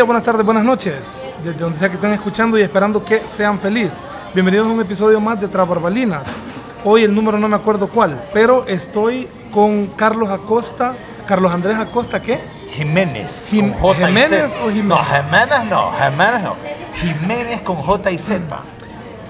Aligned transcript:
Días, 0.00 0.06
buenas 0.06 0.24
tardes, 0.24 0.46
buenas 0.46 0.64
noches, 0.64 1.30
desde 1.44 1.58
donde 1.60 1.78
sea 1.78 1.90
que 1.90 1.96
estén 1.96 2.12
escuchando 2.14 2.56
y 2.58 2.62
esperando 2.62 3.04
que 3.04 3.20
sean 3.20 3.58
felices. 3.58 3.92
Bienvenidos 4.32 4.66
a 4.66 4.70
un 4.70 4.80
episodio 4.80 5.20
más 5.20 5.38
de 5.38 5.46
Tras 5.46 5.68
Barbalinas. 5.68 6.22
Hoy 6.86 7.04
el 7.04 7.14
número 7.14 7.36
no 7.38 7.46
me 7.48 7.56
acuerdo 7.56 7.86
cuál, 7.86 8.18
pero 8.32 8.64
estoy 8.66 9.28
con 9.52 9.88
Carlos 9.88 10.30
Acosta. 10.30 10.94
Carlos 11.28 11.52
Andrés 11.52 11.76
Acosta, 11.76 12.22
¿qué? 12.22 12.38
Jiménez. 12.72 13.48
Jim- 13.50 13.72
con 13.72 13.80
J 13.82 14.00
y 14.00 14.06
¿Jiménez 14.06 14.52
Z. 14.52 14.64
o 14.64 14.70
Jiménez? 14.70 14.86
No, 14.86 15.04
Jiménez 15.04 15.64
no, 15.68 15.92
Jiménez 15.92 16.42
no. 16.44 16.56
Jiménez 16.94 17.60
con 17.60 17.76
J 17.76 18.10
y 18.10 18.18
Z. 18.18 18.40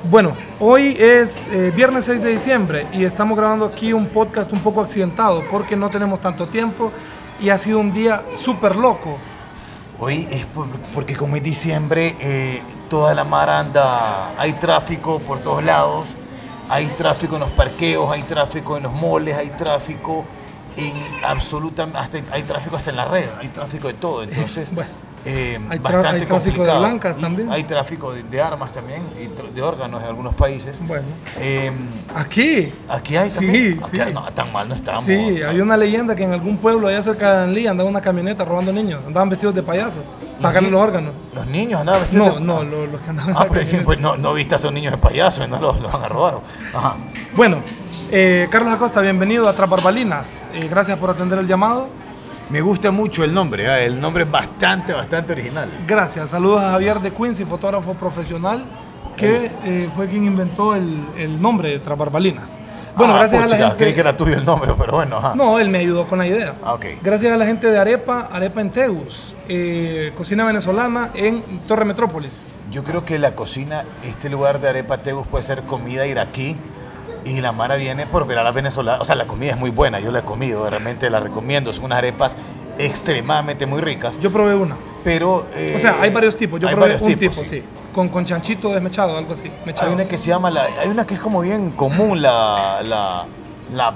Bueno, 0.08 0.34
hoy 0.60 0.96
es 1.00 1.48
eh, 1.48 1.72
viernes 1.74 2.04
6 2.04 2.22
de 2.22 2.30
diciembre 2.30 2.86
y 2.92 3.02
estamos 3.04 3.36
grabando 3.36 3.64
aquí 3.64 3.92
un 3.92 4.06
podcast 4.06 4.52
un 4.52 4.60
poco 4.60 4.80
accidentado 4.82 5.42
porque 5.50 5.74
no 5.74 5.90
tenemos 5.90 6.20
tanto 6.20 6.46
tiempo 6.46 6.92
y 7.40 7.48
ha 7.48 7.58
sido 7.58 7.80
un 7.80 7.92
día 7.92 8.22
súper 8.28 8.76
loco. 8.76 9.18
Hoy 10.00 10.26
es 10.30 10.46
por- 10.46 10.66
porque 10.94 11.14
como 11.16 11.36
es 11.36 11.42
diciembre, 11.42 12.16
eh, 12.20 12.62
toda 12.88 13.14
la 13.14 13.24
mar 13.24 13.50
anda, 13.50 14.30
hay 14.38 14.54
tráfico 14.54 15.18
por 15.20 15.40
todos 15.40 15.62
lados, 15.62 16.08
hay 16.68 16.86
tráfico 16.88 17.34
en 17.34 17.40
los 17.40 17.50
parqueos, 17.50 18.10
hay 18.10 18.22
tráfico 18.22 18.76
en 18.76 18.84
los 18.84 18.92
moles, 18.92 19.36
hay 19.36 19.48
tráfico 19.50 20.24
en 20.76 20.94
absolutamente, 21.24 21.98
hasta, 21.98 22.18
hay 22.34 22.42
tráfico 22.44 22.76
hasta 22.76 22.90
en 22.90 22.96
la 22.96 23.04
red, 23.04 23.26
hay 23.40 23.48
tráfico 23.48 23.88
de 23.88 23.94
todo, 23.94 24.22
entonces 24.22 24.72
Bueno, 24.74 24.90
eh, 25.24 25.58
hay 25.68 25.78
bastante 25.78 26.08
hay 26.22 26.26
tráfico 26.26 26.64
de 26.64 26.78
blancas 26.78 27.16
también. 27.18 27.50
Hay 27.52 27.64
tráfico 27.64 28.12
de, 28.12 28.22
de 28.22 28.40
armas 28.40 28.72
también, 28.72 29.02
y 29.20 29.26
de 29.54 29.62
órganos 29.62 30.02
en 30.02 30.08
algunos 30.08 30.34
países. 30.34 30.78
Bueno, 30.86 31.04
Eh, 31.38 31.70
aquí. 32.14 32.72
Aquí 32.88 33.16
hay 33.16 33.28
Sí, 33.28 33.34
también. 33.36 33.80
sí. 33.92 34.00
Aquí- 34.00 34.12
no, 34.12 34.22
tan 34.32 34.52
mal 34.52 34.68
no 34.68 34.74
estamos. 34.74 35.04
Sí, 35.04 35.12
hay 35.42 35.60
una 35.60 35.76
leyenda 35.76 36.14
que 36.16 36.24
en 36.24 36.32
algún 36.32 36.56
pueblo 36.58 36.88
allá 36.88 37.02
cerca 37.02 37.32
de 37.32 37.36
Danlí 37.40 37.66
andaba 37.66 37.88
una 37.88 38.00
camioneta 38.00 38.44
robando 38.44 38.72
niños. 38.72 39.02
Andaban 39.06 39.28
vestidos 39.28 39.54
de 39.54 39.62
payaso. 39.62 39.98
Pagarle 40.40 40.68
ni- 40.68 40.72
los 40.72 40.80
órganos. 40.80 41.12
Los 41.34 41.46
niños 41.48 41.80
andaban 41.80 42.00
vestidos 42.00 42.26
No, 42.40 42.60
de- 42.60 42.64
no, 42.64 42.70
lo- 42.70 42.86
los 42.86 43.00
que 43.02 43.10
andaban 43.10 43.34
Ah, 43.36 43.46
pero 43.52 43.66
sí, 43.66 43.76
pues 43.84 44.00
no, 44.00 44.16
no 44.16 44.32
viste 44.32 44.54
a 44.54 44.58
esos 44.58 44.72
niños 44.72 44.92
de 44.92 44.98
payaso 44.98 45.44
y 45.44 45.48
no 45.48 45.58
los, 45.60 45.78
los 45.80 45.92
van 45.92 46.02
a 46.02 46.08
robar. 46.08 46.38
Ajá. 46.74 46.96
Bueno, 47.36 47.58
eh, 48.10 48.48
Carlos 48.50 48.72
Acosta, 48.72 49.02
bienvenido 49.02 49.46
a 49.48 49.54
Tras 49.54 49.68
Barbalinas. 49.68 50.48
Eh, 50.54 50.66
gracias 50.70 50.98
por 50.98 51.10
atender 51.10 51.38
el 51.38 51.46
llamado. 51.46 51.88
Me 52.50 52.60
gusta 52.60 52.90
mucho 52.90 53.22
el 53.22 53.32
nombre, 53.32 53.64
¿eh? 53.64 53.86
el 53.86 54.00
nombre 54.00 54.24
es 54.24 54.30
bastante, 54.30 54.92
bastante 54.92 55.32
original. 55.32 55.68
Gracias. 55.86 56.30
Saludos 56.30 56.62
a 56.62 56.72
Javier 56.72 56.98
de 57.00 57.12
Quincy, 57.12 57.44
fotógrafo 57.44 57.94
profesional, 57.94 58.64
que 59.16 59.50
eh, 59.64 59.88
fue 59.94 60.08
quien 60.08 60.24
inventó 60.24 60.74
el, 60.74 61.00
el 61.16 61.40
nombre 61.40 61.68
de 61.70 61.78
Tras 61.78 61.96
Barbalinas. 61.96 62.58
Bueno, 62.96 63.14
Ah, 63.14 63.18
gracias 63.20 63.52
a 63.52 63.56
la 63.56 63.68
gente. 63.68 63.76
Creí 63.84 63.94
que 63.94 64.00
era 64.00 64.16
tuyo 64.16 64.36
el 64.36 64.44
nombre, 64.44 64.72
pero 64.76 64.94
bueno, 64.94 65.18
ajá. 65.18 65.34
No, 65.36 65.60
él 65.60 65.68
me 65.68 65.78
ayudó 65.78 66.08
con 66.08 66.18
la 66.18 66.26
idea. 66.26 66.54
Ah, 66.64 66.74
ok. 66.74 66.86
Gracias 67.02 67.32
a 67.32 67.36
la 67.36 67.46
gente 67.46 67.70
de 67.70 67.78
Arepa, 67.78 68.28
Arepa 68.32 68.60
en 68.60 68.70
Tegus, 68.70 69.32
eh, 69.48 70.12
cocina 70.18 70.44
venezolana 70.44 71.10
en 71.14 71.42
Torre 71.68 71.84
Metrópolis. 71.84 72.32
Yo 72.72 72.82
creo 72.82 73.04
que 73.04 73.18
la 73.20 73.32
cocina, 73.36 73.84
este 74.04 74.28
lugar 74.28 74.60
de 74.60 74.68
Arepa 74.70 74.98
Tegus 74.98 75.26
puede 75.28 75.44
ser 75.44 75.62
comida 75.62 76.04
iraquí 76.06 76.56
y 77.24 77.40
la 77.40 77.52
Mara 77.52 77.76
viene 77.76 78.06
por 78.06 78.26
ver 78.26 78.38
a 78.38 78.42
la 78.42 78.50
venezolana. 78.52 79.00
O 79.00 79.04
sea, 79.04 79.14
la 79.14 79.26
comida 79.26 79.50
es 79.52 79.58
muy 79.58 79.70
buena, 79.70 80.00
yo 80.00 80.10
la 80.12 80.20
he 80.20 80.22
comido, 80.22 80.68
realmente 80.68 81.08
la 81.10 81.20
recomiendo. 81.20 81.72
Son 81.72 81.84
unas 81.84 81.98
arepas 81.98 82.36
extremadamente 82.78 83.66
muy 83.66 83.80
ricas, 83.80 84.18
Yo 84.20 84.32
probé 84.32 84.54
una. 84.54 84.74
pero... 85.04 85.46
eh, 85.54 85.74
O 85.76 85.78
sea, 85.78 85.96
hay 86.00 86.10
varios 86.10 86.36
tipos. 86.36 86.58
Yo 86.60 86.68
hay 86.68 86.74
probé 86.74 86.96
un 86.96 87.14
tipos, 87.14 87.36
tipo, 87.42 87.50
sí. 87.50 87.62
Con, 87.94 88.08
con 88.08 88.24
chanchito 88.24 88.70
desmechado, 88.70 89.16
algo 89.18 89.34
así. 89.34 89.50
Mechado. 89.66 89.88
Hay 89.88 89.94
una 89.94 90.06
que 90.06 90.16
se 90.16 90.28
llama, 90.28 90.50
la, 90.50 90.64
hay 90.80 90.88
una 90.88 91.06
que 91.06 91.14
es 91.14 91.20
como 91.20 91.40
bien 91.40 91.70
común, 91.72 92.22
la, 92.22 92.80
la, 92.84 93.24
la 93.74 93.92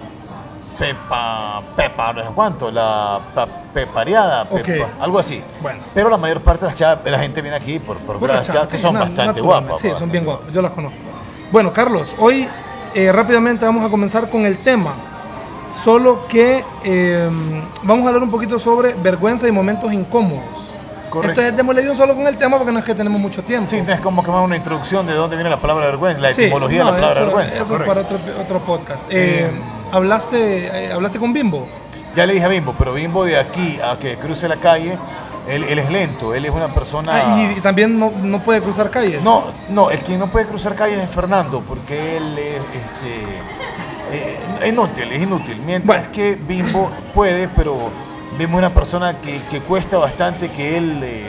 pepa, 0.78 1.62
pepa, 1.76 2.12
no 2.12 2.22
sé 2.22 2.28
cuánto, 2.34 2.70
la 2.70 3.20
pa- 3.34 3.46
pepareada, 3.72 4.44
pepa, 4.44 4.88
algo 5.00 5.18
así. 5.18 5.40
Bueno. 5.62 5.80
Pero 5.94 6.10
la 6.10 6.18
mayor 6.18 6.40
parte 6.40 6.62
de 6.62 6.66
las 6.66 6.74
chavas, 6.74 6.98
la 7.04 7.18
gente 7.20 7.40
viene 7.40 7.56
aquí 7.56 7.78
por, 7.78 7.96
por 7.98 8.28
las 8.28 8.46
chavas 8.48 8.68
que 8.68 8.76
Sí, 8.76 8.82
son 8.82 8.94
bastante 8.94 9.40
guapas. 9.40 9.80
Sí, 9.80 9.90
son 9.98 10.10
bien 10.10 10.24
guapas. 10.24 10.52
Yo 10.52 10.60
las 10.60 10.72
conozco. 10.72 10.98
Bueno, 11.52 11.72
Carlos, 11.72 12.14
hoy 12.18 12.48
eh, 12.94 13.12
rápidamente 13.12 13.64
vamos 13.64 13.84
a 13.84 13.88
comenzar 13.88 14.28
con 14.30 14.46
el 14.46 14.58
tema. 14.58 14.92
Solo 15.84 16.26
que 16.28 16.62
eh, 16.84 17.28
vamos 17.82 18.04
a 18.04 18.08
hablar 18.08 18.22
un 18.22 18.30
poquito 18.30 18.58
sobre 18.58 18.94
vergüenza 18.94 19.46
y 19.48 19.52
momentos 19.52 19.92
incómodos. 19.92 20.42
Correcto. 21.10 21.40
Entonces 21.42 21.56
démosle 21.56 21.94
solo 21.96 22.14
con 22.14 22.26
el 22.26 22.36
tema 22.38 22.56
porque 22.56 22.72
no 22.72 22.78
es 22.80 22.84
que 22.84 22.94
tenemos 22.94 23.20
mucho 23.20 23.42
tiempo. 23.42 23.68
Sí, 23.70 23.76
es 23.86 24.00
como 24.00 24.22
que 24.24 24.30
más 24.30 24.44
una 24.44 24.56
introducción 24.56 25.06
de 25.06 25.12
dónde 25.14 25.36
viene 25.36 25.50
la 25.50 25.58
palabra 25.60 25.86
vergüenza, 25.86 26.20
la 26.20 26.32
Sí, 26.32 26.42
etimología 26.42 26.84
no, 26.84 26.86
de 26.86 26.90
la 26.92 26.96
palabra 26.96 27.20
eso- 27.20 27.26
vergüenza. 27.26 27.54
Eso 27.56 27.64
es 27.64 27.70
correcto. 27.70 27.92
para 27.94 28.00
otro, 28.06 28.18
otro 28.42 28.58
podcast. 28.60 29.00
Eh, 29.10 29.46
Eh, 29.46 29.50
¿hablaste, 29.92 30.86
eh, 30.86 30.92
¿Hablaste 30.92 31.18
con 31.18 31.32
Bimbo? 31.32 31.68
Ya 32.16 32.26
le 32.26 32.32
dije 32.34 32.44
a 32.44 32.48
Bimbo, 32.48 32.74
pero 32.78 32.92
Bimbo 32.94 33.24
de 33.24 33.36
aquí 33.38 33.78
a 33.84 33.96
que 33.98 34.16
cruce 34.16 34.48
la 34.48 34.56
calle, 34.56 34.96
él, 35.48 35.64
él 35.64 35.78
es 35.78 35.90
lento, 35.90 36.34
él 36.34 36.44
es 36.44 36.50
una 36.50 36.68
persona... 36.68 37.12
Ah, 37.14 37.52
y, 37.56 37.60
también 37.60 37.98
no, 37.98 38.10
no 38.22 38.40
puede 38.40 38.60
cruzar 38.60 38.90
calles. 38.90 39.22
No, 39.22 39.44
no, 39.70 39.90
el 39.90 39.98
que 40.00 40.16
no 40.16 40.28
puede 40.28 40.46
cruzar 40.46 40.74
calles 40.74 40.98
es 40.98 41.10
Fernando, 41.10 41.62
porque 41.66 42.16
él 42.16 42.38
es 42.38 42.56
este, 42.56 43.24
eh, 44.12 44.68
inútil, 44.68 45.12
es 45.12 45.22
inútil. 45.22 45.56
Mientras 45.64 45.98
Bueno. 45.98 46.12
que 46.12 46.36
Bimbo 46.36 46.90
puede, 47.12 47.48
pero 47.48 47.90
Bimbo 48.38 48.58
es 48.58 48.64
una 48.64 48.74
persona 48.74 49.20
que, 49.20 49.40
que 49.50 49.60
cuesta 49.60 49.98
bastante 49.98 50.50
que 50.50 50.76
él 50.78 51.00
eh, 51.02 51.26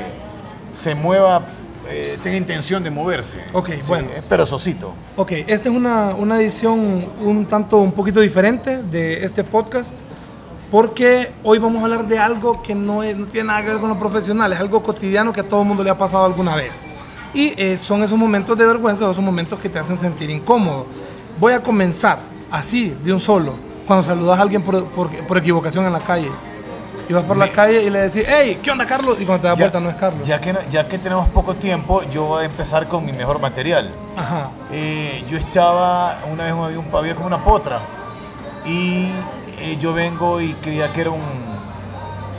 se 0.73 0.95
mueva, 0.95 1.45
eh, 1.89 2.17
tenga 2.23 2.37
intención 2.37 2.83
de 2.83 2.91
moverse. 2.91 3.37
Ok, 3.53 3.69
bueno. 3.87 4.09
Es 4.15 4.23
perezosito. 4.23 4.93
Ok, 5.15 5.31
esta 5.47 5.69
es 5.69 5.75
una, 5.75 6.15
una 6.15 6.39
edición 6.39 7.05
un 7.21 7.45
tanto, 7.45 7.77
un 7.77 7.91
poquito 7.91 8.19
diferente 8.21 8.81
de 8.83 9.23
este 9.23 9.43
podcast, 9.43 9.91
porque 10.71 11.31
hoy 11.43 11.57
vamos 11.59 11.81
a 11.81 11.85
hablar 11.85 12.05
de 12.07 12.19
algo 12.19 12.61
que 12.63 12.73
no, 12.75 13.03
es- 13.03 13.15
no 13.17 13.25
tiene 13.27 13.47
nada 13.47 13.61
que 13.61 13.69
ver 13.69 13.77
con 13.79 13.89
lo 13.89 13.99
profesional, 13.99 14.51
es 14.53 14.59
algo 14.59 14.81
cotidiano 14.83 15.31
que 15.31 15.41
a 15.41 15.43
todo 15.43 15.61
el 15.61 15.67
mundo 15.67 15.83
le 15.83 15.89
ha 15.89 15.97
pasado 15.97 16.25
alguna 16.25 16.55
vez. 16.55 16.73
Y 17.33 17.53
eh, 17.61 17.77
son 17.77 18.01
esos 18.03 18.17
momentos 18.17 18.57
de 18.57 18.65
vergüenza, 18.65 19.09
esos 19.09 19.23
momentos 19.23 19.59
que 19.59 19.69
te 19.69 19.77
hacen 19.79 19.97
sentir 19.97 20.29
incómodo. 20.29 20.85
Voy 21.39 21.53
a 21.53 21.61
comenzar 21.61 22.17
así, 22.49 22.95
de 23.03 23.13
un 23.13 23.19
solo, 23.19 23.53
cuando 23.85 24.05
saludas 24.05 24.39
a 24.39 24.41
alguien 24.41 24.61
por, 24.61 24.83
por- 24.85 25.09
por 25.27 25.37
equivocación 25.37 25.85
en 25.85 25.93
la 25.93 25.99
calle. 25.99 26.29
Y 27.07 27.13
vas 27.13 27.23
por 27.25 27.37
la 27.37 27.51
calle 27.51 27.83
y 27.83 27.89
le 27.91 27.99
decís, 28.09 28.23
hey, 28.27 28.57
¿qué 28.63 28.71
onda 28.71 28.87
Carlos? 28.87 29.17
Y 29.21 29.25
cuando 29.25 29.41
te 29.43 29.47
das 29.49 29.59
vuelta 29.59 29.79
no 29.79 29.91
es 29.91 29.95
Carlos. 29.95 30.27
Ya 30.27 30.41
que, 30.41 30.55
ya 30.71 30.87
que 30.87 30.97
tenemos 30.97 31.29
poco 31.29 31.53
tiempo, 31.53 32.01
yo 32.11 32.23
voy 32.23 32.41
a 32.43 32.45
empezar 32.45 32.87
con 32.87 33.05
mi 33.05 33.11
mejor 33.13 33.39
material. 33.39 33.91
Ajá. 34.17 34.49
Eh, 34.71 35.23
yo 35.29 35.37
estaba, 35.37 36.17
una 36.33 36.45
vez 36.45 36.53
había, 36.53 36.79
un, 36.79 36.85
había 36.95 37.13
como 37.13 37.27
una 37.27 37.43
potra 37.43 37.79
y 38.65 39.09
eh, 39.65 39.77
yo 39.79 39.93
vengo 39.93 40.39
y 40.41 40.53
creía 40.53 40.91
que 40.93 41.01
era 41.01 41.09
un... 41.09 41.21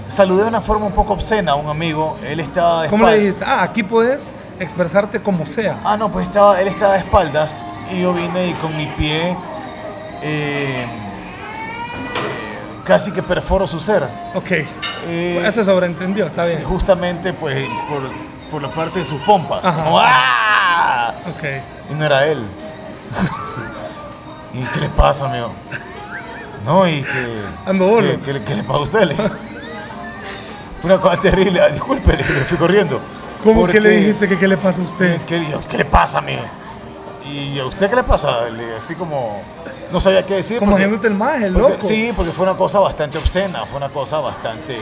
Saludé 0.08 0.44
de 0.44 0.48
una 0.48 0.60
forma 0.60 0.86
un 0.86 0.92
poco 0.92 1.14
obscena 1.14 1.52
a 1.52 1.54
un 1.56 1.68
amigo, 1.68 2.16
él 2.24 2.38
estaba 2.38 2.82
de 2.82 2.88
¿Cómo 2.88 3.06
le 3.06 3.18
dijiste? 3.18 3.44
Ah, 3.44 3.62
aquí 3.62 3.82
puedes 3.82 4.22
expresarte 4.60 5.20
como 5.20 5.46
sea. 5.46 5.76
Ah, 5.84 5.96
no, 5.96 6.10
pues 6.10 6.28
estaba, 6.28 6.60
él 6.60 6.68
estaba 6.68 6.92
de 6.92 7.00
espaldas 7.00 7.62
y 7.92 8.02
yo 8.02 8.12
vine 8.12 8.48
y 8.48 8.52
con 8.54 8.76
mi 8.76 8.86
pie 8.86 9.36
eh, 10.22 10.86
casi 12.84 13.10
que 13.10 13.22
perforo 13.22 13.66
su 13.66 13.80
ser. 13.80 14.04
Ok. 14.34 14.50
Eh, 15.08 15.42
Ese 15.44 15.64
sobreentendió, 15.64 16.26
está 16.26 16.46
sí, 16.46 16.54
bien. 16.54 16.64
Justamente 16.64 17.32
pues 17.32 17.66
por, 17.88 18.02
por 18.50 18.62
la 18.62 18.70
parte 18.70 19.00
de 19.00 19.04
sus 19.04 19.20
pompas. 19.22 19.60
Como, 19.74 19.98
¡ah! 20.00 21.12
Ok. 21.28 21.44
Y 21.90 21.94
no 21.94 22.04
era 22.04 22.24
él. 22.26 22.38
¿Y 24.54 24.62
qué 24.72 24.80
le 24.80 24.88
pasa, 24.90 25.26
amigo? 25.26 25.50
No, 26.64 26.88
y 26.88 27.02
que. 27.02 27.42
Ando 27.66 27.86
bolo. 27.86 28.08
¿Qué, 28.08 28.18
qué 28.20 28.32
le- 28.34 28.42
qué 28.44 28.54
le 28.56 28.62
pasa 28.64 28.78
a 28.78 28.82
usted? 28.82 29.16
Una 30.82 30.98
cosa 31.00 31.20
terrible. 31.20 31.60
Ah, 31.60 31.68
Disculpe, 31.68 32.12
le, 32.12 32.18
le 32.18 32.44
fui 32.44 32.56
corriendo. 32.56 33.00
¿Cómo 33.42 33.60
Porque- 33.62 33.74
que 33.74 33.80
le 33.80 33.90
dijiste 33.90 34.28
que 34.28 34.38
qué 34.38 34.48
le 34.48 34.56
pasa 34.56 34.80
a 34.80 34.84
usted? 34.84 35.20
¿Qué, 35.26 35.38
le 35.76 35.84
pasa, 35.84 36.18
amigo? 36.18 36.42
¿Y 37.30 37.58
a 37.58 37.66
usted 37.66 37.88
qué 37.90 37.96
le 37.96 38.02
pasa? 38.04 38.48
Le- 38.50 38.76
así 38.76 38.94
como. 38.94 39.42
No 39.92 40.00
sabía 40.00 40.24
qué 40.26 40.34
decir. 40.34 40.58
Como 40.58 40.74
haciéndote 40.74 41.06
el 41.06 41.14
maje, 41.14 41.50
porque- 41.50 41.58
loco. 41.74 41.86
Sí, 41.88 42.12
porque 42.14 42.32
fue 42.32 42.44
una 42.44 42.56
cosa 42.56 42.78
bastante 42.80 43.18
obscena. 43.18 43.64
Fue 43.66 43.76
una 43.76 43.88
cosa 43.88 44.18
bastante. 44.18 44.78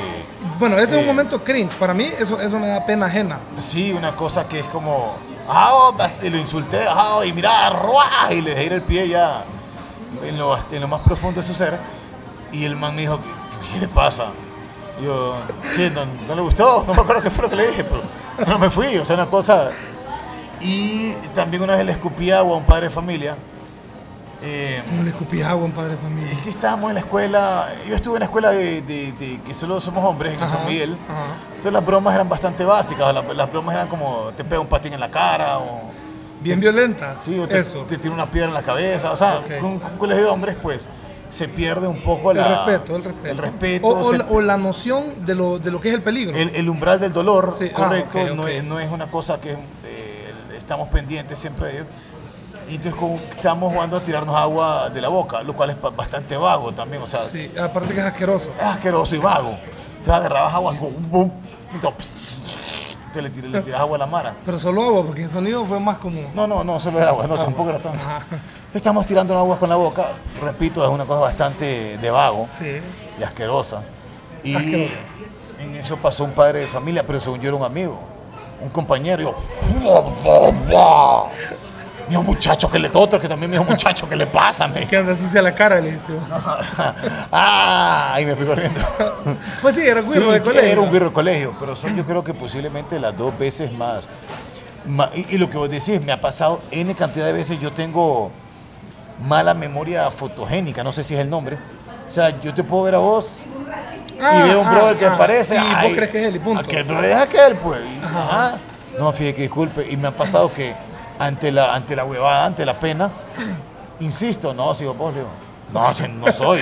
Bueno, 0.58 0.76
ese 0.78 0.94
es 0.96 1.02
un 1.02 1.04
Eh. 1.04 1.06
momento 1.06 1.42
cringe. 1.42 1.74
Para 1.74 1.92
mí 1.94 2.10
eso, 2.18 2.40
eso 2.40 2.58
me 2.58 2.68
da 2.68 2.84
pena 2.86 3.06
ajena. 3.06 3.38
Sí, 3.60 3.92
una 3.92 4.12
cosa 4.12 4.48
que 4.48 4.60
es 4.60 4.64
como, 4.66 5.16
ah, 5.48 5.70
oh, 5.74 5.96
y 6.22 6.30
lo 6.30 6.38
insulté, 6.38 6.80
ah, 6.88 7.20
y 7.24 7.32
mira, 7.32 7.68
ruah, 7.70 8.32
y 8.32 8.40
le 8.40 8.50
dejé 8.50 8.64
ir 8.64 8.72
el 8.74 8.82
pie 8.82 9.08
ya 9.08 9.42
en 10.22 10.38
lo, 10.38 10.56
en 10.70 10.80
lo 10.80 10.88
más 10.88 11.00
profundo 11.02 11.40
de 11.40 11.46
su 11.46 11.54
ser. 11.54 11.78
Y 12.52 12.64
el 12.64 12.76
man 12.76 12.94
me 12.94 13.02
dijo, 13.02 13.18
¿qué, 13.72 13.80
le 13.80 13.88
pasa? 13.88 14.26
Y 15.00 15.04
Yo, 15.04 15.34
¿qué? 15.76 15.90
¿No, 15.90 16.02
no 16.28 16.34
le 16.34 16.42
gustó? 16.42 16.84
No 16.86 16.94
me 16.94 17.00
acuerdo 17.02 17.22
qué 17.22 17.30
fue 17.30 17.44
lo 17.44 17.50
que 17.50 17.56
le 17.56 17.66
dije, 17.68 17.84
pero 17.84 18.50
no 18.50 18.58
me 18.58 18.70
fui, 18.70 18.96
o 18.98 19.04
sea, 19.04 19.16
una 19.16 19.26
cosa. 19.26 19.70
Y 20.60 21.12
también 21.34 21.62
una 21.62 21.76
vez 21.76 21.84
le 21.84 21.92
escupí 21.92 22.30
agua 22.30 22.54
a 22.54 22.58
un 22.58 22.64
padre 22.64 22.88
de 22.88 22.90
familia. 22.90 23.36
Eh, 24.42 24.82
le 25.02 25.08
escupí 25.10 25.40
agua 25.42 25.62
a 25.62 25.64
un 25.66 25.72
padre 25.72 25.90
de 25.92 25.96
familia. 25.96 26.32
es 26.32 26.42
que 26.42 26.50
estábamos 26.50 26.90
en 26.90 26.94
la 26.94 27.00
escuela, 27.00 27.68
yo 27.88 27.94
estuve 27.94 28.16
en 28.16 28.20
la 28.20 28.26
escuela 28.26 28.50
de, 28.50 28.82
de- 28.82 29.12
de 29.12 29.40
que 29.40 29.54
solo 29.54 29.80
somos 29.80 30.04
hombres 30.04 30.34
en 30.34 30.38
Ajá, 30.42 30.48
San 30.58 30.66
Miguel. 30.66 30.96
ajá. 31.08 31.24
Entonces 31.48 31.72
las 31.72 31.84
bromas 31.86 32.14
eran 32.14 32.28
bastante 32.28 32.62
básicas, 32.64 33.14
las, 33.14 33.34
las 33.36 33.50
bromas 33.50 33.74
eran 33.74 33.88
como 33.88 34.30
te 34.36 34.44
pega 34.44 34.60
un 34.60 34.66
patín 34.66 34.92
en 34.92 35.00
la 35.00 35.10
cara 35.10 35.58
o, 35.60 35.80
Bien 36.44 36.60
violenta. 36.60 37.16
sí, 37.20 37.38
o 37.38 37.48
te, 37.48 37.60
eso. 37.60 37.80
te 37.88 37.98
tira 37.98 38.14
una 38.14 38.30
piedra 38.30 38.48
en 38.48 38.54
la 38.54 38.62
cabeza, 38.62 39.10
o 39.12 39.16
sea, 39.16 39.38
Ok. 39.38 39.58
con, 39.60 39.78
con 39.80 39.92
un 39.92 39.98
colegio 39.98 40.24
de 40.24 40.30
hombres 40.30 40.56
pues 40.62 40.80
se 41.30 41.48
pierde 41.48 41.88
un 41.88 42.00
poco 42.00 42.30
El 42.30 42.36
la, 42.36 42.64
respeto, 42.66 42.94
el 42.96 43.02
respeto. 43.04 43.28
el 43.28 43.38
respeto, 43.38 43.86
O, 43.88 43.98
o 44.00 44.10
se- 44.10 44.18
la, 44.18 44.26
o 44.30 44.40
la 44.40 44.56
noción 44.56 45.26
de 45.26 45.34
lo, 45.34 45.58
de 45.58 45.70
lo 45.72 45.80
que 45.80 45.88
es 45.88 45.94
el 45.94 46.02
peligro. 46.02 46.36
el, 46.36 46.54
el 46.54 46.68
umbral 46.68 47.00
del 47.00 47.12
dolor, 47.12 47.56
Sí, 47.58 47.68
ah, 47.72 47.74
correcto, 47.74 48.20
ok, 48.20 48.30
No, 48.36 48.42
ok. 48.42 48.48
es, 48.50 48.62
no 48.64 48.78
es 48.78 48.88
una 48.90 49.06
cosa 49.06 49.40
que 49.40 49.52
eh, 49.52 50.32
estamos 50.56 50.88
pendientes 50.90 51.38
siempre 51.38 51.66
de. 51.68 51.84
Y 52.70 52.76
entonces 52.76 52.94
como 52.98 53.16
estamos 53.16 53.72
jugando 53.72 53.96
a 53.96 54.00
tirarnos 54.00 54.34
agua 54.36 54.88
de 54.90 55.00
la 55.00 55.08
boca, 55.08 55.42
lo 55.42 55.54
cual 55.54 55.70
es 55.70 55.80
ba- 55.80 55.90
bastante 55.90 56.36
vago 56.36 56.72
también, 56.72 57.02
o 57.02 57.06
sea, 57.06 57.20
Sí, 57.24 57.50
aparte 57.60 57.92
que 57.94 58.00
es 58.00 58.06
asqueroso. 58.06 58.50
es 58.58 58.64
asqueroso 58.64 59.14
y 59.14 59.18
vago. 59.18 59.56
Entonces 59.98 60.14
agarrabas 60.14 60.54
agua, 60.54 60.74
y 60.74 61.78
todo, 61.80 61.94
te 63.14 63.22
le, 63.22 63.30
tir- 63.30 63.44
le 63.44 63.60
tiras 63.62 63.80
agua 63.80 63.96
a 63.96 63.98
la 64.00 64.06
mara. 64.06 64.34
Pero 64.44 64.58
solo 64.58 64.82
agua, 64.84 65.04
porque 65.06 65.22
el 65.24 65.30
sonido 65.30 65.64
fue 65.64 65.80
más 65.80 65.96
como... 65.98 66.20
No, 66.34 66.46
no, 66.46 66.62
no, 66.64 66.78
solo 66.80 66.98
era 66.98 67.08
agua, 67.10 67.26
no, 67.26 67.36
tampoco 67.36 67.70
era 67.70 67.78
tan. 67.78 67.92
Estamos 68.74 69.06
tirando 69.06 69.38
agua 69.38 69.56
con 69.58 69.68
la 69.68 69.76
boca, 69.76 70.04
repito, 70.42 70.82
es 70.84 70.90
una 70.90 71.04
cosa 71.06 71.20
bastante 71.20 71.96
de 71.96 72.10
vago 72.10 72.48
Sí. 72.58 72.80
y 73.18 73.22
asquerosa. 73.22 73.82
Y 74.42 74.54
Asqueroso. 74.56 74.94
en 75.60 75.76
eso 75.76 75.96
pasó 75.96 76.24
un 76.24 76.32
padre 76.32 76.60
de 76.60 76.66
familia, 76.66 77.06
pero 77.06 77.20
según 77.20 77.40
yo 77.40 77.48
era 77.48 77.56
un 77.56 77.62
amigo, 77.64 77.98
un 78.60 78.68
compañero. 78.70 79.36
Yo, 79.82 80.04
me 82.04 82.10
dijo, 82.10 82.22
muchacho, 82.22 82.70
que 82.70 82.78
le 82.78 82.90
otro 82.92 83.20
que 83.20 83.28
también 83.28 83.50
me 83.50 83.58
dijo, 83.58 83.68
muchacho, 83.68 84.08
¿qué 84.08 84.16
le 84.16 84.26
pasa? 84.26 84.68
Me? 84.68 84.86
Que 84.86 84.96
anda 84.96 85.16
sucia 85.16 85.42
la 85.42 85.54
cara, 85.54 85.80
le 85.80 85.92
dije. 85.92 86.00
ah, 87.32 88.16
y 88.20 88.24
me 88.24 88.36
fui 88.36 88.46
corriendo. 88.46 88.80
Pues 89.62 89.74
sí, 89.74 89.82
era 89.82 90.00
Sí, 90.00 90.06
güiro 90.06 90.30
de 90.32 90.42
colegio. 90.42 90.70
Era 90.70 90.80
un 90.80 90.90
birro 90.90 91.06
de 91.06 91.12
colegio, 91.12 91.54
pero 91.58 91.74
son 91.76 91.96
yo 91.96 92.04
creo 92.04 92.22
que 92.22 92.34
posiblemente 92.34 92.98
las 93.00 93.16
dos 93.16 93.36
veces 93.38 93.72
más. 93.72 94.08
y, 95.14 95.34
y 95.34 95.38
lo 95.38 95.48
que 95.48 95.56
vos 95.56 95.70
decís, 95.70 96.00
me 96.02 96.12
ha 96.12 96.20
pasado 96.20 96.62
N 96.70 96.94
cantidad 96.94 97.26
de 97.26 97.32
veces, 97.32 97.58
yo 97.60 97.72
tengo 97.72 98.30
mala 99.26 99.54
memoria 99.54 100.10
fotogénica, 100.10 100.84
no 100.84 100.92
sé 100.92 101.04
si 101.04 101.14
es 101.14 101.20
el 101.20 101.30
nombre. 101.30 101.56
O 102.06 102.10
sea, 102.10 102.40
yo 102.40 102.52
te 102.52 102.62
puedo 102.62 102.82
ver 102.82 102.96
a 102.96 102.98
vos 102.98 103.42
Ah, 104.20 104.38
y 104.38 104.48
veo 104.48 104.60
un 104.60 104.66
ah, 104.66 104.70
brother 104.70 104.96
que 104.96 105.06
ah. 105.06 105.18
parece. 105.18 105.56
Y 105.56 105.58
vos 105.58 105.68
ay, 105.76 105.94
crees 105.94 106.10
que 106.10 106.18
es 106.20 106.28
él 106.28 106.36
y 106.36 106.38
punto. 106.38 106.60
Aquel 106.60 106.84
brother 106.84 107.10
es 107.10 107.16
aquel, 107.16 107.56
pues. 107.56 107.80
ajá. 108.02 108.58
No, 108.98 109.12
fíjate 109.12 109.34
que 109.34 109.42
disculpe. 109.42 109.86
Y 109.90 109.96
me 109.96 110.08
ha 110.08 110.12
pasado 110.12 110.52
que 110.52 110.74
ante 111.18 111.52
la, 111.52 111.74
ante 111.74 111.94
la 111.96 112.04
huevada, 112.04 112.46
ante 112.46 112.64
la 112.66 112.78
pena, 112.78 113.10
insisto, 114.00 114.52
no, 114.54 114.74
sigo 114.74 114.94
vos, 114.94 115.12
le 115.14 115.20
digo, 115.20 115.30
No, 115.72 115.92
no 116.08 116.32
soy. 116.32 116.60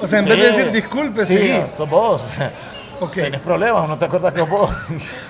O 0.00 0.06
sea, 0.06 0.18
en 0.20 0.24
vez 0.26 0.38
de 0.38 0.48
decir 0.52 0.72
disculpe, 0.72 1.24
sí, 1.26 1.36
seguís. 1.36 1.70
sos 1.74 1.88
vos. 1.88 2.22
Tienes 3.12 3.40
problemas, 3.40 3.88
no 3.88 3.98
te 3.98 4.04
acuerdas 4.04 4.32
que 4.32 4.40
sos 4.40 4.48
vos. 4.48 4.70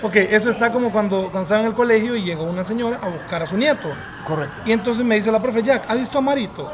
Ok, 0.03 0.17
eso 0.17 0.51
está 0.51 0.71
como 0.71 0.91
cuando, 0.91 1.23
cuando 1.31 1.43
estaba 1.43 1.61
en 1.61 1.67
el 1.69 1.75
colegio 1.75 2.15
y 2.17 2.23
llegó 2.23 2.45
una 2.45 2.65
señora 2.65 2.99
a 3.03 3.09
buscar 3.09 3.43
a 3.43 3.47
su 3.47 3.57
nieto. 3.57 3.89
Correcto. 4.27 4.61
Y 4.67 4.73
entonces 4.73 5.05
me 5.05 5.15
dice 5.15 5.33
la 5.33 5.41
profe, 5.41 5.63
Jack, 5.63 5.85
¿ha 5.89 5.95
visto 5.95 6.19
a 6.19 6.21
Marito? 6.21 6.71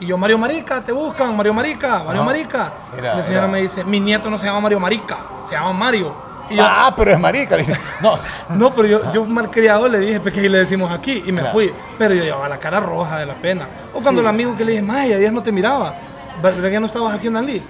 Y 0.00 0.06
yo, 0.06 0.18
Mario 0.18 0.38
Marica, 0.38 0.80
te 0.82 0.90
buscan, 0.90 1.36
Mario 1.36 1.54
Marica, 1.54 2.02
Mario 2.02 2.22
Ajá. 2.22 2.24
Marica. 2.24 2.72
La 3.00 3.22
señora 3.22 3.46
me 3.46 3.62
dice, 3.62 3.84
mi 3.84 4.00
nieto 4.00 4.28
no 4.28 4.36
se 4.38 4.46
llama 4.46 4.58
Mario 4.60 4.80
Marica, 4.80 5.18
se 5.48 5.54
llama 5.54 5.72
Mario. 5.72 6.12
Y 6.50 6.56
yo, 6.56 6.62
ah, 6.64 6.92
pero 6.96 7.10
es 7.12 7.18
marica. 7.18 7.56
le 7.56 7.62
dije. 7.64 7.78
No, 8.00 8.18
no, 8.50 8.74
pero 8.74 8.86
yo, 8.88 9.12
yo 9.12 9.24
malcriado 9.24 9.88
le 9.88 9.98
dije, 10.00 10.20
pues 10.20 10.34
que 10.34 10.48
le 10.48 10.58
decimos 10.58 10.92
aquí, 10.92 11.22
y 11.26 11.32
me 11.32 11.40
Claro. 11.40 11.52
fui. 11.52 11.72
Pero 11.98 12.14
yo 12.14 12.22
llevaba 12.24 12.48
la 12.48 12.58
cara 12.58 12.80
roja 12.80 13.18
de 13.18 13.26
la 13.26 13.34
pena. 13.34 13.66
O 13.94 14.00
cuando 14.00 14.20
el 14.20 14.26
amigo 14.26 14.56
que 14.56 14.64
le 14.64 14.72
dije, 14.72 14.82
Maya, 14.82 15.16
días 15.18 15.32
no 15.32 15.42
te 15.42 15.50
miraba, 15.52 15.94
¿verdad 16.42 16.62
que 16.64 16.72
ya 16.72 16.80
no 16.80 16.86
estabas 16.86 17.14
aquí 17.14 17.28
en 17.28 17.32
Dalí? 17.34 17.62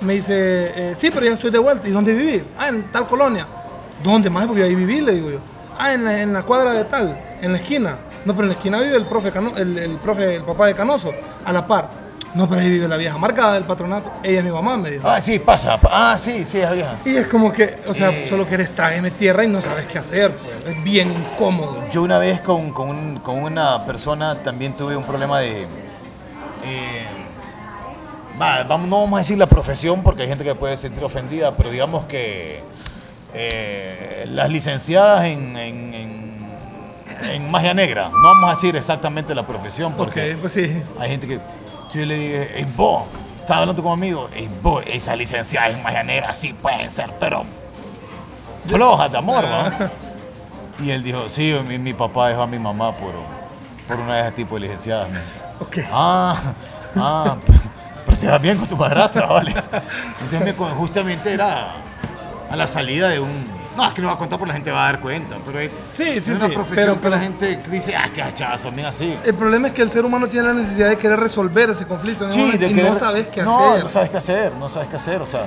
Me 0.00 0.14
dice, 0.14 0.32
eh, 0.34 0.94
sí, 0.96 1.10
pero 1.12 1.26
ya 1.26 1.32
estoy 1.32 1.50
de 1.50 1.58
vuelta. 1.58 1.86
¿Y 1.88 1.90
dónde 1.92 2.12
vivís? 2.14 2.52
Ah, 2.58 2.68
en 2.68 2.82
tal 2.92 3.06
colonia. 3.06 3.46
¿Dónde 4.02 4.28
más? 4.30 4.46
Porque 4.46 4.62
ahí 4.62 4.74
viví, 4.74 5.00
le 5.00 5.12
digo 5.12 5.30
yo. 5.30 5.38
Ah, 5.78 5.92
en 5.92 6.04
la, 6.04 6.20
en 6.20 6.32
la 6.32 6.42
cuadra 6.42 6.72
de 6.72 6.84
tal, 6.84 7.18
en 7.40 7.52
la 7.52 7.58
esquina. 7.58 7.96
No, 8.24 8.32
pero 8.34 8.44
en 8.44 8.48
la 8.50 8.54
esquina 8.54 8.80
vive 8.80 8.96
el 8.96 9.06
profe, 9.06 9.30
Cano- 9.30 9.56
el, 9.56 9.76
el 9.78 9.96
profe, 9.96 10.36
el 10.36 10.42
papá 10.44 10.66
de 10.66 10.74
Canoso, 10.74 11.10
a 11.44 11.52
la 11.52 11.66
par. 11.66 11.88
No, 12.34 12.48
pero 12.48 12.60
ahí 12.60 12.68
vive 12.68 12.88
la 12.88 12.96
vieja 12.96 13.16
marcada 13.16 13.54
del 13.54 13.62
patronato. 13.64 14.10
Ella 14.24 14.38
es 14.40 14.44
mi 14.44 14.50
mamá, 14.50 14.76
me 14.76 14.90
dijo. 14.90 15.08
Ah, 15.08 15.20
sí, 15.20 15.38
pasa. 15.38 15.78
Ah, 15.84 16.16
sí, 16.18 16.44
sí, 16.44 16.58
es 16.60 16.70
vieja. 16.72 16.96
Y 17.04 17.16
es 17.16 17.28
como 17.28 17.52
que, 17.52 17.76
o 17.86 17.94
sea, 17.94 18.10
Eh. 18.10 18.26
solo 18.28 18.44
quieres 18.44 18.74
trágame 18.74 19.12
tierra 19.12 19.44
y 19.44 19.48
no 19.48 19.62
sabes 19.62 19.86
qué 19.86 19.98
hacer, 19.98 20.32
pues. 20.36 20.76
Es 20.76 20.82
bien 20.82 21.12
incómodo. 21.12 21.84
Yo 21.92 22.02
una 22.02 22.18
vez 22.18 22.40
con, 22.40 22.72
con 22.72 22.88
un- 22.90 23.18
con 23.20 23.38
una 23.42 23.84
persona 23.86 24.34
también 24.36 24.72
tuve 24.76 24.96
un 24.96 25.04
problema 25.04 25.38
de... 25.38 25.62
eh, 25.62 27.04
va, 28.40 28.64
vamos, 28.64 28.88
no 28.88 29.00
vamos 29.02 29.16
a 29.18 29.20
decir 29.22 29.38
la 29.38 29.46
profesión 29.46 30.02
porque 30.02 30.22
hay 30.22 30.28
gente 30.28 30.42
que 30.44 30.54
puede 30.56 30.76
sentir 30.76 31.04
ofendida, 31.04 31.54
pero 31.56 31.70
digamos 31.70 32.04
que 32.06 32.62
eh, 33.32 34.26
las 34.30 34.50
licenciadas 34.50 35.24
en, 35.26 35.56
en- 35.56 35.94
en- 35.94 36.34
en 37.30 37.50
magia 37.50 37.74
negra, 37.74 38.08
no 38.10 38.22
vamos 38.28 38.50
a 38.50 38.54
decir 38.54 38.74
exactamente 38.76 39.34
la 39.34 39.46
profesión 39.46 39.92
porque 39.94 40.36
pues 40.40 40.52
sí. 40.52 40.82
hay 40.98 41.10
gente 41.10 41.26
que 41.28 41.38
yo 41.94 42.06
le 42.06 42.14
dije, 42.16 42.50
hey, 42.56 42.72
vos, 42.76 43.04
estaba 43.40 43.60
hablando 43.60 43.82
con 43.82 43.92
un 43.92 43.98
amigo, 43.98 44.28
hey, 44.34 44.48
vos, 44.62 44.82
esa 44.86 45.14
licenciada 45.14 45.70
en 45.70 45.82
magia 45.82 46.02
negra 46.02 46.34
sí 46.34 46.52
pueden 46.52 46.90
ser, 46.90 47.10
pero 47.20 47.44
flojas 48.66 49.12
de 49.12 49.18
amor, 49.18 49.44
¿no? 49.44 50.04
Y 50.84 50.90
él 50.90 51.04
dijo, 51.04 51.28
sí, 51.28 51.54
mi, 51.68 51.78
mi 51.78 51.94
papá 51.94 52.28
dejó 52.28 52.42
a 52.42 52.46
mi 52.48 52.58
mamá 52.58 52.92
por, 52.96 53.12
por 53.86 54.00
una 54.00 54.16
de 54.16 54.22
ese 54.22 54.32
tipo 54.32 54.56
de 54.56 54.62
licenciadas. 54.62 55.08
me 55.08 55.20
dijo. 55.20 55.30
Ok. 55.60 55.78
Ah, 55.92 56.54
ah, 56.96 57.36
pero 58.04 58.18
te 58.18 58.26
vas 58.26 58.42
bien 58.42 58.58
con 58.58 58.66
tu 58.66 58.76
madrastra, 58.76 59.26
¿vale? 59.26 59.54
Entonces 60.20 60.40
me 60.40 60.52
justamente 60.52 61.32
era 61.32 61.74
a 62.50 62.56
la 62.56 62.66
salida 62.66 63.08
de 63.08 63.20
un... 63.20 63.53
No, 63.76 63.86
es 63.86 63.92
que 63.92 64.02
no 64.02 64.08
va 64.08 64.14
a 64.14 64.18
contar 64.18 64.38
porque 64.38 64.50
la 64.50 64.54
gente 64.54 64.70
va 64.70 64.82
a 64.88 64.92
dar 64.92 65.00
cuenta, 65.00 65.36
pero 65.44 65.58
es, 65.58 65.70
Sí, 65.94 66.04
sí, 66.04 66.18
es 66.18 66.28
una 66.28 66.46
sí, 66.48 66.54
profesión 66.54 66.74
pero- 66.76 66.94
que 66.94 67.00
pero- 67.00 67.10
la 67.16 67.18
gente 67.20 67.60
dice, 67.70 67.96
ah, 67.96 68.08
qué 68.14 68.22
son 68.58 68.74
bien 68.76 68.86
así. 68.86 69.16
El 69.24 69.34
problema 69.34 69.68
es 69.68 69.74
que 69.74 69.82
el 69.82 69.90
ser 69.90 70.04
humano 70.04 70.28
tiene 70.28 70.48
la 70.48 70.54
necesidad 70.54 70.88
de 70.88 70.96
querer 70.96 71.18
resolver 71.18 71.70
ese 71.70 71.84
conflicto 71.86 72.30
Sí, 72.30 72.56
de 72.56 72.68
y 72.68 72.72
querer- 72.72 72.92
no 72.92 72.98
sabes 72.98 73.26
qué 73.28 73.42
no, 73.42 73.70
hacer. 73.70 73.82
No 73.82 73.88
sabes 73.88 74.10
qué 74.10 74.16
hacer, 74.18 74.52
no 74.54 74.68
sabes 74.68 74.88
qué 74.88 74.96
hacer, 74.96 75.20
o 75.22 75.26
sea. 75.26 75.42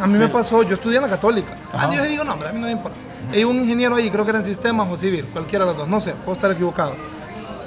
A 0.00 0.06
mí 0.06 0.18
me 0.18 0.28
pasó, 0.28 0.62
yo 0.62 0.74
estudié 0.74 0.96
en 0.96 1.02
la 1.02 1.08
católica. 1.10 1.52
Ajá. 1.72 1.88
Ah, 1.90 1.94
yo 1.94 2.02
digo, 2.04 2.24
no, 2.24 2.32
hombre, 2.32 2.48
a 2.48 2.52
mí 2.52 2.58
no 2.60 2.66
me 2.66 2.72
importa. 2.72 2.98
Hay 3.32 3.44
un 3.44 3.56
ingeniero 3.58 3.94
ahí, 3.96 4.10
creo 4.10 4.24
que 4.24 4.30
era 4.30 4.38
en 4.38 4.44
sistemas 4.44 4.88
o 4.90 4.96
civil, 4.96 5.26
cualquiera 5.32 5.64
de 5.64 5.70
los 5.72 5.76
dos, 5.78 5.88
no 5.88 6.00
sé, 6.00 6.12
puedo 6.24 6.32
estar 6.34 6.50
equivocado. 6.50 6.94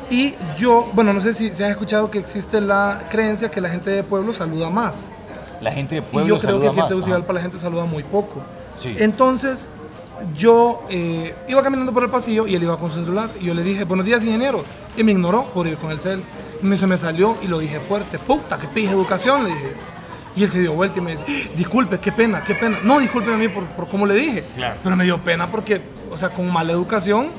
Y 0.09 0.35
yo, 0.57 0.89
bueno, 0.93 1.13
no 1.13 1.21
sé 1.21 1.33
si, 1.33 1.53
si 1.53 1.63
has 1.63 1.69
escuchado 1.71 2.09
que 2.09 2.17
existe 2.17 2.59
la 2.61 3.03
creencia 3.11 3.49
que 3.51 3.59
la 3.61 3.69
gente 3.69 3.89
de 3.89 4.03
pueblo 4.03 4.33
saluda 4.33 4.69
más. 4.69 5.05
La 5.61 5.71
gente 5.71 5.95
de 5.95 5.99
Y 6.01 6.03
pueblo 6.03 6.35
yo 6.35 6.39
creo 6.39 6.39
que 6.39 6.45
saluda 6.47 6.67
aquí 6.69 6.75
en 6.77 6.81
más. 6.81 6.89
Tegucigalpa 6.89 7.33
la 7.33 7.41
gente 7.41 7.59
saluda 7.59 7.85
muy 7.85 8.03
poco. 8.03 8.41
Sí. 8.79 8.95
Entonces, 8.99 9.67
yo 10.36 10.83
eh, 10.90 11.33
iba 11.47 11.62
caminando 11.64 11.92
por 11.94 12.04
el 12.04 12.09
pasillo 12.09 12.47
y 12.47 12.56
él 12.56 12.64
iba 12.64 12.78
con 12.78 12.92
su 12.92 13.04
celular. 13.04 13.30
Y 13.40 13.45
yo 13.45 13.54
le 13.54 13.64
dije, 13.64 13.83
buenos 13.83 14.06
días, 14.06 14.24
ingeniero. 14.24 14.64
Y 14.95 15.04
me 15.04 15.12
ignoró 15.12 15.45
por 15.54 15.68
ir 15.68 15.78
con 15.78 15.92
el 15.92 16.00
cel. 16.00 16.24
Y 16.62 16.66
me, 16.66 16.78
se 16.78 16.88
me 16.88 16.97
salió 16.97 17.36
y 17.42 17.47
lo 17.47 17.59
dije 17.59 17.80
fuerte. 17.80 18.18
Puta, 18.19 18.57
que 18.57 18.68
pije 18.68 18.92
educación, 18.92 19.44
le 19.44 19.50
dije. 19.52 19.71
Y 20.36 20.44
él 20.44 20.52
se 20.52 20.59
dio 20.59 20.74
vuelta 20.74 21.00
y 21.00 21.02
me 21.02 21.12
dice, 21.18 21.50
disculpe, 21.56 22.00
qué 22.00 22.12
pena, 22.12 22.44
qué 22.45 22.54
pena. 22.54 22.78
No, 22.83 23.00
disculpe 23.00 23.33
a 23.33 23.38
mí 23.38 23.47
por, 23.47 23.64
por 23.66 23.88
cómo 23.88 24.06
le 24.06 24.14
dije. 24.16 24.44
Claro. 24.56 24.76
Pero 24.83 24.95
me 24.95 25.04
dio 25.04 25.18
pena 25.19 25.47
porque, 25.47 25.81
o 26.12 26.18
sea, 26.18 26.30
con 26.30 26.52
mala 26.52 26.71
educación, 26.74 27.30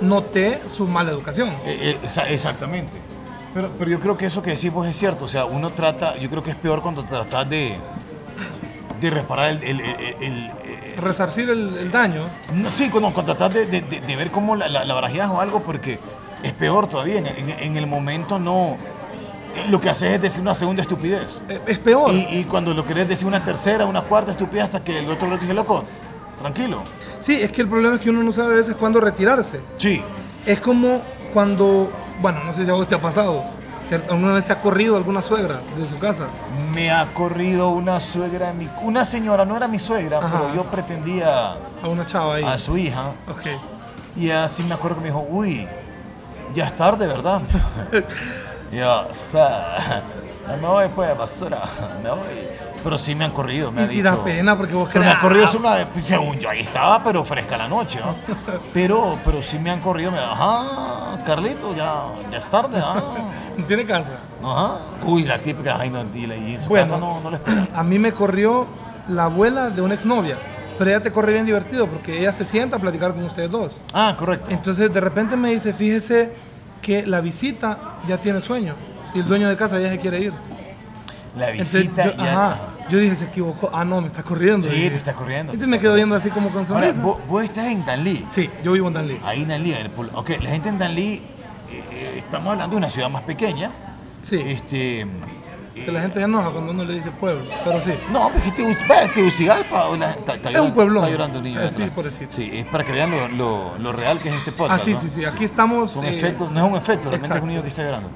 noté 0.00 0.60
su 0.66 0.86
mala 0.88 1.10
educación. 1.12 1.50
Eh, 1.64 1.78
eh, 1.80 1.98
exa- 2.02 2.28
exactamente. 2.28 2.92
Pero, 3.54 3.68
pero 3.78 3.90
yo 3.90 4.00
creo 4.00 4.16
que 4.16 4.26
eso 4.26 4.42
que 4.42 4.50
decimos 4.50 4.86
es 4.88 4.96
cierto. 4.96 5.24
O 5.26 5.28
sea, 5.28 5.44
uno 5.44 5.70
trata, 5.70 6.16
yo 6.16 6.28
creo 6.30 6.42
que 6.42 6.50
es 6.50 6.56
peor 6.56 6.82
cuando 6.82 7.04
tratas 7.04 7.48
de, 7.50 7.76
de 9.00 9.10
reparar 9.10 9.50
el, 9.50 9.62
el- 9.62 9.80
el- 9.80 10.16
el- 10.20 10.50
Resarcir 10.96 11.48
el, 11.50 11.76
el 11.78 11.90
daño. 11.90 12.24
no, 12.54 12.70
sí, 12.70 12.88
cuando, 12.90 13.10
tratas 13.12 13.52
de, 13.54 13.66
de- 13.66 13.80
de- 13.82 14.00
de 14.00 14.16
ver 14.16 14.30
cómo 14.30 14.56
la, 14.56 14.68
la, 14.68 14.84
la 14.84 14.94
barajeas 14.94 15.28
o 15.30 15.40
algo, 15.40 15.60
porque 15.62 15.98
es 16.42 16.52
peor 16.52 16.86
todavía. 16.86 17.18
En, 17.18 17.26
en- 17.26 17.50
en 17.58 17.76
el 17.76 17.86
momento 17.86 18.38
no. 18.38 18.76
eh, 19.56 19.66
Lo 19.70 19.80
que 19.80 19.90
haces 19.90 20.12
es 20.14 20.22
decir 20.22 20.40
una 20.40 20.54
segunda 20.54 20.82
estupidez. 20.82 21.40
eh, 21.48 21.60
Es 21.66 21.78
peor. 21.78 22.12
Y, 22.12 22.38
y 22.38 22.44
cuando 22.44 22.72
lo 22.74 22.84
querés 22.86 23.08
decir 23.08 23.26
una 23.26 23.44
tercera, 23.44 23.86
una 23.86 24.02
cuarta 24.02 24.32
estupidez, 24.32 24.64
hasta 24.64 24.82
que 24.84 24.98
el 25.00 25.10
otro 25.10 25.28
le 25.28 25.38
dice, 25.38 25.54
loco, 25.54 25.84
tranquilo. 26.40 26.82
Sí, 27.20 27.34
es 27.34 27.50
que 27.52 27.62
el 27.62 27.68
problema 27.68 27.96
es 27.96 28.00
que 28.00 28.10
uno 28.10 28.22
no 28.22 28.32
sabe 28.32 28.54
a 28.54 28.56
veces 28.56 28.74
cuándo 28.74 29.00
retirarse. 29.00 29.60
Sí. 29.76 30.02
Es 30.46 30.58
como 30.60 31.02
cuando, 31.34 31.90
bueno, 32.22 32.42
no 32.44 32.52
sé 32.54 32.64
si 32.64 32.70
a 32.70 32.74
vos 32.74 32.88
te 32.88 32.94
ha 32.94 33.00
pasado, 33.00 33.44
¿alguna 33.96 34.34
vez 34.34 34.44
te 34.44 34.52
ha 34.52 34.60
corrido 34.60 34.96
alguna 34.96 35.22
suegra 35.22 35.60
de 35.76 35.86
su 35.86 35.98
casa? 35.98 36.26
Me 36.74 36.90
ha 36.90 37.06
corrido 37.14 37.70
una 37.70 37.98
suegra, 38.00 38.52
mi- 38.52 38.68
una 38.82 39.04
señora, 39.04 39.44
no 39.44 39.56
era 39.56 39.66
mi 39.68 39.78
suegra, 39.78 40.18
Ajá. 40.18 40.28
pero 40.40 40.54
yo 40.54 40.64
pretendía 40.64 41.52
A 41.82 41.88
una 41.88 42.06
chava 42.06 42.36
ahí. 42.36 42.44
a 42.44 42.58
su 42.58 42.76
hija. 42.78 43.12
Ok. 43.28 43.46
Y 44.16 44.30
así 44.30 44.62
me 44.62 44.74
acuerdo 44.74 44.96
que 44.96 45.02
me 45.02 45.08
dijo, 45.08 45.26
uy, 45.28 45.66
ya 46.54 46.66
es 46.66 46.76
tarde, 46.76 47.06
¿verdad? 47.06 47.40
yo, 48.72 49.06
"Sa- 49.12 50.02
me 50.60 50.66
voy 50.66 50.88
pues, 50.94 51.16
basura, 51.16 51.58
me 52.02 52.10
voy. 52.10 52.18
Pero 52.82 52.96
sí 52.96 53.14
me 53.14 53.26
han 53.26 53.30
corrido, 53.30 53.70
me 53.70 53.82
ha 53.82 53.84
Y, 53.84 53.88
dicho. 53.96 54.04
da 54.04 54.24
pena 54.24 54.56
porque 54.56 54.72
vos 54.74 54.88
Pero 54.90 55.00
me 55.04 55.10
crees. 55.10 55.18
ha 55.18 55.20
corrido 55.20 55.48
solo 55.48 55.68
una 55.68 55.86
según 56.02 56.38
yo 56.38 56.48
ahí 56.48 56.60
estaba, 56.60 57.04
pero 57.04 57.22
fresca 57.24 57.56
la 57.58 57.68
noche, 57.68 58.00
¿no? 58.00 58.14
Pero, 58.72 59.18
pero 59.24 59.42
sí 59.42 59.58
me 59.58 59.70
han 59.70 59.80
corrido, 59.80 60.10
me 60.10 60.18
ajá, 60.18 61.18
Carlito, 61.26 61.74
ya, 61.76 62.04
ya 62.30 62.38
es 62.38 62.48
tarde, 62.48 62.80
ah. 62.82 63.02
No 63.60 63.66
tiene 63.66 63.84
casa. 63.84 64.12
Ajá. 64.44 64.78
Uy, 65.04 65.24
la 65.24 65.38
típica, 65.38 65.78
no, 65.86 66.04
dile, 66.04 66.36
y 66.38 66.54
en 66.54 66.62
su 66.62 66.68
Bueno. 66.68 66.86
casa 66.86 66.98
no, 66.98 67.20
no 67.20 67.30
le. 67.30 67.38
A 67.74 67.82
mí 67.82 67.98
me 67.98 68.12
corrió 68.12 68.66
la 69.08 69.24
abuela 69.24 69.70
de 69.70 69.82
una 69.82 69.94
exnovia, 69.94 70.36
pero 70.78 70.90
ella 70.90 71.02
te 71.02 71.10
corre 71.12 71.32
bien 71.32 71.46
divertido 71.46 71.86
porque 71.86 72.18
ella 72.20 72.32
se 72.32 72.44
sienta 72.44 72.76
a 72.76 72.78
platicar 72.78 73.12
con 73.14 73.24
ustedes 73.24 73.50
dos. 73.50 73.72
Ah, 73.92 74.14
correcto. 74.18 74.50
Entonces 74.50 74.92
de 74.92 75.00
repente 75.00 75.36
me 75.36 75.50
dice, 75.50 75.72
fíjese 75.72 76.32
que 76.82 77.06
la 77.06 77.20
visita 77.20 77.96
ya 78.08 78.16
tiene 78.18 78.40
sueño 78.40 78.74
y 79.14 79.18
el 79.20 79.26
dueño 79.26 79.48
de 79.48 79.56
casa 79.56 79.78
ya 79.78 79.88
se 79.90 79.98
quiere 79.98 80.20
ir. 80.20 80.32
La 81.36 81.50
Entonces, 81.50 81.82
visita 81.82 82.04
yo, 82.06 82.12
ya. 82.16 82.32
ajá, 82.32 82.58
yo 82.88 82.98
dije, 82.98 83.14
se 83.14 83.24
equivocó. 83.26 83.70
Ah, 83.72 83.84
no, 83.84 84.00
me 84.00 84.08
está 84.08 84.22
corriendo. 84.24 84.62
Sí, 84.68 84.74
dije. 84.74 84.90
te 84.90 84.96
está 84.96 85.12
corriendo. 85.12 85.52
Entonces 85.52 85.66
te 85.68 85.70
me 85.70 85.78
quedo 85.78 85.94
viendo 85.94 86.16
así 86.16 86.28
como 86.30 86.48
con 86.50 86.58
Ahora, 86.66 86.86
sonrisa. 86.88 87.00
vos, 87.02 87.18
vos 87.28 87.44
estás 87.44 87.66
en 87.66 87.84
Danlí. 87.86 88.26
Sí, 88.30 88.50
yo 88.64 88.72
vivo 88.72 88.88
en 88.88 88.94
Danlí. 88.94 89.20
Ahí 89.24 89.42
en 89.42 89.48
Danlí. 89.48 89.74
Ok, 90.14 90.30
la 90.42 90.50
gente 90.50 90.68
en 90.70 90.78
Danlí, 90.80 91.22
eh, 91.72 91.84
eh, 91.92 92.14
estamos 92.18 92.52
hablando 92.52 92.74
de 92.74 92.78
una 92.78 92.90
ciudad 92.90 93.08
más 93.10 93.22
pequeña. 93.22 93.70
Sí. 94.22 94.36
Este. 94.44 95.06
Que 95.74 95.90
la 95.92 96.00
gente 96.02 96.18
se 96.18 96.24
enoja 96.24 96.50
cuando 96.50 96.72
uno 96.72 96.84
le 96.84 96.94
dice 96.94 97.10
pueblo, 97.10 97.42
pero 97.64 97.80
sí. 97.80 97.92
No, 98.12 98.28
porque 98.30 98.48
es 98.48 98.54
Tegus- 98.56 98.90
va, 98.90 99.14
Tegucigalpa. 99.14 99.84
está- 99.94 100.10
está 100.34 100.34
Es 100.34 100.42
llorando- 100.42 100.62
un 100.64 100.72
pueblón. 100.74 101.04
Está 101.04 101.10
llorando 101.16 101.38
un 101.38 101.44
niño. 101.44 101.60
Eh, 101.62 101.70
sí, 101.70 101.82
pobrecito. 101.94 102.32
Sí, 102.36 102.50
es 102.52 102.66
para 102.66 102.84
que 102.84 102.92
vean 102.92 103.10
lo, 103.10 103.28
lo- 103.28 103.78
lo 103.78 103.92
real 103.92 104.18
que 104.18 104.28
es 104.28 104.36
este 104.36 104.50
Ah, 104.50 104.54
podcast. 104.58 104.84
sí, 104.84 104.92
¿no? 104.92 105.00
sí, 105.00 105.08
sí. 105.08 105.24
Aquí 105.24 105.44
estamos. 105.44 105.92
Son 105.92 106.04
eh, 106.04 106.14
efectos, 106.16 106.50
no 106.52 106.66
es 106.66 106.72
un 106.72 106.76
efecto, 106.76 107.08
realmente 107.08 107.36
es 107.36 107.42
un 107.42 107.48
niño 107.48 107.62
que 107.62 107.68
está 107.68 107.82
llorando. 107.82 108.10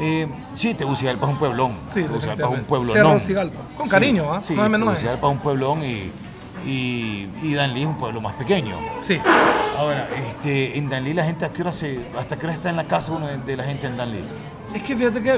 Eh, 0.00 0.26
sí, 0.54 0.74
Tegucigalpa 0.74 1.26
es 1.26 1.32
un 1.32 1.38
pueblón. 1.38 1.72
Sí, 1.92 2.02
Tegucigalpa 2.02 2.42
es 2.48 2.50
un 2.58 2.64
pueblón. 2.64 2.92
Cerro 2.96 3.20
Cigalpa. 3.20 3.60
Con 3.76 3.88
cariño, 3.88 4.32
¿ah? 4.32 4.40
Sí, 4.42 4.54
No 4.54 4.68
menor. 4.68 4.88
Tegucigalpa 4.88 5.26
es 5.28 5.32
un 5.32 5.38
pueblón 5.38 5.84
y, 5.84 6.10
y, 6.66 7.28
y 7.42 7.54
Danlí 7.54 7.82
es 7.82 7.86
un 7.86 7.96
pueblo 7.96 8.20
más 8.20 8.34
pequeño. 8.34 8.76
Sí. 9.00 9.18
Ahora, 9.76 10.08
este, 10.28 10.78
en 10.78 10.88
Danlí 10.88 11.12
la 11.14 11.24
gente, 11.24 11.44
¿a 11.44 11.52
qué 11.52 11.62
hora 11.62 11.72
se, 11.72 12.06
¿hasta 12.18 12.36
qué 12.36 12.46
hora 12.46 12.54
está 12.54 12.70
en 12.70 12.76
la 12.76 12.84
casa 12.84 13.12
uno 13.12 13.26
de, 13.26 13.38
de 13.38 13.56
la 13.56 13.64
gente 13.64 13.86
en 13.86 13.96
Danlí? 13.96 14.20
Es 14.74 14.82
que 14.82 14.96
fíjate 14.96 15.22
que 15.22 15.34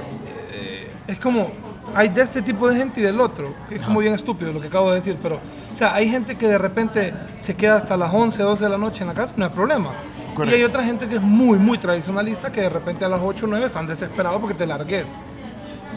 eh, 0.52 0.90
es 1.06 1.18
como, 1.18 1.50
hay 1.94 2.08
de 2.08 2.22
este 2.22 2.42
tipo 2.42 2.68
de 2.68 2.76
gente 2.76 3.00
y 3.00 3.04
del 3.04 3.20
otro, 3.20 3.52
es 3.70 3.80
como 3.82 4.00
bien 4.00 4.14
estúpido 4.14 4.52
lo 4.52 4.60
que 4.60 4.68
acabo 4.68 4.90
de 4.90 4.96
decir, 4.96 5.16
pero, 5.22 5.36
o 5.36 5.76
sea, 5.76 5.94
hay 5.94 6.08
gente 6.08 6.36
que 6.36 6.48
de 6.48 6.58
repente 6.58 7.12
se 7.38 7.54
queda 7.54 7.76
hasta 7.76 7.96
las 7.96 8.12
11, 8.12 8.42
12 8.42 8.64
de 8.64 8.70
la 8.70 8.78
noche 8.78 9.02
en 9.02 9.08
la 9.08 9.14
casa, 9.14 9.34
no 9.36 9.44
hay 9.44 9.50
problema. 9.50 9.90
Correcto. 10.34 10.56
Y 10.56 10.60
hay 10.60 10.64
otra 10.64 10.84
gente 10.84 11.08
que 11.08 11.16
es 11.16 11.22
muy, 11.22 11.58
muy 11.58 11.78
tradicionalista, 11.78 12.52
que 12.52 12.60
de 12.60 12.68
repente 12.68 13.04
a 13.06 13.08
las 13.08 13.20
8 13.22 13.46
o 13.46 13.48
9 13.48 13.66
están 13.66 13.86
desesperados 13.86 14.38
porque 14.38 14.54
te 14.54 14.66
largues. 14.66 15.06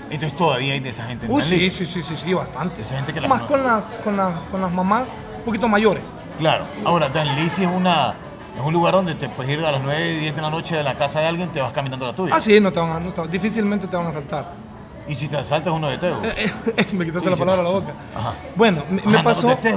Entonces 0.10 0.36
todavía 0.38 0.74
hay 0.74 0.80
de 0.80 0.90
esa 0.90 1.06
gente 1.06 1.26
en 1.26 1.42
sí, 1.44 1.70
sí, 1.70 1.86
sí, 1.86 2.02
sí, 2.02 2.16
sí, 2.16 2.34
bastante. 2.34 2.82
Esa 2.82 2.96
gente 2.96 3.14
que 3.14 3.22
las 3.22 3.30
Más 3.30 3.44
con 3.44 3.64
las, 3.64 3.98
con, 4.04 4.18
las, 4.18 4.34
con 4.52 4.62
las 4.62 4.72
mamás 4.72 5.10
un 5.38 5.44
poquito 5.44 5.68
mayores. 5.68 6.04
Claro. 6.38 6.66
Ahora, 6.86 7.10
Danlí 7.10 7.50
sí 7.50 7.64
es 7.64 7.70
una... 7.70 8.14
Es 8.58 8.66
un 8.66 8.74
lugar 8.74 8.94
donde 8.94 9.16
te 9.16 9.30
puedes 9.30 9.54
ir 9.58 9.64
a 9.64 9.72
las 9.72 9.82
9 9.82 10.12
y 10.14 10.20
10 10.20 10.36
de 10.36 10.42
la 10.42 10.50
noche 10.50 10.76
de 10.76 10.84
la 10.84 10.96
casa 10.96 11.22
de 11.22 11.28
alguien, 11.28 11.48
te 11.50 11.62
vas 11.62 11.72
caminando 11.72 12.06
a 12.06 12.10
la 12.10 12.16
tuya. 12.16 12.34
Ah, 12.36 12.42
sí, 12.42 12.60
no 12.60 12.72
te 12.74 12.80
van 12.80 12.92
a, 12.92 13.00
no 13.00 13.12
te- 13.14 13.28
difícilmente 13.30 13.88
te 13.88 13.96
van 13.96 14.08
a 14.08 14.12
saltar. 14.12 14.52
Y 15.08 15.16
si 15.16 15.28
te 15.30 15.38
asaltas 15.38 15.72
uno 15.72 15.88
de 15.88 15.98
Teo. 15.98 16.20
Eh, 16.24 16.52
eh, 16.76 16.86
me 16.94 17.06
quitaste 17.06 17.30
la 17.30 17.38
palabra 17.38 17.64
de 17.64 17.70
la 17.70 17.74
boca. 17.76 17.94
Ajá. 18.16 18.34
Bueno, 18.56 18.84
me, 18.90 19.02
me 19.04 19.16
Ajá, 19.18 19.24
pasó. 19.24 19.48
no 19.48 19.58
te. 19.58 19.74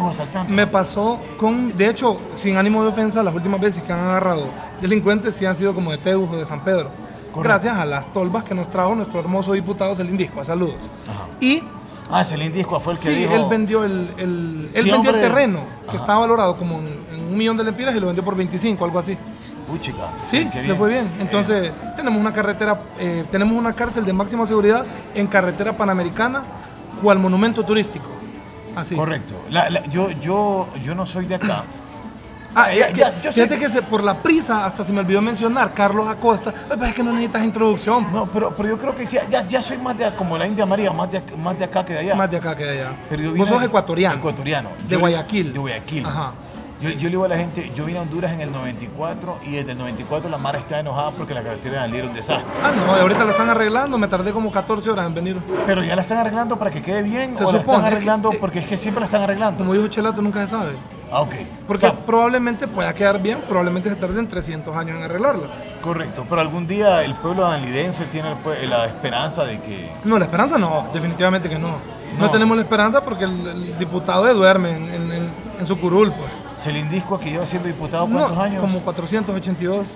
Me 0.49 0.67
pasó 0.67 1.21
con. 1.39 1.77
De 1.77 1.89
hecho, 1.89 2.19
sin 2.35 2.57
ánimo 2.57 2.83
de 2.83 2.89
ofensa, 2.89 3.23
las 3.23 3.35
últimas 3.35 3.61
veces 3.61 3.83
que 3.85 3.93
han 3.93 4.01
agarrado 4.01 4.47
delincuentes 4.81 5.37
sí 5.37 5.47
han 5.47 5.57
sido 5.57 5.75
como 5.75 5.91
de 5.93 5.99
Teus 5.99 6.29
o 6.31 6.37
de 6.37 6.45
San 6.45 6.61
Pedro. 6.65 6.91
Correcto. 7.33 7.43
Gracias 7.43 7.77
a 7.77 7.85
las 7.85 8.13
tolvas 8.13 8.45
que 8.45 8.55
nos 8.55 8.71
trajo 8.71 8.95
nuestro 8.95 9.19
hermoso 9.21 9.53
diputado 9.53 9.95
Celindisco. 9.95 10.45
Saludos. 10.45 10.77
Ajá. 11.09 11.27
Y 11.41 11.63
Ah, 12.11 12.25
Disco 12.25 12.79
fue 12.79 12.93
el 12.93 12.99
que 12.99 13.07
sí, 13.07 13.15
dijo... 13.15 13.35
él 13.35 13.47
vendió 13.49 13.85
el, 13.85 13.93
el- 14.19 14.71
él 14.75 14.83
Sí, 14.85 14.91
vendió 14.91 15.11
el 15.13 15.21
terreno 15.21 15.61
que 15.91 15.97
estaba 15.97 16.19
valorado 16.19 16.57
como 16.57 16.79
en, 16.81 16.87
en 17.15 17.25
un 17.29 17.37
millón 17.39 17.57
de 17.57 17.65
lempiras 17.65 17.95
y 17.97 18.01
lo 18.01 18.07
vendió 18.07 18.23
por 18.23 18.37
25, 18.37 18.85
algo 18.85 18.99
así. 18.99 19.17
Uy, 19.73 19.81
chica. 19.81 20.09
Sí, 20.29 20.47
le 20.67 20.75
fue 20.75 20.91
bien. 20.91 21.05
Eh, 21.07 21.21
Entonces, 21.23 21.73
tenemos 21.97 22.21
una 22.21 22.31
carretera, 22.35 22.79
eh, 22.99 23.25
tenemos 23.31 23.57
una 23.57 23.73
cárcel 23.73 24.05
de 24.05 24.13
máxima 24.13 24.47
seguridad 24.47 24.85
en 25.15 25.27
carretera 25.27 25.75
panamericana 25.75 26.43
o 27.03 27.11
al 27.11 27.19
monumento 27.19 27.65
turístico. 27.65 28.07
Así. 28.77 28.95
correcto. 28.95 29.35
La- 29.51 29.71
la- 29.71 29.85
yo, 29.87 30.11
yo, 30.11 30.67
yo 30.85 30.95
no 30.95 31.07
soy 31.07 31.25
de 31.27 31.37
acá. 31.37 31.65
Ah, 32.55 32.73
Ya, 32.73 32.91
ya, 32.91 33.21
yo 33.21 33.33
fíjate 33.33 33.55
que- 33.55 33.61
que 33.67 33.71
se- 33.71 33.83
por 33.83 34.03
la 34.05 34.15
prisa, 34.15 34.67
hasta 34.67 34.85
se 34.85 34.93
me 34.93 35.01
olvidó 35.01 35.23
mencionar, 35.23 35.73
Carlos 35.73 36.07
Acosta, 36.09 36.53
pasa 36.69 36.89
es 36.89 36.95
que 36.95 37.03
no 37.03 37.13
necesitas 37.13 37.45
introducción, 37.45 38.13
No, 38.13 38.27
pero, 38.27 38.51
pero 38.57 38.69
yo 38.69 38.79
creo 38.79 38.95
que 38.95 39.07
ya, 39.07 39.47
ya 39.49 39.63
soy 39.63 39.79
más 39.79 39.97
de 39.97 40.15
como 40.15 40.37
la 40.37 40.47
India 40.47 40.67
María, 40.67 40.91
más 40.93 41.11
de, 41.11 41.23
más 41.43 41.59
de 41.59 41.65
acá 41.65 41.85
que 41.85 41.95
de 41.95 41.99
allá. 42.01 42.15
más 42.15 42.31
de 42.31 42.37
acá 42.37 42.55
que 42.57 42.65
de 42.65 42.71
allá. 42.81 42.93
Pero 43.09 43.23
yo 43.23 43.35
Vos 43.35 43.49
sos 43.49 43.63
ecuatoriano. 43.63 44.17
Ecuatoriano. 44.17 44.69
De 44.87 44.89
Yo- 44.95 45.01
Guayaquil. 45.01 45.53
De 45.53 45.59
Guayaquil. 45.59 46.05
Ajá. 46.07 46.33
Yo, 46.83 46.91
yo 46.91 47.03
le 47.05 47.09
digo 47.11 47.25
a 47.25 47.29
la 47.29 47.37
gente, 47.37 47.71
yo 47.77 47.85
vine 47.85 48.01
a 48.01 48.03
Honduras 48.03 48.33
en 48.33 48.41
el 48.41 48.51
94 48.51 49.39
y 49.47 49.53
desde 49.53 49.71
el 49.71 49.79
94 49.79 50.29
la 50.29 50.37
Mara 50.37 50.59
está 50.59 50.81
enojada 50.81 51.13
porque 51.13 51.33
la 51.33 51.41
carretera 51.43 51.75
de 51.77 51.81
Danlí 51.83 51.99
era 51.99 52.09
un 52.09 52.13
desastre. 52.15 52.51
Ah, 52.61 52.73
no, 52.75 52.93
ahorita 52.97 53.25
la 53.25 53.31
están 53.31 53.49
arreglando, 53.51 53.97
me 53.99 54.09
tardé 54.09 54.33
como 54.33 54.51
14 54.51 54.91
horas 54.91 55.07
en 55.07 55.15
venir. 55.15 55.37
Pero 55.65 55.85
ya 55.85 55.95
la 55.95 56.03
están 56.03 56.19
arreglando 56.19 56.59
para 56.59 56.73
que 56.73 56.83
quede 56.83 57.03
bien 57.03 57.37
Se 57.37 57.45
o 57.45 57.53
la 57.53 57.61
supone, 57.61 57.61
están 57.61 57.75
es 57.77 57.81
que- 57.83 57.87
arreglando 57.97 58.33
eh, 58.33 58.39
porque 58.41 58.59
es 58.59 58.67
que 58.67 58.77
siempre 58.77 59.01
la 59.01 59.07
están 59.07 59.23
arreglando. 59.23 59.59
Como 59.59 59.73
dijo 59.75 59.87
Chelato, 59.87 60.21
nunca 60.23 60.41
se 60.41 60.49
sabe. 60.49 60.73
Ah, 61.13 61.21
ok. 61.21 61.35
Porque 61.67 61.87
O 61.87 61.91
sea, 61.91 61.99
probablemente 62.01 62.67
pueda 62.67 62.95
quedar 62.95 63.21
bien, 63.21 63.43
probablemente 63.47 63.91
se 63.91 63.97
tarden 63.97 64.27
300 64.29 64.75
años 64.75 64.97
en 64.97 65.03
arreglarla. 65.03 65.47
correcto, 65.83 66.25
pero 66.29 66.41
algún 66.41 66.67
día 66.67 67.05
el 67.05 67.15
pueblo 67.17 67.43
danlidense 67.43 68.07
tiene 68.07 68.35
la 68.69 68.87
esperanza 68.87 69.45
de 69.45 69.61
que... 69.61 69.91
No, 70.05 70.19
la 70.19 70.25
esperanza 70.25 70.57
no, 70.57 70.87
definitivamente 70.95 71.49
que 71.51 71.59
no. 71.59 71.69
No, 72.19 72.27
No. 72.27 72.31
tenemos 72.31 72.57
la 72.57 72.63
esperanza 72.63 73.03
porque 73.03 73.25
el, 73.25 73.47
el 73.47 73.79
diputado 73.79 74.25
de 74.25 74.33
duerme 74.35 74.71
en, 74.77 74.89
en- 74.95 75.13
en- 75.13 75.31
en 75.61 75.67
su 75.67 75.79
curul, 75.79 76.13
pues. 76.13 76.31
Celindisco, 76.63 77.19
que 77.19 77.31
lleva 77.31 77.47
siendo 77.47 77.69
diputado 77.69 78.07
No, 78.07 78.19
cuántos 78.19 78.39
años, 78.39 78.61
Como 78.61 78.79
482. 78.81 79.87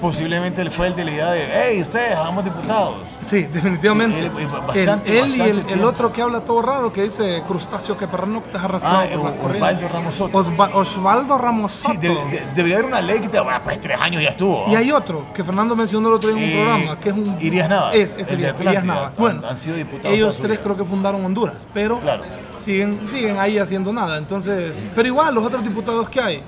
Posiblemente 0.00 0.68
fue 0.70 0.88
el 0.88 0.96
de 0.96 1.04
la 1.04 1.10
idea 1.10 1.30
de, 1.32 1.46
hey, 1.52 1.82
ustedes, 1.82 2.14
hagamos 2.16 2.44
diputados. 2.44 2.96
Sí, 3.26 3.42
definitivamente. 3.42 4.18
Él- 4.20 4.30
Él, 4.38 4.46
bastante, 4.66 5.18
él 5.18 5.36
y 5.36 5.40
el, 5.40 5.64
el 5.68 5.84
otro 5.84 6.12
que 6.12 6.22
habla 6.22 6.40
todo 6.40 6.62
raro, 6.62 6.92
que 6.92 7.02
dice 7.02 7.42
crustáceo 7.48 7.96
que 7.96 8.06
pernoctas 8.06 8.62
arrastrado 8.62 8.98
Ah, 8.98 9.06
por 9.16 9.24
las 9.24 9.32
O- 9.32 9.36
corrientes. 9.36 9.62
Osvaldo 9.62 9.88
Ramos 9.88 10.14
Soto. 10.14 10.38
Osva- 10.38 10.70
Osvaldo 10.74 11.38
Ramos 11.38 11.72
Sí, 11.72 11.86
Soto. 11.88 11.98
de- 12.00 12.08
de- 12.08 12.42
debería 12.54 12.76
haber 12.76 12.86
una 12.88 13.00
ley 13.00 13.20
que 13.20 13.28
te 13.28 13.40
bueno, 13.40 13.60
pues 13.64 13.80
tres 13.80 13.98
años 14.00 14.22
ya 14.22 14.30
estuvo. 14.30 14.66
Y 14.68 14.76
hay 14.76 14.92
otro 14.92 15.26
que 15.34 15.42
Fernando 15.42 15.74
mencionó 15.74 16.08
el 16.08 16.14
otro 16.14 16.30
día 16.32 16.38
en 16.38 16.44
un 16.44 16.50
Eh, 16.50 16.62
programa, 16.64 17.00
que 17.00 17.08
es 17.08 17.14
un... 17.16 17.36
Irías 17.40 17.68
Navas, 17.68 17.94
Es, 17.96 18.18
es 18.18 18.30
el 18.30 18.40
de 18.42 18.54
Irías, 18.64 18.84
Navas. 18.84 19.12
Bueno, 19.16 19.42
han 19.48 19.58
sido 19.58 19.76
diputados 19.76 20.14
ellos 20.14 20.38
tres 20.40 20.60
creo 20.60 20.76
que 20.76 20.84
fundaron 20.84 21.24
Honduras, 21.24 21.56
pero 21.74 21.98
Claro. 22.00 22.22
siguen, 22.58 23.00
siguen 23.10 23.40
ahí 23.40 23.58
haciendo 23.58 23.92
nada. 23.92 24.18
Entonces, 24.18 24.76
pero 24.94 25.08
igual 25.08 25.34
los 25.34 25.44
otros 25.44 25.64
diputados 25.64 26.08
que 26.08 26.20
hay, 26.20 26.42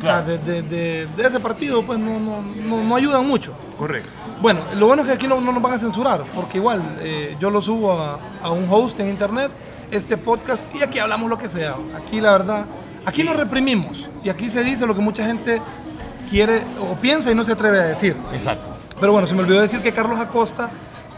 Claro. 0.00 0.22
o 0.24 0.26
sea, 0.26 0.38
de, 0.38 0.38
de- 0.38 0.62
de- 0.62 1.06
de 1.16 1.22
ese 1.28 1.38
partido, 1.40 1.82
pues 1.84 1.98
no, 1.98 2.18
no, 2.18 2.42
no, 2.42 2.82
no 2.84 2.96
ayudan 2.96 3.26
mucho. 3.26 3.52
Correcto. 3.78 4.10
Bueno, 4.40 4.60
lo 4.76 4.86
bueno 4.86 5.02
es 5.02 5.08
que 5.08 5.14
aquí 5.14 5.26
no, 5.28 5.40
no 5.40 5.52
nos 5.52 5.62
van 5.62 5.74
a 5.74 5.78
censurar, 5.78 6.22
porque 6.34 6.58
igual 6.58 6.82
eh, 7.00 7.36
yo 7.38 7.50
lo 7.50 7.60
subo 7.62 7.92
a, 7.92 8.18
a 8.42 8.50
un 8.50 8.66
host 8.70 8.98
en 9.00 9.08
internet, 9.10 9.50
este 9.90 10.16
podcast, 10.16 10.62
y 10.74 10.82
aquí 10.82 10.98
hablamos 10.98 11.28
lo 11.30 11.38
que 11.38 11.48
sea. 11.48 11.76
Aquí 11.96 12.20
la 12.20 12.32
verdad, 12.32 12.64
aquí 13.06 13.22
nos 13.22 13.36
reprimimos, 13.36 14.08
y 14.24 14.28
aquí 14.30 14.50
se 14.50 14.64
dice 14.64 14.86
lo 14.86 14.94
que 14.94 15.00
mucha 15.00 15.24
gente 15.24 15.60
quiere 16.30 16.62
o 16.80 16.94
piensa 16.96 17.30
y 17.30 17.34
no 17.34 17.44
se 17.44 17.52
atreve 17.52 17.78
a 17.80 17.84
decir. 17.84 18.16
Exacto. 18.32 18.70
Pero 18.98 19.12
bueno, 19.12 19.26
se 19.28 19.34
me 19.34 19.42
olvidó 19.42 19.60
decir 19.60 19.80
que 19.80 19.92
Carlos 19.92 20.18
Acosta 20.18 20.70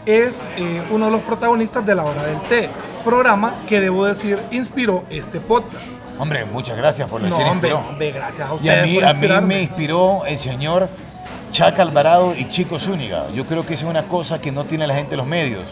es 0.05 0.37
eh, 0.57 0.83
uno 0.91 1.05
de 1.05 1.11
los 1.11 1.21
protagonistas 1.21 1.83
de 1.85 1.95
La 1.95 2.03
Hora 2.03 2.23
del 2.23 2.39
Té, 2.41 2.69
programa 3.03 3.55
que 3.67 3.79
debo 3.81 4.05
decir 4.05 4.39
inspiró 4.51 5.03
este 5.09 5.39
podcast. 5.39 5.83
Hombre, 6.17 6.45
muchas 6.45 6.77
gracias 6.77 7.09
por 7.09 7.21
No, 7.21 7.27
decir 7.27 7.45
hombre, 7.45 7.69
inspiró. 7.71 7.89
hombre, 7.89 8.11
gracias 8.11 8.49
a 8.49 8.53
Y 8.53 8.55
ustedes 8.55 8.79
a 8.79 8.85
mí, 8.85 8.95
por 8.95 9.31
a 9.33 9.41
mí 9.41 9.47
me 9.47 9.61
inspiró 9.61 10.25
el 10.25 10.37
señor 10.37 10.89
Chaca 11.51 11.81
Alvarado 11.81 12.33
y 12.35 12.47
Chico 12.49 12.79
Zúñiga. 12.79 13.27
Yo 13.33 13.45
creo 13.45 13.65
que 13.65 13.73
es 13.73 13.83
una 13.83 14.03
cosa 14.03 14.39
que 14.39 14.51
no 14.51 14.63
tiene 14.63 14.87
la 14.87 14.95
gente 14.95 15.11
de 15.11 15.17
los 15.17 15.27
medios. 15.27 15.63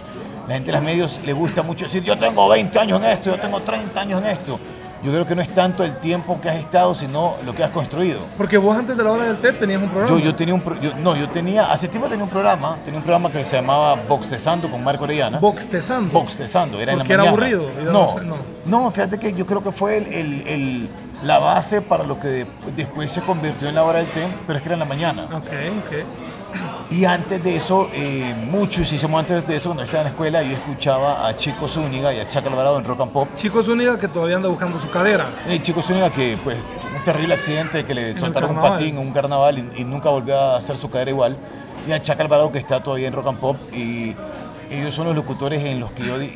La 0.47 0.55
gente 0.55 0.67
de 0.71 0.73
los 0.77 0.83
medios 0.83 1.19
le 1.25 1.31
gusta 1.33 1.61
mucho 1.63 1.85
decir, 1.85 2.03
yo 2.03 2.17
tengo 2.17 2.47
20 2.49 2.77
años 2.77 3.01
en 3.01 3.09
esto, 3.11 3.31
yo 3.35 3.39
tengo 3.41 3.61
30 3.61 3.99
años 3.99 4.21
en 4.21 4.27
esto. 4.27 4.59
Yo 5.03 5.11
creo 5.11 5.25
que 5.27 5.35
no 5.35 5.41
es 5.41 5.49
tanto 5.49 5.83
el 5.83 5.97
tiempo 5.97 6.39
que 6.41 6.49
has 6.49 6.55
estado, 6.55 6.95
sino 6.95 7.35
lo 7.45 7.53
que 7.53 7.63
has 7.63 7.71
construido. 7.71 8.19
Porque 8.37 8.57
vos 8.57 8.77
antes 8.77 8.95
de 8.95 9.03
La 9.03 9.11
Hora 9.11 9.25
del 9.25 9.37
Té 9.37 9.51
tenías 9.51 9.81
un 9.81 9.89
programa. 9.89 10.17
Yo, 10.17 10.23
yo 10.23 10.33
tenía 10.33 10.53
un 10.53 10.61
pro- 10.61 10.79
yo- 10.79 10.95
no, 10.95 11.15
yo 11.15 11.27
tenía, 11.29 11.71
hace 11.71 11.87
tiempo 11.89 12.07
tenía 12.07 12.23
un 12.23 12.29
programa, 12.29 12.77
tenía 12.85 12.99
un 12.99 13.03
programa 13.03 13.29
que 13.29 13.43
se 13.43 13.57
llamaba 13.57 13.95
Boxtesando 14.07 14.71
con 14.71 14.81
Marco 14.83 15.03
Orellana. 15.03 15.39
Boxtezando. 15.39 16.09
Boxtesando, 16.11 16.79
era 16.79 16.93
en 16.93 16.99
la 16.99 17.03
era 17.03 17.17
mañana. 17.17 17.29
aburrido, 17.31 17.67
No, 17.91 18.15
no 18.15 18.21
no. 18.23 18.35
no, 18.83 18.91
fíjate 18.91 19.19
que 19.19 19.33
yo 19.33 19.45
creo 19.45 19.61
que 19.61 19.71
fue 19.73 19.97
el- 19.97 20.07
el- 20.13 20.47
el- 20.47 20.89
la 21.23 21.39
base 21.39 21.81
para 21.81 22.03
lo 22.05 22.19
que 22.19 22.27
de- 22.29 22.47
después 22.75 23.11
se 23.11 23.21
convirtió 23.21 23.67
en 23.67 23.75
la 23.75 23.83
hora 23.83 23.99
del 23.99 24.07
té, 24.07 24.25
pero 24.47 24.57
es 24.57 24.63
que 24.63 24.69
era 24.69 24.75
en 24.75 24.79
la 24.79 24.85
mañana. 24.85 25.23
Ok, 25.25 25.43
ok. 25.85 26.05
Y 26.91 27.05
antes 27.05 27.43
de 27.43 27.55
eso, 27.55 27.89
eh, 27.93 28.35
muchos 28.49 28.91
hicimos 28.91 29.19
antes 29.19 29.47
de 29.47 29.55
eso, 29.55 29.69
cuando 29.69 29.83
estaba 29.83 30.01
en 30.01 30.05
la 30.05 30.11
escuela, 30.11 30.43
yo 30.43 30.51
escuchaba 30.51 31.27
a 31.27 31.35
Chico 31.35 31.67
Zúñiga 31.67 32.13
y 32.13 32.19
a 32.19 32.29
Chaca 32.29 32.49
Alvarado 32.49 32.77
en 32.77 32.85
Rock 32.85 33.01
and 33.01 33.11
Pop. 33.11 33.27
Chicos 33.35 33.67
Unidas 33.67 33.99
que 33.99 34.07
todavía 34.07 34.35
anda 34.35 34.49
buscando 34.49 34.79
su 34.79 34.89
cadera. 34.89 35.27
El 35.47 35.61
Chico 35.61 35.81
Zúñiga 35.81 36.09
que, 36.09 36.37
pues, 36.43 36.57
un 36.95 37.03
terrible 37.03 37.33
accidente 37.33 37.77
de 37.79 37.85
que 37.85 37.95
le 37.95 38.19
soltaron 38.19 38.51
un 38.51 38.61
patín 38.61 38.97
en 38.97 38.99
un 38.99 39.11
carnaval 39.11 39.57
y, 39.57 39.81
y 39.81 39.83
nunca 39.83 40.09
volvió 40.09 40.39
a 40.39 40.57
hacer 40.57 40.77
su 40.77 40.89
cadera 40.89 41.11
igual. 41.11 41.37
Y 41.87 41.91
a 41.91 42.01
Chaca 42.01 42.23
Alvarado 42.23 42.51
que 42.51 42.59
está 42.59 42.81
todavía 42.81 43.07
en 43.07 43.13
Rock 43.13 43.27
and 43.27 43.39
Pop 43.39 43.57
y 43.73 44.15
ellos 44.73 44.95
son 44.95 45.07
los 45.07 45.15
locutores 45.15 45.63
en 45.63 45.79
los 45.79 45.91
que 45.91 46.05
yo, 46.05 46.19
eh, 46.19 46.33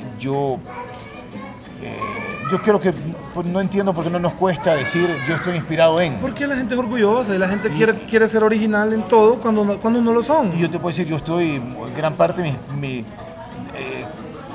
yo 2.51 2.61
creo 2.61 2.79
que 2.79 2.93
pues, 3.33 3.45
no 3.47 3.59
entiendo 3.59 3.93
por 3.93 4.03
qué 4.03 4.09
no 4.09 4.19
nos 4.19 4.33
cuesta 4.33 4.73
decir 4.75 5.09
yo 5.27 5.35
estoy 5.35 5.55
inspirado 5.55 5.99
en. 6.01 6.15
Porque 6.15 6.47
la 6.47 6.55
gente 6.55 6.73
es 6.73 6.79
orgullosa 6.79 7.35
y 7.35 7.37
la 7.37 7.47
gente 7.47 7.69
quiere, 7.69 7.93
quiere 7.93 8.27
ser 8.29 8.43
original 8.43 8.91
en 8.93 9.03
todo 9.03 9.35
cuando 9.35 9.63
no, 9.65 9.77
cuando 9.77 10.01
no 10.01 10.13
lo 10.13 10.23
son. 10.23 10.51
Y 10.57 10.59
yo 10.61 10.69
te 10.69 10.79
puedo 10.79 10.89
decir, 10.95 11.07
yo 11.07 11.17
estoy, 11.17 11.61
gran 11.95 12.13
parte, 12.13 12.41
mi, 12.41 12.79
mi, 12.79 12.97
eh, 12.99 14.05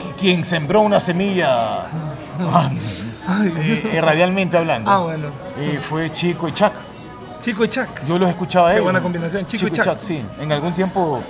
qui- 0.00 0.12
quien 0.18 0.44
sembró 0.44 0.80
una 0.80 1.00
semilla, 1.00 1.87
ah, 2.40 2.70
eh, 3.44 3.90
eh, 3.94 4.00
radialmente 4.00 4.56
hablando, 4.56 4.90
Ah, 4.90 4.99
bueno. 5.00 5.28
eh, 5.58 5.78
fue 5.82 6.12
Chico 6.12 6.49
y 6.49 6.52
Chac. 6.52 6.72
Chico 7.42 7.64
y 7.64 7.68
Chac. 7.68 8.04
Yo 8.06 8.18
los 8.18 8.28
escuchaba 8.28 8.68
a 8.68 8.70
Qué 8.70 8.76
ellos. 8.76 8.84
buena 8.84 9.00
combinación, 9.00 9.46
Chico 9.46 9.66
y 9.66 9.70
Chac. 9.72 9.99
sí. 10.00 10.22
En 10.40 10.52
algún 10.52 10.72
tiempo 10.75 11.20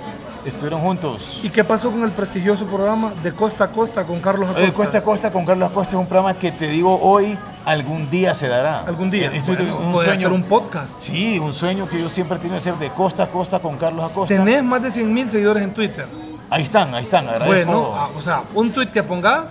Estuvieron 0.45 0.81
juntos. 0.81 1.39
¿Y 1.43 1.49
qué 1.49 1.63
pasó 1.63 1.89
con 1.91 2.03
el 2.03 2.11
prestigioso 2.11 2.65
programa 2.65 3.13
de 3.23 3.33
Costa 3.33 3.65
a 3.65 3.67
Costa 3.71 4.03
con 4.03 4.19
Carlos 4.19 4.49
Acosta? 4.49 4.65
De 4.65 4.73
Costa 4.73 4.97
a 4.97 5.01
Costa 5.03 5.31
con 5.31 5.45
Carlos 5.45 5.69
Acosta 5.69 5.91
es 5.91 5.99
un 5.99 6.05
programa 6.07 6.33
que 6.33 6.51
te 6.51 6.67
digo 6.67 6.99
hoy, 7.01 7.37
algún 7.65 8.09
día 8.09 8.33
se 8.35 8.47
dará. 8.49 8.79
Algún 8.81 9.09
día. 9.09 9.31
Estoy 9.33 9.55
Bueno, 9.55 9.77
un 9.77 9.93
sueño. 9.93 10.11
hacer 10.11 10.31
un 10.33 10.43
podcast. 10.43 10.91
Sí, 11.01 11.39
un 11.39 11.53
sueño 11.53 11.87
que 11.87 11.99
yo 11.99 12.09
siempre 12.09 12.37
he 12.37 12.39
tenido 12.39 12.55
de 12.55 12.59
hacer 12.59 12.75
de 12.75 12.89
Costa 12.89 13.23
a 13.23 13.27
Costa 13.27 13.59
con 13.59 13.77
Carlos 13.77 14.03
Acosta. 14.11 14.35
Tenés 14.35 14.63
más 14.63 14.83
de 14.83 14.91
100 14.91 15.13
mil 15.13 15.31
seguidores 15.31 15.63
en 15.63 15.73
Twitter. 15.73 16.05
Ahí 16.49 16.63
están, 16.63 16.93
ahí 16.93 17.03
están. 17.05 17.27
Agradezco. 17.27 17.71
Bueno, 17.71 17.93
ah, 17.95 18.09
o 18.17 18.21
sea, 18.21 18.43
un 18.53 18.71
tweet 18.71 18.87
que 18.91 19.01
pongas 19.01 19.45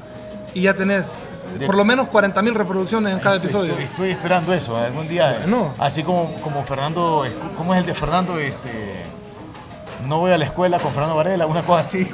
y 0.54 0.60
ya 0.62 0.74
tenés 0.74 1.06
De- 1.58 1.66
por 1.66 1.74
lo 1.74 1.84
menos 1.84 2.08
40 2.08 2.40
mil 2.42 2.54
reproducciones 2.54 3.14
en 3.14 3.18
cada 3.18 3.36
episodio. 3.36 3.72
Estoy, 3.72 3.84
estoy 3.84 4.10
esperando 4.10 4.52
eso 4.52 4.76
algún 4.76 5.08
día. 5.08 5.36
Bueno. 5.40 5.72
Así 5.78 6.02
como, 6.02 6.34
como 6.42 6.62
Fernando, 6.64 7.24
¿cómo 7.56 7.72
es 7.74 7.80
el 7.80 7.86
de 7.86 7.94
Fernando? 7.94 8.38
Este, 8.38 9.04
no 10.06 10.18
voy 10.18 10.32
a 10.32 10.38
la 10.38 10.44
escuela 10.44 10.78
con 10.78 10.92
Fernando 10.92 11.16
Varela, 11.16 11.46
una 11.46 11.62
cosa 11.62 11.80
así. 11.82 12.08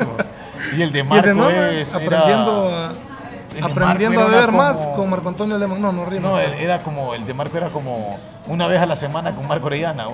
Y 0.77 0.83
el 0.83 0.93
de 0.93 1.01
el 1.01 1.05
Marco 1.07 1.47
de 1.49 1.83
es, 1.83 1.95
aprendiendo, 1.95 2.69
era, 2.69 3.67
a, 3.67 3.71
aprendiendo 3.71 4.21
a 4.21 4.25
beber 4.27 4.53
más 4.53 4.77
con 4.89 5.09
Marco 5.11 5.29
Antonio 5.29 5.57
Alemán. 5.57 5.81
No, 5.81 5.93
no 5.93 6.05
rima. 6.05 6.29
no, 6.29 6.39
era 6.39 6.79
como, 6.81 7.15
el 7.15 7.25
de 7.27 7.35
Marco 7.35 7.57
era 7.57 7.69
como 7.71 8.19
una 8.47 8.67
vez 8.67 8.81
a 8.81 8.87
la 8.87 8.97
semana 8.97 9.35
con 9.35 9.47
Marco 9.47 9.67
Orellana. 9.67 10.07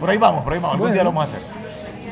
Por 0.00 0.10
ahí 0.10 0.18
vamos, 0.18 0.44
por 0.44 0.52
ahí 0.52 0.58
vamos, 0.58 0.72
algún 0.74 0.88
Bueno. 0.88 0.94
día 0.94 1.04
lo 1.04 1.10
vamos 1.10 1.24
a 1.24 1.26
hacer. 1.28 1.40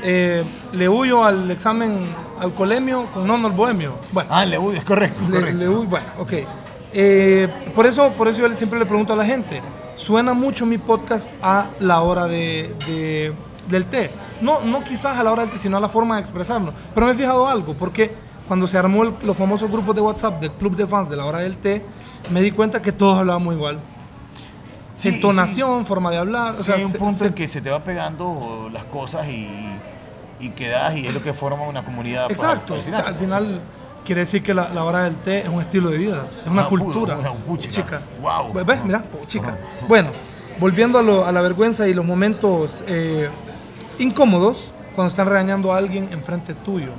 Eh, 0.03 0.45
le 0.73 0.89
huyo 0.89 1.25
al 1.25 1.51
examen 1.51 2.07
al 2.41 2.53
colemio 2.55 3.07
con 3.13 3.27
Nono 3.27 3.49
el 3.49 3.55
Bohemio. 3.55 3.95
Bueno, 4.13 4.29
Ah, 4.33 4.45
le 4.45 4.57
es 4.77 4.85
correcto, 4.85 5.23
le, 5.29 5.39
correcto. 5.39 5.59
le 5.59 5.69
huyo- 5.69 5.85
bueno, 5.89 6.07
ok. 6.19 6.33
Eh, 6.93 7.49
por, 7.75 7.87
eso, 7.87 8.11
por 8.13 8.29
eso 8.29 8.39
yo 8.47 8.55
siempre 8.57 8.79
le 8.79 8.87
pregunto 8.87 9.13
a 9.13 9.17
la 9.17 9.25
gente, 9.25 9.61
suena 9.97 10.33
mucho 10.33 10.65
mi 10.65 10.79
podcast 10.79 11.29
a 11.43 11.67
la 11.81 12.03
hora 12.03 12.27
de, 12.27 12.75
de- 12.87 13.33
del 13.69 13.85
té. 13.87 14.11
No, 14.41 14.61
no 14.61 14.83
quizás 14.85 15.17
a 15.19 15.23
la 15.23 15.33
hora 15.33 15.43
del 15.43 15.51
té, 15.53 15.59
sino 15.59 15.77
a 15.77 15.81
la 15.81 15.89
forma 15.89 16.17
de 16.17 16.23
expresarlo. 16.23 16.73
Pero 16.95 17.07
me 17.07 17.13
he 17.13 17.15
fijado 17.17 17.47
algo, 17.49 17.75
porque 17.75 18.13
cuando 18.49 18.67
se 18.67 18.77
armó 18.79 19.03
el- 19.03 19.15
los 19.25 19.37
famosos 19.37 19.71
grupos 19.71 19.95
de 19.95 20.01
WhatsApp 20.03 20.41
del 20.41 20.51
club 20.53 20.77
de 20.77 20.87
fans 20.87 21.09
de 21.09 21.17
la 21.17 21.25
hora 21.25 21.39
del 21.41 21.57
té, 21.57 21.83
me 22.31 22.41
di 22.43 22.51
cuenta 22.51 22.81
que 22.83 22.93
todos 22.93 23.19
hablábamos 23.19 23.55
igual. 23.55 23.79
Sí, 24.97 25.09
Entonación, 25.09 25.85
forma 25.85 26.11
de 26.11 26.19
hablar. 26.19 26.55
o 26.55 26.59
Sí, 26.59 26.65
sea, 26.65 26.75
hay 26.77 26.85
un 26.85 26.93
se- 26.93 26.99
punto 26.99 27.17
se- 27.17 27.27
en 27.27 27.33
que 27.35 27.49
se 27.49 27.61
te 27.61 27.71
va 27.71 27.81
pegando 27.81 28.71
las 28.73 28.85
cosas 28.85 29.27
y, 29.29 29.49
y 30.41 30.51
quedas 30.51 30.97
y 30.97 31.07
es 31.07 31.13
lo 31.15 31.23
que 31.23 31.33
forma 31.35 31.63
una 31.65 31.83
comunidad. 31.85 32.27
pues, 32.29 32.39
Exacto. 32.41 32.75
o 32.75 32.83
sea, 32.83 33.01
al 33.01 33.15
final 33.17 33.61
quiere 34.07 34.23
decir 34.23 34.43
que 34.43 34.55
la, 34.55 34.69
la 34.71 34.85
hora 34.85 35.03
del 35.05 35.17
té 35.17 35.41
es 35.43 35.49
un 35.49 35.61
estilo 35.61 35.91
de 35.91 35.99
vida, 35.99 36.27
es 36.45 36.51
una 36.51 36.63
Ah, 36.63 36.69
cultura. 36.69 37.17
una 37.19 37.33
puchica. 37.33 38.01
Guau. 38.21 38.53
¿Ves? 38.65 38.85
Mira, 38.85 39.05
chica. 39.27 39.59
Bueno, 39.87 40.09
volviendo 40.59 40.99
a, 40.99 41.03
lo- 41.03 41.27
a 41.27 41.33
la 41.33 41.43
vergüenza 41.43 41.87
y 41.89 41.93
los 41.93 42.05
momentos 42.05 42.83
eh, 42.87 43.29
incómodos 43.99 44.71
cuando 44.95 45.11
están 45.11 45.27
regañando 45.29 45.73
a 45.73 45.79
alguien 45.79 46.09
enfrente 46.13 46.55
tuyo. 46.55 46.91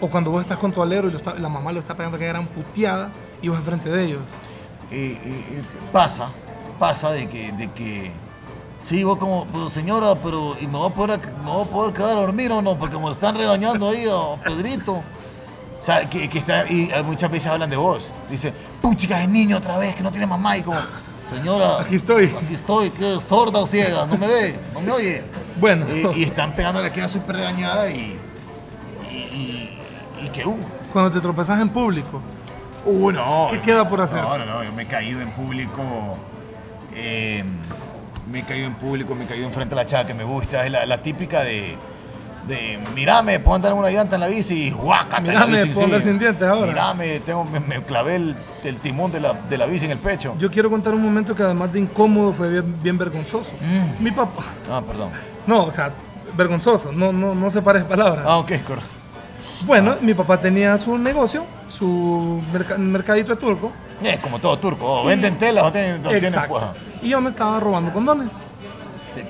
O 0.00 0.08
cuando 0.08 0.30
vos 0.30 0.42
estás 0.42 0.58
con 0.58 0.72
tu 0.72 0.80
alero 0.82 1.08
y 1.08 1.40
la 1.40 1.48
mamá 1.48 1.72
lo 1.72 1.80
está 1.80 1.94
pegando 1.94 2.18
que 2.18 2.26
gran 2.26 2.46
puteada 2.46 3.10
y 3.42 3.48
vos 3.48 3.58
enfrente 3.58 3.90
de 3.90 4.04
ellos. 4.04 4.20
Y, 4.90 4.94
y- 4.96 5.58
y 5.58 5.62
pasa, 5.92 6.28
pasa 6.78 7.10
de 7.10 7.28
que, 7.28 7.50
de 7.52 7.70
que 7.72 8.12
sí, 8.84 9.02
vos 9.02 9.18
como, 9.18 9.46
señora, 9.70 10.14
pero 10.14 10.56
¿y 10.60 10.66
me 10.66 10.78
voy 10.78 10.88
a 10.90 10.94
poder, 10.94 11.20
me 11.44 11.50
voy 11.50 11.64
a 11.64 11.68
poder 11.68 11.92
quedar 11.94 12.10
a 12.10 12.20
dormir 12.20 12.52
o 12.52 12.62
no? 12.62 12.78
Porque 12.78 12.96
me 12.96 13.10
están 13.10 13.36
regañando 13.36 13.88
ahí 13.90 14.04
a 14.08 14.40
Pedrito. 14.42 15.02
O 15.82 15.84
sea, 15.84 16.08
que, 16.08 16.28
que 16.28 16.38
está, 16.38 16.66
y 16.70 16.90
muchas 17.04 17.30
veces 17.30 17.50
hablan 17.50 17.70
de 17.70 17.76
vos. 17.76 18.10
Dice, 18.30 18.52
puchica, 18.80 19.20
es 19.22 19.28
niño 19.28 19.56
otra 19.58 19.78
vez, 19.78 19.94
que 19.96 20.02
no 20.02 20.10
tiene 20.12 20.26
mamá. 20.26 20.56
Y 20.58 20.62
como, 20.62 20.78
señora, 21.28 21.80
Aquí 21.80 21.96
estoy. 21.96 22.26
Aquí 22.26 22.54
estoy, 22.54 22.90
que 22.90 23.20
sorda 23.20 23.60
o 23.60 23.66
ciega, 23.66 24.06
no 24.06 24.16
me 24.16 24.26
ve, 24.26 24.56
no 24.74 24.80
me 24.80 24.92
oye. 24.92 25.24
Bueno. 25.60 25.86
Y, 26.14 26.20
y 26.20 26.22
están 26.24 26.54
pegándole, 26.54 26.90
queda 26.92 27.08
súper 27.08 27.36
regañada 27.36 27.90
y, 27.90 28.18
y, 29.10 29.16
y, 29.16 29.80
y 30.24 30.28
que, 30.30 30.46
uh, 30.46 30.56
Cuando 30.92 31.10
te 31.10 31.20
tropezas 31.20 31.60
en 31.60 31.68
público. 31.68 32.20
Uh, 32.84 33.10
no. 33.12 33.48
¿Qué 33.50 33.60
queda 33.60 33.88
por 33.88 34.00
hacer? 34.00 34.22
No, 34.22 34.38
no, 34.38 34.46
no, 34.46 34.64
yo 34.64 34.72
me 34.72 34.84
he 34.84 34.86
caído 34.86 35.20
en 35.20 35.30
público. 35.32 35.82
eh, 36.94 37.44
me 38.30 38.40
he 38.40 38.42
caído 38.44 38.66
en 38.66 38.74
público, 38.74 39.14
me 39.14 39.24
he 39.24 39.26
caído 39.26 39.46
enfrente 39.46 39.74
a 39.74 39.76
la 39.76 39.86
chava 39.86 40.06
que 40.06 40.14
me 40.14 40.24
gusta. 40.24 40.64
Es 40.64 40.70
la, 40.70 40.84
la 40.86 41.02
típica 41.02 41.42
de, 41.42 41.76
de, 42.48 42.78
mirame, 42.94 43.38
puedo 43.38 43.54
andar 43.56 43.72
en 43.72 43.78
una 43.78 43.90
llanta 43.90 44.16
en 44.16 44.20
la 44.22 44.26
bici 44.26 44.54
y 44.54 44.70
la 44.70 45.20
Mirame, 45.20 45.62
bici, 45.62 45.74
puedo 45.74 45.84
andar 45.86 46.02
sin 46.02 46.18
dientes 46.18 46.48
ahora. 46.48 46.66
Mirame, 46.66 47.20
tengo, 47.20 47.44
me, 47.44 47.60
me 47.60 47.82
clavé 47.82 48.16
el, 48.16 48.34
el 48.64 48.76
timón 48.78 49.12
de 49.12 49.20
la, 49.20 49.34
de 49.34 49.58
la 49.58 49.66
bici 49.66 49.84
en 49.84 49.92
el 49.92 49.98
pecho. 49.98 50.34
Yo 50.38 50.50
quiero 50.50 50.70
contar 50.70 50.94
un 50.94 51.02
momento 51.02 51.36
que 51.36 51.42
además 51.42 51.72
de 51.72 51.80
incómodo 51.80 52.32
fue 52.32 52.48
bien, 52.50 52.74
bien 52.82 52.98
vergonzoso. 52.98 53.52
Mm. 53.60 54.02
Mi 54.02 54.10
papá, 54.10 54.42
Ah, 54.70 54.82
perdón. 54.86 55.10
no, 55.46 55.64
o 55.66 55.70
sea, 55.70 55.90
vergonzoso, 56.36 56.90
no, 56.92 57.12
no, 57.12 57.34
no 57.34 57.50
separes 57.50 57.84
palabras. 57.84 58.24
Ah, 58.26 58.38
ok, 58.38 58.52
correcto. 58.66 58.90
Bueno, 59.62 59.96
mi 60.00 60.14
papá 60.14 60.38
tenía 60.38 60.78
su 60.78 60.96
negocio, 60.98 61.44
su 61.68 62.40
merca- 62.52 62.78
mercadito 62.78 63.34
de 63.34 63.40
turco. 63.40 63.72
Es 64.02 64.18
como 64.20 64.38
todo 64.38 64.56
turco, 64.58 65.02
o 65.02 65.06
venden 65.06 65.36
telas 65.38 65.64
o 65.64 65.72
tienen, 65.72 66.06
o 66.06 66.08
tienen 66.10 66.32
pues, 66.48 66.62
Y 67.02 67.08
yo 67.08 67.20
me 67.20 67.30
estaba 67.30 67.58
robando 67.58 67.92
condones. 67.92 68.28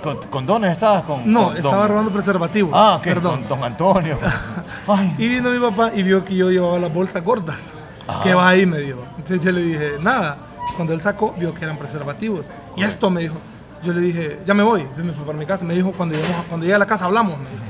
¿Con, 0.02 0.16
¿Condones 0.28 0.72
estabas 0.72 1.02
con? 1.02 1.30
No, 1.30 1.46
con 1.48 1.56
estaba 1.56 1.76
don- 1.78 1.88
robando 1.88 2.10
preservativos. 2.10 2.72
Ah, 2.74 3.00
Perdón. 3.02 3.40
con 3.40 3.48
don 3.48 3.64
Antonio. 3.64 4.18
Ay. 4.86 5.14
Y 5.18 5.28
vino 5.28 5.50
mi 5.50 5.58
papá 5.58 5.90
y 5.94 6.02
vio 6.02 6.24
que 6.24 6.34
yo 6.34 6.50
llevaba 6.50 6.78
las 6.78 6.92
bolsas 6.92 7.22
gordas. 7.24 7.72
¿Qué 8.22 8.32
va 8.34 8.48
ahí? 8.48 8.64
Me 8.66 8.78
dijo. 8.78 9.04
Entonces 9.18 9.40
yo 9.44 9.52
le 9.52 9.60
dije, 9.62 9.92
nada. 10.00 10.36
Cuando 10.76 10.92
él 10.94 11.00
sacó, 11.00 11.34
vio 11.38 11.52
que 11.54 11.64
eran 11.64 11.76
preservativos. 11.76 12.44
Y 12.76 12.82
esto 12.82 13.10
me 13.10 13.22
dijo. 13.22 13.34
Yo 13.82 13.92
le 13.92 14.00
dije, 14.00 14.40
ya 14.46 14.54
me 14.54 14.62
voy. 14.62 14.80
Entonces 14.82 15.04
me 15.04 15.12
fui 15.12 15.24
para 15.24 15.38
mi 15.38 15.46
casa. 15.46 15.64
Me 15.64 15.74
dijo, 15.74 15.92
cuando, 15.92 16.14
lleguemos 16.14 16.38
a- 16.40 16.44
cuando 16.44 16.64
llegue 16.64 16.74
a 16.74 16.78
la 16.78 16.86
casa 16.86 17.04
hablamos. 17.04 17.38
Me 17.38 17.44
dijo. 17.50 17.62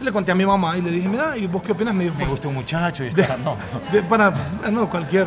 Le 0.00 0.12
conté 0.12 0.32
a 0.32 0.34
mi 0.34 0.44
mamá 0.44 0.76
y 0.76 0.82
le 0.82 0.90
dije, 0.90 1.08
mira, 1.08 1.36
¿y 1.36 1.46
vos 1.46 1.62
qué 1.62 1.72
opinas? 1.72 1.94
Me 1.94 2.04
dijo, 2.04 2.14
Me 2.14 2.20
"Pues, 2.20 2.30
gusta 2.32 2.48
un 2.48 2.54
muchacho 2.54 3.04
y 3.04 3.08
está. 3.08 3.36
No. 3.38 3.56
de- 3.92 4.02
para, 4.02 4.28
ah, 4.64 4.70
no, 4.70 4.88
cualquier. 4.90 5.26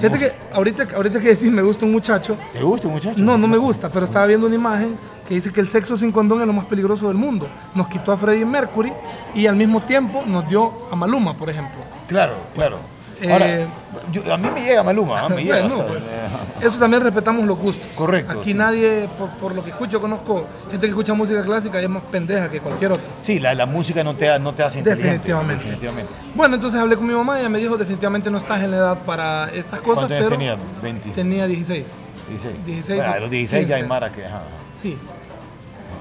Fíjate 0.00 0.18
que 0.18 0.32
ahorita, 0.52 0.86
ahorita 0.94 1.20
que 1.20 1.28
decís 1.28 1.50
me 1.50 1.62
gusta 1.62 1.84
un 1.86 1.92
muchacho, 1.92 2.36
¿Te 2.52 2.62
gusta 2.62 2.88
un 2.88 2.94
muchacho? 2.94 3.18
no, 3.22 3.38
no 3.38 3.46
me 3.48 3.56
gusta, 3.56 3.88
pero 3.88 4.04
estaba 4.06 4.26
viendo 4.26 4.46
una 4.46 4.56
imagen 4.56 4.96
que 5.28 5.34
dice 5.34 5.52
que 5.52 5.60
el 5.60 5.68
sexo 5.68 5.96
sin 5.98 6.10
condón 6.10 6.40
es 6.40 6.46
lo 6.46 6.54
más 6.54 6.64
peligroso 6.64 7.08
del 7.08 7.18
mundo. 7.18 7.46
Nos 7.74 7.86
quitó 7.88 8.12
a 8.12 8.16
Freddie 8.16 8.46
Mercury 8.46 8.90
y 9.34 9.46
al 9.46 9.56
mismo 9.56 9.82
tiempo 9.82 10.24
nos 10.26 10.48
dio 10.48 10.72
a 10.90 10.96
Maluma, 10.96 11.34
por 11.34 11.50
ejemplo. 11.50 11.76
Claro, 12.08 12.32
claro. 12.54 12.78
Eh, 13.20 13.66
yo- 14.12 14.32
a 14.32 14.38
mí 14.38 14.48
me 14.54 14.62
llega 14.62 14.82
Maluma, 14.84 15.20
¿ah? 15.22 15.28
me 15.28 15.42
llega. 15.44 15.58
Bueno, 15.60 15.74
o 15.74 15.78
sea, 15.78 15.86
pues, 15.88 15.98
eh, 16.02 16.66
eso 16.68 16.78
también 16.78 17.02
respetamos 17.02 17.44
los 17.46 17.58
gustos. 17.58 17.86
Correcto, 17.96 18.40
Aquí 18.40 18.52
sí. 18.52 18.56
nadie, 18.56 19.08
por, 19.18 19.28
por 19.30 19.54
lo 19.56 19.62
que 19.64 19.70
escucho, 19.70 20.00
conozco 20.00 20.46
gente 20.70 20.86
que 20.86 20.90
escucha 20.90 21.12
música 21.14 21.42
clásica 21.42 21.80
y 21.80 21.84
es 21.84 21.90
más 21.90 22.04
pendeja 22.04 22.48
que 22.48 22.60
cualquier 22.60 22.92
otra. 22.92 23.04
Sí, 23.20 23.38
la, 23.40 23.54
la 23.54 23.66
música 23.66 24.02
no 24.04 24.14
te, 24.14 24.38
no 24.38 24.54
te 24.54 24.62
hace. 24.62 24.82
Definitivamente. 24.82 25.64
Definitivamente. 25.64 26.12
Bueno, 26.34 26.54
entonces 26.54 26.80
hablé 26.80 26.96
con 26.96 27.06
mi 27.06 27.12
mamá 27.12 27.36
y 27.36 27.40
ella 27.40 27.48
me 27.50 27.58
dijo, 27.58 27.76
definitivamente 27.76 28.30
no 28.30 28.38
estás 28.38 28.62
en 28.62 28.70
la 28.70 28.76
edad 28.78 28.98
para 29.04 29.50
estas 29.52 29.80
cosas, 29.80 30.06
¿Cuántos 30.06 30.16
pero 30.18 30.30
tenía? 30.30 30.56
20. 30.80 31.10
tenía 31.10 31.46
16. 31.48 31.86
16. 32.28 32.64
16 32.66 32.96
Bueno, 32.98 33.12
o 33.12 33.16
a 33.16 33.20
los 33.20 33.30
16 33.30 33.66
ya 33.68 33.74
hay 33.74 33.80
15. 33.82 33.88
Mara 33.88 34.10
que. 34.12 34.24
ajá. 34.24 34.42
Sí. 34.80 34.96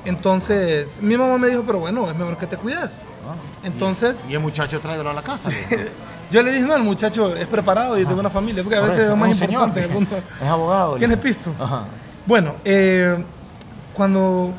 Entonces, 0.07 1.01
mi 1.01 1.17
mamá 1.17 1.37
me 1.37 1.49
dijo, 1.49 1.63
pero 1.65 1.79
bueno, 1.79 2.09
es 2.09 2.15
mejor 2.15 2.37
que 2.37 2.47
te 2.47 2.55
cuides. 2.57 3.01
Entonces, 3.63 4.21
Y 4.29 4.33
el 4.33 4.39
muchacho 4.39 4.79
tráigalo 4.79 5.09
a 5.09 5.13
la 5.13 5.21
casa. 5.21 5.49
yo 6.31 6.41
le 6.41 6.51
dije, 6.53 6.65
no, 6.65 6.75
el 6.75 6.83
muchacho 6.83 7.35
es 7.35 7.45
preparado 7.47 7.97
y 7.97 8.03
es 8.03 8.07
de 8.07 8.13
buena 8.13 8.29
familia, 8.29 8.63
porque 8.63 8.77
a 8.77 8.81
veces 8.81 9.09
es 9.09 9.15
más 9.17 9.37
señor, 9.37 9.53
importante 9.53 9.83
el 9.83 9.89
mundo. 9.89 10.17
Es 10.41 10.47
abogado. 10.47 10.95
¿Quién 10.95 11.11
es 11.11 11.17
pisto? 11.17 11.51
Ajá. 11.59 11.81
Bueno, 12.25 12.55
eh, 12.63 13.17
cuando. 13.93 14.51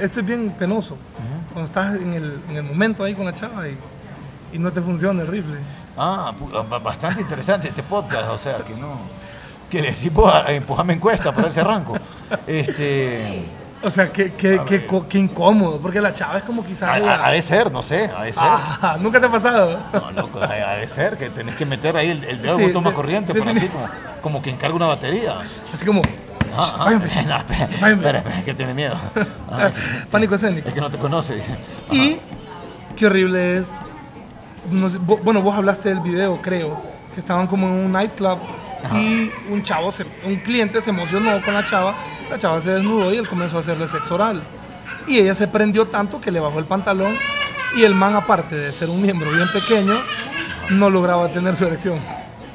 Esto 0.00 0.20
es 0.20 0.26
bien 0.26 0.50
penoso. 0.58 0.96
Cuando 1.52 1.66
estás 1.68 1.94
en 2.00 2.12
el, 2.14 2.40
en 2.50 2.56
el 2.56 2.62
momento 2.64 3.04
ahí 3.04 3.14
con 3.14 3.24
la 3.24 3.32
chava 3.34 3.68
y, 3.68 3.76
y 4.52 4.58
no 4.58 4.70
te 4.72 4.80
funciona 4.82 5.22
el 5.22 5.28
rifle. 5.28 5.56
Ah, 5.96 6.32
ba- 6.68 6.78
bastante 6.78 7.20
interesante 7.22 7.68
este 7.68 7.82
podcast, 7.84 8.28
o 8.30 8.38
sea, 8.38 8.58
que 8.58 8.74
no. 8.74 8.98
Que 9.70 9.80
decimos, 9.80 10.32
empujame 10.48 10.94
encuesta 10.94 11.30
para 11.30 11.44
ver 11.44 11.52
si 11.52 11.60
arranco. 11.60 11.94
Este. 12.46 13.44
O 13.84 13.90
sea, 13.90 14.12
qué, 14.12 14.32
qué, 14.32 14.60
qué, 15.08 15.18
incómodo, 15.18 15.78
porque 15.80 16.00
la 16.00 16.14
chava 16.14 16.38
es 16.38 16.44
como 16.44 16.64
quizás. 16.64 16.88
ha- 16.88 16.98
la- 17.00 17.26
ha 17.26 17.30
de 17.32 17.42
ser, 17.42 17.72
no 17.72 17.82
sé, 17.82 18.10
ha 18.16 18.22
de 18.22 18.32
ser. 18.32 18.42
Ah, 18.44 18.96
Nunca 19.00 19.18
te 19.18 19.26
ha 19.26 19.28
pasado. 19.28 19.78
No, 19.92 20.10
loco, 20.12 20.40
ha, 20.40 20.76
de 20.76 20.86
ser 20.88 21.16
que 21.18 21.30
tenés 21.30 21.56
que 21.56 21.66
meter 21.66 21.96
ahí 21.96 22.10
el, 22.10 22.22
el 22.24 22.42
dedo 22.42 22.56
Sí, 22.56 22.62
en 22.62 22.66
un 22.68 22.72
toma 22.74 22.90
de- 22.90 22.96
corriente, 22.96 23.32
pero 23.32 23.44
defini- 23.44 23.56
así 23.56 23.68
como, 23.68 23.88
como 24.22 24.42
que 24.42 24.50
encarga 24.50 24.76
una 24.76 24.86
batería. 24.86 25.38
Así 25.74 25.84
como. 25.84 26.00
Ah, 26.56 26.74
ah, 26.78 26.84
váyame. 26.84 27.06
no, 27.26 27.36
espera, 27.38 27.68
Váyame. 27.80 27.92
espera, 27.94 28.18
espera, 28.18 28.42
que 28.44 28.54
tiene 28.54 28.74
miedo. 28.74 28.94
Ah, 29.50 29.70
Pánico 30.10 30.34
escénico. 30.36 30.68
es 30.68 30.74
que 30.74 30.80
no 30.80 30.90
te 30.90 30.98
conoce. 30.98 31.34
dice. 31.34 31.56
Y 31.90 32.18
qué 32.96 33.06
horrible 33.06 33.58
es. 33.58 33.70
no 34.70 34.88
sé, 34.90 34.98
vo- 35.00 35.18
bueno, 35.24 35.42
vos 35.42 35.56
hablaste 35.56 35.88
del 35.88 36.00
video, 36.00 36.40
creo, 36.40 36.80
que 37.14 37.20
estaban 37.20 37.46
como 37.48 37.66
en 37.66 37.72
un 37.72 37.90
nightclub 37.92 38.38
y 38.94 39.30
un 39.50 39.62
chavo, 39.62 39.92
se- 39.92 40.06
un 40.24 40.36
cliente 40.36 40.80
se 40.82 40.90
emocionó 40.90 41.40
con 41.42 41.54
la 41.54 41.64
chava, 41.64 41.94
la 42.30 42.38
chava 42.38 42.60
se 42.60 42.70
desnudó 42.70 43.12
y 43.12 43.16
él 43.16 43.28
comenzó 43.28 43.58
a 43.58 43.60
hacerle 43.60 43.88
sexo 43.88 44.14
oral. 44.16 44.42
Y 45.06 45.18
ella 45.18 45.34
se 45.34 45.48
prendió 45.48 45.86
tanto 45.86 46.20
que 46.20 46.30
le 46.30 46.40
bajó 46.40 46.58
el 46.58 46.64
pantalón 46.64 47.14
y 47.76 47.84
el 47.84 47.94
man, 47.94 48.14
aparte 48.14 48.54
de 48.56 48.70
ser 48.72 48.88
un 48.90 49.00
miembro 49.02 49.30
bien 49.30 49.48
pequeño, 49.52 49.94
no 50.70 50.90
lograba 50.90 51.28
tener 51.28 51.56
su 51.56 51.64
erección. 51.66 51.98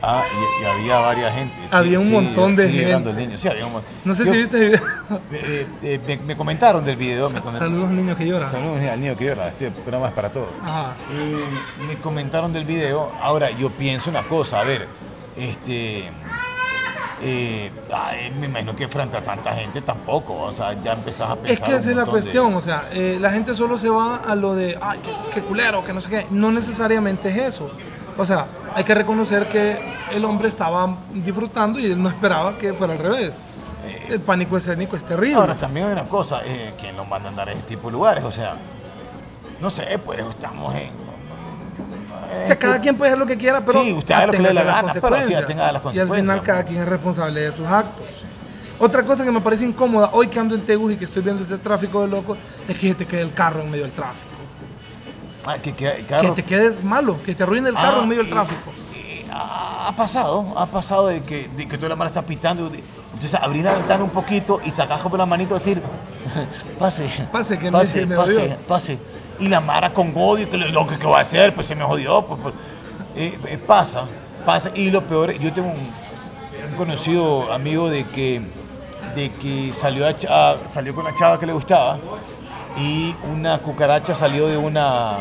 Ah, 0.02 0.22
y, 0.32 0.64
y 0.64 0.66
había 0.68 1.00
varias 1.00 1.34
gente. 1.34 1.54
Había 1.72 2.00
un 2.00 2.12
montón 2.12 2.56
de 2.56 2.70
gente. 2.70 3.10
el 3.10 3.18
niño. 3.18 3.38
Sí, 3.38 3.48
había 3.48 3.66
un 3.66 3.74
mon- 3.74 3.82
No 4.06 4.14
sé 4.14 4.26
Yo- 4.26 4.32
si 4.32 4.38
viste 4.42 4.58
el 4.58 4.66
video. 4.70 4.82
eh, 5.34 5.68
eh, 5.82 6.00
me, 6.08 6.18
me 6.18 6.38
comentaron 6.38 6.86
del 6.86 6.96
video. 6.96 7.30
Me 7.30 7.42
comentaron, 7.42 7.72
Saludos 7.74 7.90
niños 7.92 8.16
que 8.16 8.28
lloran. 8.28 8.50
Saludos 8.50 8.80
al 8.90 9.00
niño 9.02 9.18
que 9.18 9.26
llora. 9.26 9.48
Este 9.50 9.72
programa 9.72 10.08
es 10.10 10.14
para 10.14 10.32
todos. 10.32 10.50
Ajá. 10.64 10.94
Eh, 11.12 11.44
me 11.88 11.96
comentaron 11.96 12.54
del 12.54 12.64
video. 12.66 13.12
Ahora, 13.22 13.50
yo 13.50 13.72
pienso 13.72 14.12
una 14.12 14.22
cosa, 14.22 14.60
a 14.60 14.64
ver, 14.64 14.88
este. 15.38 16.10
eh, 17.22 17.72
ay, 17.94 18.32
me 18.40 18.46
imagino 18.46 18.76
que 18.76 18.88
frente 18.88 19.18
a 19.18 19.22
tanta 19.22 19.54
gente 19.54 19.82
tampoco, 19.82 20.34
o 20.40 20.52
sea, 20.52 20.74
ya 20.84 20.94
empezás 20.94 21.32
a 21.32 21.36
pensar. 21.36 21.52
Es 21.52 21.62
que 21.62 21.76
esa 21.76 21.90
es 21.90 21.96
la 21.96 22.06
de- 22.06 22.12
cuestión, 22.12 22.54
o 22.54 22.62
sea, 22.62 22.88
eh, 22.92 23.18
la 23.20 23.32
gente 23.32 23.56
solo 23.56 23.78
se 23.78 23.90
va 23.90 24.18
a 24.18 24.36
lo 24.36 24.54
de, 24.56 24.78
ay, 24.82 25.00
qué, 25.34 25.42
culero, 25.42 25.84
que 25.84 25.94
no 25.94 26.02
sé 26.02 26.10
qué. 26.10 26.26
No 26.30 26.52
necesariamente 26.52 27.30
es 27.30 27.38
eso. 27.38 27.72
O 28.18 28.26
sea, 28.26 28.46
hay 28.76 28.84
que 28.84 28.94
reconocer 28.96 29.48
que 29.48 29.80
el 30.12 30.26
hombre 30.26 30.50
estaba 30.50 30.96
disfrutando 31.14 31.80
y 31.80 31.86
él 31.86 32.02
no 32.02 32.10
esperaba 32.10 32.58
que 32.58 32.74
fuera 32.74 32.94
al 32.94 33.00
revés. 33.00 33.36
El 34.10 34.20
pánico 34.20 34.58
escénico 34.58 34.96
es 34.96 35.04
terrible. 35.06 35.36
Ahora, 35.36 35.56
también 35.56 35.86
hay 35.88 35.94
una 35.94 36.06
cosa, 36.10 36.42
eh, 36.44 36.74
¿quién 36.80 36.96
nos 36.96 37.08
manda 37.08 37.28
a 37.30 37.32
andar 37.32 37.50
a 37.50 37.54
ese 37.54 37.62
tipo 37.64 37.88
de 37.88 37.94
lugares? 37.94 38.24
O 38.24 38.32
sea, 38.32 38.56
no 39.62 39.70
sé, 39.70 39.98
pues 40.00 40.20
estamos 40.20 40.74
en. 40.76 41.07
O 42.44 42.48
sea, 42.48 42.56
cada 42.58 42.80
quien 42.80 42.98
puede 42.98 43.12
hacer 43.12 43.20
lo 43.20 43.26
que 43.26 43.38
quiera, 43.38 43.62
pero 43.66 43.84
Sí, 43.84 43.94
usted 43.94 44.14
haga 44.16 44.28
lo 44.28 44.32
que 44.34 44.40
le 44.40 44.48
dé 44.50 44.54
la 44.54 44.64
gana, 44.64 44.78
pero 44.82 44.94
sí, 44.94 45.00
consecuencias. 45.02 45.44
atenga 45.44 45.68
a 45.68 45.72
las 45.72 45.82
Y 45.84 45.88
al 45.88 45.94
final 45.94 46.08
consecuencias. 46.08 46.46
cada 46.46 46.64
quien 46.64 46.82
es 46.82 46.90
responsable 46.90 47.42
de 47.42 47.52
sus 47.52 47.66
actos. 47.68 48.06
Otra 48.80 49.04
cosa 49.04 49.24
que 49.24 49.32
me 49.32 49.42
parece 49.42 49.66
incómoda, 49.66 50.10
hoy 50.14 50.28
que 50.28 50.40
ando 50.40 50.54
en 50.56 50.62
Tegus 50.62 50.94
y 50.94 50.98
que 50.98 51.06
estoy 51.06 51.24
viendo 51.24 51.44
ese 51.44 51.58
tráfico 51.58 52.02
de 52.02 52.08
locos, 52.10 52.38
es 52.68 52.78
que 52.78 52.90
se 52.90 52.96
te 52.96 53.06
quede 53.06 53.22
el 53.22 53.34
carro 53.34 53.62
en 53.62 53.72
medio 53.72 53.84
del 53.86 53.94
tráfico. 53.94 54.28
Ah, 55.46 55.56
que, 55.62 55.74
que- 55.74 55.92
Que 55.94 56.04
carro- 56.04 56.34
te 56.34 56.44
quede 56.44 56.76
malo, 56.84 57.18
que 57.26 57.34
te 57.34 57.44
arruine 57.44 57.70
el 57.70 57.76
carro 57.76 58.00
Ah, 58.00 58.04
en 58.04 58.10
medio 58.10 58.22
del 58.24 58.32
tráfico. 58.32 58.72
ha 59.32 59.88
ha 59.88 59.92
pasado, 59.94 60.54
ha 60.58 60.66
pasado 60.68 61.08
de 61.08 61.22
que, 61.24 61.50
de 61.56 61.68
que 61.68 61.78
toda 61.78 61.90
la 61.90 61.96
mano 61.96 62.10
está 62.10 62.22
pitando. 62.22 62.70
de- 62.70 62.84
Entonces 63.14 63.34
abrís 63.42 63.64
la 63.64 63.74
ventana 63.74 64.04
un 64.04 64.10
poquito 64.12 64.60
y 64.64 64.70
sacás 64.72 65.00
como 65.02 65.18
la 65.18 65.26
manito 65.26 65.56
a 65.56 65.58
decir, 65.60 65.82
pase, 66.80 67.10
Pase, 67.32 67.58
que 67.58 67.66
me- 67.66 67.80
pase, 67.80 68.06
me 68.06 68.16
pase, 68.16 68.34
jodió". 68.34 68.56
pase. 68.68 69.00
Y 69.40 69.48
la 69.48 69.62
mara 69.62 69.92
con 69.92 70.12
odio, 70.16 70.50
que 70.50 70.58
lo 70.58 70.88
que, 70.88 70.98
que 70.98 71.06
va 71.08 71.20
a 71.20 71.22
hacer, 71.22 71.54
pues 71.54 71.68
se 71.68 71.76
me 71.76 71.84
jodió. 71.84 72.24
Pues, 72.26 72.42
pues. 72.42 72.54
Eh, 73.16 73.38
eh, 73.48 73.58
pasa, 73.58 74.04
pasa. 74.46 74.72
Y 74.76 74.90
lo 74.92 75.02
peor, 75.04 75.32
yo 75.40 75.52
tengo 75.54 75.70
un, 75.70 75.76
un 76.72 76.76
conocido 76.76 77.52
amigo 77.52 77.90
de 77.90 78.06
que, 78.06 78.42
de 79.16 79.30
que 79.32 79.72
salió, 79.74 80.06
a 80.08 80.58
salió 80.68 80.94
con 80.96 81.04
la 81.06 81.14
chava 81.16 81.40
que 81.40 81.46
le 81.46 81.54
gustaba 81.54 81.98
y 82.80 83.16
una 83.34 83.58
cucaracha 83.60 84.14
salió 84.14 84.48
de 84.48 84.58
una, 84.58 85.18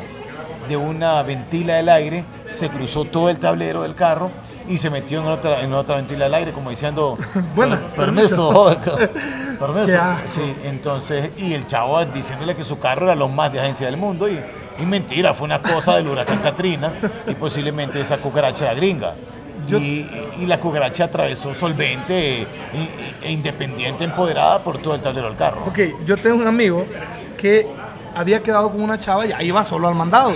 de 0.68 0.76
una 0.76 1.22
ventila 1.22 1.74
del 1.74 1.88
aire, 1.88 2.24
se 2.50 2.68
cruzó 2.68 3.04
todo 3.06 3.30
el 3.30 3.38
tablero 3.38 3.82
del 3.82 3.94
carro 3.94 4.30
y 4.68 4.76
se 4.78 4.90
metió 4.90 5.20
en 5.20 5.26
otra, 5.26 5.60
en 5.62 5.72
otra 5.72 5.96
ventila 5.96 6.24
del 6.24 6.34
aire, 6.34 6.52
como 6.52 6.68
diciendo, 6.70 7.16
Buenas, 7.54 7.86
"Per- 7.86 7.96
permiso, 8.06 8.76
permiso. 8.84 8.98
Asco. 9.90 10.28
Sí, 10.40 10.54
entonces, 10.64 11.30
y 11.38 11.54
el 11.54 11.66
chavo 11.66 12.04
diciéndole 12.06 12.54
que 12.54 12.64
su 12.64 12.78
carro 12.78 13.04
era 13.06 13.14
lo 13.14 13.28
más 13.28 13.52
de 13.52 13.60
agencia 13.60 13.86
del 13.86 13.96
mundo 13.96 14.28
y, 14.28 14.38
y 14.78 14.86
mentira, 14.86 15.34
fue 15.34 15.46
una 15.46 15.60
cosa 15.62 15.96
del 15.96 16.08
huracán 16.08 16.38
Katrina 16.38 16.92
y 17.26 17.34
posiblemente 17.34 18.00
esa 18.00 18.18
cucaracha 18.18 18.64
era 18.66 18.74
gringa. 18.74 19.14
Yo- 19.66 19.78
y, 19.78 20.06
y 20.40 20.46
la 20.46 20.60
cucaracha 20.60 21.04
atravesó 21.04 21.54
solvente 21.54 22.42
e, 22.42 22.46
e 23.22 23.32
independiente, 23.32 24.04
empoderada 24.04 24.60
por 24.62 24.78
todo 24.78 24.94
el 24.94 25.00
tablero 25.00 25.28
del 25.28 25.36
carro. 25.36 25.64
Ok, 25.66 25.78
yo 26.04 26.16
tengo 26.16 26.36
un 26.36 26.46
amigo 26.46 26.86
que 27.36 27.66
había 28.14 28.42
quedado 28.42 28.70
con 28.70 28.80
una 28.80 28.98
chava 28.98 29.26
y 29.26 29.32
ahí 29.32 29.48
iba 29.48 29.64
solo 29.64 29.88
al 29.88 29.94
mandado. 29.94 30.32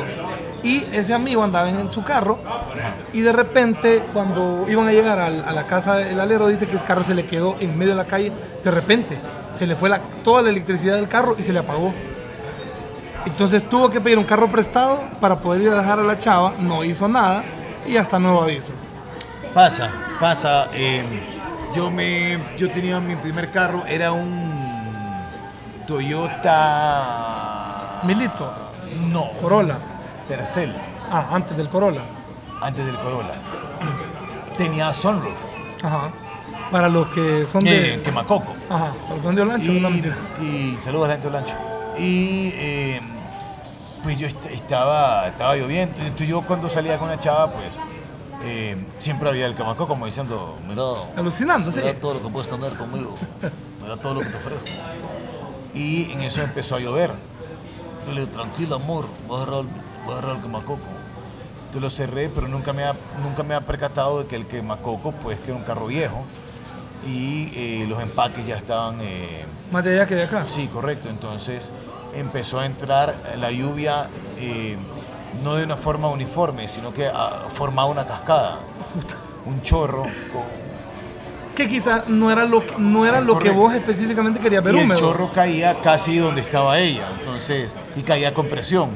Y 0.63 0.85
ese 0.93 1.15
amigo 1.15 1.43
andaba 1.43 1.69
en 1.71 1.89
su 1.89 2.05
carro 2.05 2.39
y 3.15 3.21
de 3.23 3.33
repente 3.33 4.03
cuando 4.13 4.67
iban 4.69 4.87
a 4.89 4.93
llegar 4.93 5.19
al- 5.19 5.43
a 5.45 5.53
la 5.53 5.67
casa 5.67 5.95
del 5.97 6.21
alero 6.21 6.49
dice 6.49 6.67
que 6.67 6.77
el 6.77 6.85
carro 6.85 7.03
se 7.03 7.15
le 7.15 7.25
quedó 7.27 7.57
en 7.61 7.79
medio 7.79 7.93
de 7.93 7.97
la 7.97 8.05
calle. 8.05 8.31
De 8.63 8.71
repente 8.71 9.17
se 9.55 9.67
le 9.67 9.75
fue 9.75 9.89
la- 9.89 10.01
toda 10.23 10.43
la 10.43 10.51
electricidad 10.51 10.97
del 10.97 11.09
carro 11.09 11.35
y 11.39 11.45
se 11.45 11.53
le 11.55 11.61
apagó. 11.61 11.95
Entonces 13.25 13.69
tuvo 13.69 13.91
que 13.91 14.01
pedir 14.01 14.19
un 14.19 14.25
carro 14.25 14.49
prestado 14.49 14.99
para 15.21 15.41
poder 15.41 15.63
ir 15.63 15.71
a 15.71 15.77
dejar 15.79 15.99
a 15.99 16.03
la 16.03 16.19
chava, 16.19 16.53
no 16.59 16.85
hizo 16.85 17.09
nada 17.09 17.43
y 17.87 17.97
hasta 17.97 18.19
nuevo 18.19 18.43
aviso. 18.43 18.73
Pasa, 19.55 19.91
pasa. 20.21 20.69
eh, 20.75 21.03
yo 21.75 21.91
me, 21.91 22.39
yo 22.59 22.71
tenía 22.71 23.01
mi 23.01 23.17
primer 23.17 23.51
carro, 23.51 23.83
era 23.87 24.13
un 24.13 24.51
Toyota. 26.61 28.01
Milito, 28.05 28.53
No. 29.13 29.31
Corolla. 29.41 29.77
Tercel, 30.31 30.73
Ah, 31.11 31.27
antes 31.33 31.57
del 31.57 31.69
Corolla. 31.69 32.03
antes 32.63 32.87
del 32.87 32.95
Corolla. 32.99 33.35
Tenía 34.57 34.95
sunroof, 34.95 35.35
Ajá. 35.83 36.11
Para 36.71 36.89
los 36.89 37.09
que 37.09 37.47
son 37.51 37.65
de... 37.65 38.01
Ajá, 38.07 38.93
para 39.09 39.23
los 39.25 39.35
de 39.35 39.43
Olancho, 39.43 39.73
Y, 39.73 39.81
no 39.81 39.91
mentira. 39.91 40.17
y 40.41 40.79
saludos 40.81 41.07
a 41.07 41.09
la 41.09 41.15
gente 41.15 41.29
de 41.29 41.37
Olancho. 41.37 41.55
Y 41.99 42.53
eh, 42.55 43.01
pues 44.05 44.17
yo 44.19 44.29
est- 44.29 44.47
estaba, 44.47 45.27
estaba 45.27 45.57
lloviendo. 45.57 45.97
Entonces 45.99 46.29
yo 46.29 46.43
cuando 46.43 46.69
salía 46.69 46.97
con 46.97 47.09
una 47.09 47.19
chava, 47.19 47.51
pues 47.51 47.65
eh, 48.45 48.77
siempre 49.01 49.29
había 49.29 49.47
el 49.47 49.57
quemacoco 49.57 49.89
como 49.89 50.07
diciendo, 50.07 50.57
mira, 50.69 50.83
Alucinando, 51.17 51.73
sí. 51.73 51.81
Mira 51.83 51.95
todo 51.99 52.15
lo 52.15 52.23
que 52.23 52.29
puedes 52.29 52.49
tener 52.49 52.73
conmigo. 52.75 53.17
Mira 53.83 53.97
todo 53.97 54.15
lo 54.15 54.21
que 54.21 54.27
te 54.29 54.37
ofrezco. 54.37 54.65
Y 55.75 56.13
en 56.13 56.21
eso 56.23 56.41
empezó 56.43 56.77
a 56.77 56.79
llover. 56.79 57.11
Yo 58.07 58.13
le 58.15 58.21
digo, 58.21 58.33
tranquilo, 58.33 58.77
amor, 58.77 59.07
agarrar, 59.29 59.65
voy 60.05 60.15
a 60.15 60.19
agarrar 60.19 60.37
el 60.37 60.43
quemacoco. 60.43 60.79
Yo 61.75 61.81
lo 61.81 61.91
cerré, 61.91 62.29
pero 62.29 62.49
nunca 62.49 62.73
me 62.73 62.85
ha, 62.85 62.95
nunca 63.23 63.43
me 63.43 63.55
ha 63.55 63.61
percatado 63.61 64.21
de 64.23 64.27
que 64.27 64.37
el 64.37 64.47
quemacoco, 64.47 65.13
pues, 65.13 65.39
que 65.39 65.51
era 65.51 65.57
un 65.57 65.63
carro 65.65 65.87
viejo. 65.87 66.23
Y 67.07 67.51
eh, 67.55 67.87
los 67.89 68.01
empaques 68.03 68.47
ya 68.47 68.57
estaban... 68.57 68.99
eh, 69.01 69.45
Más 69.71 69.85
de 69.85 69.95
allá 69.95 70.07
que 70.07 70.15
de 70.17 70.25
acá. 70.25 70.45
Sí, 70.49 70.67
correcto. 70.69 71.09
Entonces 71.09 71.73
empezó 72.15 72.59
a 72.61 72.67
entrar 72.67 73.15
la 73.39 73.51
lluvia 73.53 74.09
eh, 74.39 74.77
no 75.45 75.55
de 75.55 75.65
una 75.65 75.77
forma 75.77 76.09
uniforme, 76.09 76.67
sino 76.69 76.93
que 76.93 77.07
ah, 77.07 77.45
formaba 77.55 77.89
una 77.89 78.07
cascada, 78.07 78.57
un 79.47 79.63
chorro. 79.63 80.03
con- 80.03 80.61
Que 81.55 81.69
quizás 81.69 82.09
no 82.09 82.31
era 82.33 82.45
lo, 82.45 82.65
no 82.79 83.07
era 83.07 83.21
lo 83.21 83.39
que 83.39 83.51
vos 83.51 83.73
específicamente 83.73 84.41
querías 84.41 84.63
ver 84.65 84.75
y 84.75 84.79
el 84.79 84.85
húmedo. 84.85 84.99
chorro 85.01 85.33
caía 85.33 85.81
casi 85.81 86.19
donde 86.19 86.41
estaba 86.41 86.79
ella, 86.81 87.07
entonces, 87.19 87.73
y 87.97 88.03
caía 88.03 88.35
con 88.35 88.49
presión. 88.49 88.91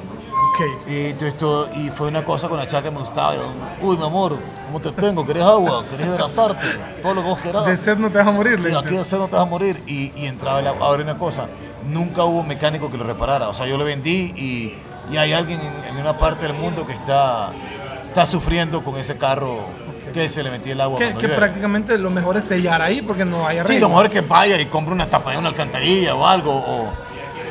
Ok. 0.54 0.88
Y, 0.88 1.80
y 1.86 1.90
fue 1.90 2.08
una 2.08 2.24
cosa 2.24 2.48
con 2.48 2.58
la 2.58 2.66
chava 2.66 2.84
que 2.84 2.90
me 2.90 3.00
gustaba. 3.00 3.34
yo, 3.34 3.42
Uy, 3.82 3.96
mi 3.96 4.04
amor, 4.04 4.38
¿cómo 4.66 4.80
te 4.80 4.92
tengo? 4.92 5.26
¿Querés 5.26 5.42
agua? 5.42 5.84
¿Querés 5.90 6.06
hidratarte? 6.06 6.66
Todo 7.02 7.14
lo 7.14 7.22
que 7.22 7.28
vos 7.28 7.38
querás. 7.40 7.66
De 7.66 7.76
sed 7.76 7.96
no 7.98 8.08
te 8.10 8.18
vas 8.18 8.26
a 8.26 8.30
morir. 8.30 8.58
Sí, 8.60 8.68
aquí 8.74 8.96
de 8.96 9.04
sed 9.04 9.18
no 9.18 9.26
te 9.26 9.34
vas 9.36 9.42
a 9.42 9.48
morir. 9.48 9.82
Y, 9.86 10.12
y 10.16 10.26
entraba 10.26 10.60
el 10.60 10.66
agua. 10.68 10.86
Ahora 10.86 11.02
una 11.02 11.18
cosa, 11.18 11.48
nunca 11.88 12.24
hubo 12.24 12.42
mecánico 12.44 12.90
que 12.90 12.96
lo 12.96 13.04
reparara. 13.04 13.48
O 13.48 13.54
sea, 13.54 13.66
yo 13.66 13.76
lo 13.76 13.84
vendí 13.84 14.32
y, 14.36 14.78
y 15.12 15.16
hay 15.16 15.32
alguien 15.32 15.60
en, 15.60 15.94
en 15.94 16.00
una 16.00 16.16
parte 16.18 16.46
del 16.46 16.54
mundo 16.54 16.86
que 16.86 16.92
está, 16.92 17.50
está 18.06 18.24
sufriendo 18.24 18.82
con 18.84 18.96
ese 18.96 19.16
carro 19.16 19.58
que 20.12 20.28
se 20.28 20.44
le 20.44 20.50
metía 20.52 20.74
el 20.74 20.80
agua. 20.80 20.98
Que, 21.00 21.14
que 21.14 21.28
prácticamente 21.30 21.98
lo 21.98 22.10
mejor 22.10 22.36
es 22.36 22.44
sellar 22.44 22.80
ahí 22.80 23.02
porque 23.02 23.24
no 23.24 23.44
hay 23.46 23.56
Sí, 23.56 23.60
arreglo. 23.60 23.80
lo 23.80 23.88
mejor 23.88 24.06
es 24.06 24.12
que 24.12 24.20
vaya 24.20 24.60
y 24.60 24.66
compre 24.66 24.94
una 24.94 25.06
tapa 25.06 25.32
de 25.32 25.38
una 25.38 25.48
alcantarilla 25.48 26.14
o 26.14 26.24
algo. 26.24 26.52
O, 26.54 26.88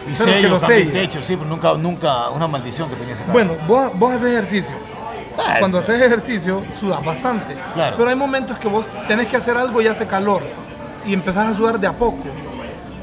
y 0.08 0.14
Pero 0.14 0.26
que 0.26 0.32
sello, 0.34 0.50
lo 0.50 0.60
cambie 0.60 0.78
el 0.78 0.84
selle. 0.88 1.00
techo. 1.02 1.22
Sí, 1.22 1.36
pero 1.38 1.50
nunca, 1.50 1.74
nunca 1.76 2.30
una 2.30 2.48
maldición 2.48 2.90
que 2.90 2.96
tenía 2.96 3.14
ese 3.14 3.24
carro. 3.24 3.34
Bueno, 3.34 3.54
vos, 3.68 3.92
vos 3.96 4.14
haces 4.14 4.32
ejercicio. 4.32 4.76
Ah, 5.38 5.56
Cuando 5.60 5.80
haces 5.80 6.02
ejercicio, 6.02 6.62
sudas 6.80 7.04
bastante. 7.04 7.56
Claro. 7.74 7.96
Pero 7.98 8.10
hay 8.10 8.16
momentos 8.16 8.58
que 8.60 8.68
vos 8.68 8.86
tenés 9.08 9.28
que 9.28 9.38
hacer 9.38 9.58
algo 9.58 9.82
y 9.82 9.88
hace 9.88 10.06
calor. 10.06 10.42
Y 11.06 11.14
empezás 11.14 11.48
a 11.54 11.56
sudar 11.56 11.80
de 11.80 11.88
a 11.88 11.92
poco. 11.94 12.20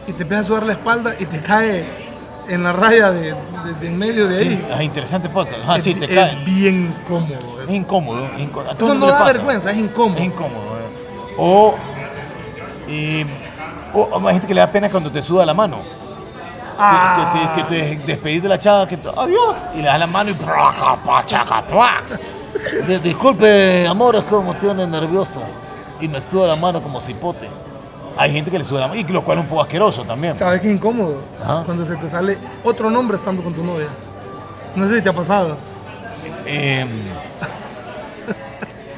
Y 0.07 0.13
te 0.13 0.23
empieza 0.23 0.43
a 0.43 0.47
sudar 0.47 0.63
la 0.65 0.73
espalda 0.73 1.15
y 1.19 1.27
te 1.27 1.41
cae 1.41 1.87
en 2.49 2.63
la 2.65 2.73
raya 2.73 3.11
de, 3.11 3.33
de- 3.33 3.75
de 3.81 3.87
en 3.87 3.99
medio 3.99 4.27
de 4.29 4.39
ahí. 4.39 4.67
Es 4.75 4.81
interesante 4.83 5.29
podcast. 5.29 5.59
Ah, 5.69 5.77
es, 5.79 5.85
sí, 5.85 5.95
te 5.95 6.05
es 6.07 6.11
cae. 6.13 6.37
bien 6.45 6.95
cómodo. 7.07 7.63
Es 7.67 7.71
incómodo. 7.71 8.27
incó- 8.39 8.61
a 8.63 8.75
todo 8.75 8.91
Eso 8.91 8.95
no 8.95 9.07
da 9.07 9.19
pasa. 9.19 9.33
vergüenza, 9.33 9.71
es 9.73 9.79
incómodo. 9.79 10.19
Es 10.19 10.25
incómodo. 10.25 10.79
eh. 10.79 11.35
O, 11.37 11.75
y, 12.89 13.25
o 13.95 14.01
o 14.03 14.29
hay 14.29 14.35
gente 14.35 14.47
que 14.47 14.55
le 14.55 14.61
da 14.61 14.67
pena 14.69 14.91
cuando 14.91 15.11
te 15.11 15.21
suda 15.23 15.45
la 15.47 15.55
mano. 15.55 15.79
Ah. 16.83 17.53
Que, 17.55 17.63
que 17.63 17.69
te, 17.69 17.91
que 17.91 17.97
te 17.99 18.07
despedís 18.13 18.43
de 18.43 18.49
la 18.49 18.59
chava, 18.59 18.87
que 18.89 18.97
te- 18.97 19.09
adiós, 19.09 19.57
y 19.75 19.79
le 19.79 19.85
das 19.85 19.99
la 19.99 20.07
mano 20.07 20.31
y 20.31 20.35
pachaca, 20.35 21.63
plax. 21.63 22.19
Disculpe, 23.03 23.87
amor, 23.87 24.17
es 24.17 24.25
como 24.25 24.55
tiene 24.57 24.87
nervioso. 24.87 25.43
Y 26.01 26.09
me 26.09 26.21
suda 26.21 26.49
la 26.49 26.57
mano 26.57 26.81
como 26.83 27.01
cipote. 27.01 27.49
Hay 28.17 28.33
gente 28.33 28.51
que 28.51 28.59
le 28.59 28.65
suda 28.65 28.81
la 28.81 28.89
mano, 28.89 29.01
y 29.01 29.05
lo 29.05 29.23
cual 29.23 29.39
es 29.39 29.45
un 29.45 29.49
poco 29.49 29.63
asqueroso 29.63 30.03
también. 30.05 30.39
¿Sabes 30.39 30.61
qué 30.61 30.71
incómodo? 30.71 31.23
Cuando 31.67 31.85
se 31.87 31.97
te 31.97 32.09
sale 32.09 32.39
otro 32.65 32.91
nombre 32.91 33.17
estando 33.17 33.43
con 33.43 33.53
tu 33.53 33.63
novia. 33.65 33.87
No 34.75 34.89
sé 34.89 34.97
si 34.97 35.03
te 35.03 35.09
ha 35.09 35.13
pasado. 35.13 35.57
Eh, 36.47 36.87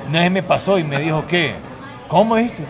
una 0.08 0.20
vez 0.20 0.30
me 0.30 0.42
pasó 0.42 0.78
y 0.78 0.84
me 0.84 0.98
dijo 0.98 1.26
que, 1.26 1.56
¿cómo 2.08 2.36
dijiste? 2.36 2.64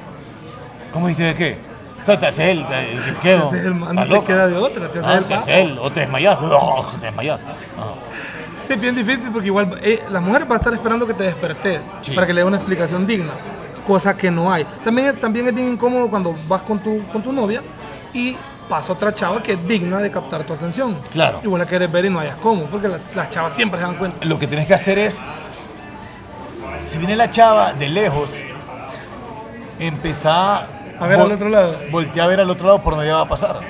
¿Cómo 0.93 1.09
dijiste 1.09 1.27
de 1.29 1.35
qué? 1.35 1.59
O 2.03 2.07
sea, 2.07 2.19
te 2.19 2.27
haces 2.27 2.41
el, 2.49 2.59
el, 2.61 2.99
el 3.25 3.67
el 3.67 3.75
man, 3.75 3.91
¿Estás 3.91 3.95
no 3.95 4.03
te 4.03 4.09
loca? 4.09 4.27
queda 4.27 4.47
de 4.49 4.57
otra. 4.57 4.89
Te 4.89 4.99
haces 4.99 5.11
Ah, 5.11 5.15
el 5.19 5.25
te 5.25 5.35
paso. 5.35 5.43
haces 5.51 5.57
el, 5.71 5.79
o 5.79 5.91
te 5.93 6.01
desmayas, 6.01 6.39
te 7.01 7.07
desmayas. 7.07 7.41
Ajá. 7.41 7.93
Sí, 8.67 8.73
es 8.75 8.81
bien 8.81 8.95
difícil 8.95 9.31
porque 9.33 9.47
igual 9.49 9.79
eh, 9.83 10.03
la 10.11 10.21
mujer 10.21 10.51
va 10.51 10.55
a 10.57 10.59
estar 10.59 10.73
esperando 10.73 11.07
que 11.07 11.15
te 11.15 11.25
despertes 11.25 11.81
Sí. 12.03 12.13
para 12.13 12.27
que 12.27 12.33
le 12.33 12.41
dé 12.43 12.47
una 12.47 12.57
explicación 12.59 13.07
digna, 13.07 13.33
cosa 13.87 14.17
que 14.17 14.31
no 14.31 14.53
hay. 14.53 14.65
También, 14.85 15.09
es- 15.09 15.21
también 15.21 15.47
es 15.49 15.55
bien 15.55 15.69
incómodo 15.73 16.09
cuando 16.09 16.35
vas 16.49 16.63
con 16.63 16.79
tu, 16.79 17.03
con 17.13 17.23
tu 17.23 17.33
novia 17.33 17.63
y 18.15 18.37
pasa 18.69 18.93
otra 18.93 19.13
chava 19.13 19.43
que 19.43 19.53
es 19.55 19.69
digna 19.69 19.99
de 19.99 20.11
captar 20.11 20.45
tu 20.45 20.53
atención. 20.55 20.97
Claro. 21.13 21.41
Igual 21.43 21.61
la 21.61 21.67
quieres 21.67 21.91
ver 21.91 22.05
y 22.07 22.11
no 22.11 22.21
hayas 22.21 22.37
cómo, 22.37 22.65
porque 22.67 22.89
las, 22.89 23.15
las 23.15 23.31
chavas 23.31 23.53
siempre 23.55 23.79
se 23.81 23.87
dan 23.87 23.97
cuenta. 23.97 24.25
Lo 24.27 24.39
que 24.39 24.47
tienes 24.47 24.67
que 24.67 24.75
hacer 24.75 24.99
es, 24.99 25.17
si 26.85 26.99
viene 26.99 27.17
la 27.17 27.31
chava 27.31 27.73
de 27.75 27.89
lejos, 27.89 28.31
empezar 29.79 30.67
A 30.99 31.07
ver 31.07 31.21
al 31.21 31.33
otro 31.33 31.49
lado. 31.49 31.79
Voltea 31.91 32.25
a 32.25 32.27
ver 32.27 32.41
al 32.41 32.51
otro 32.51 32.67
lado 32.67 32.83
por 32.83 32.95
donde 32.95 33.07
ella 33.09 33.17
va 33.17 33.23
a 33.23 33.29
pasar. 33.29 33.61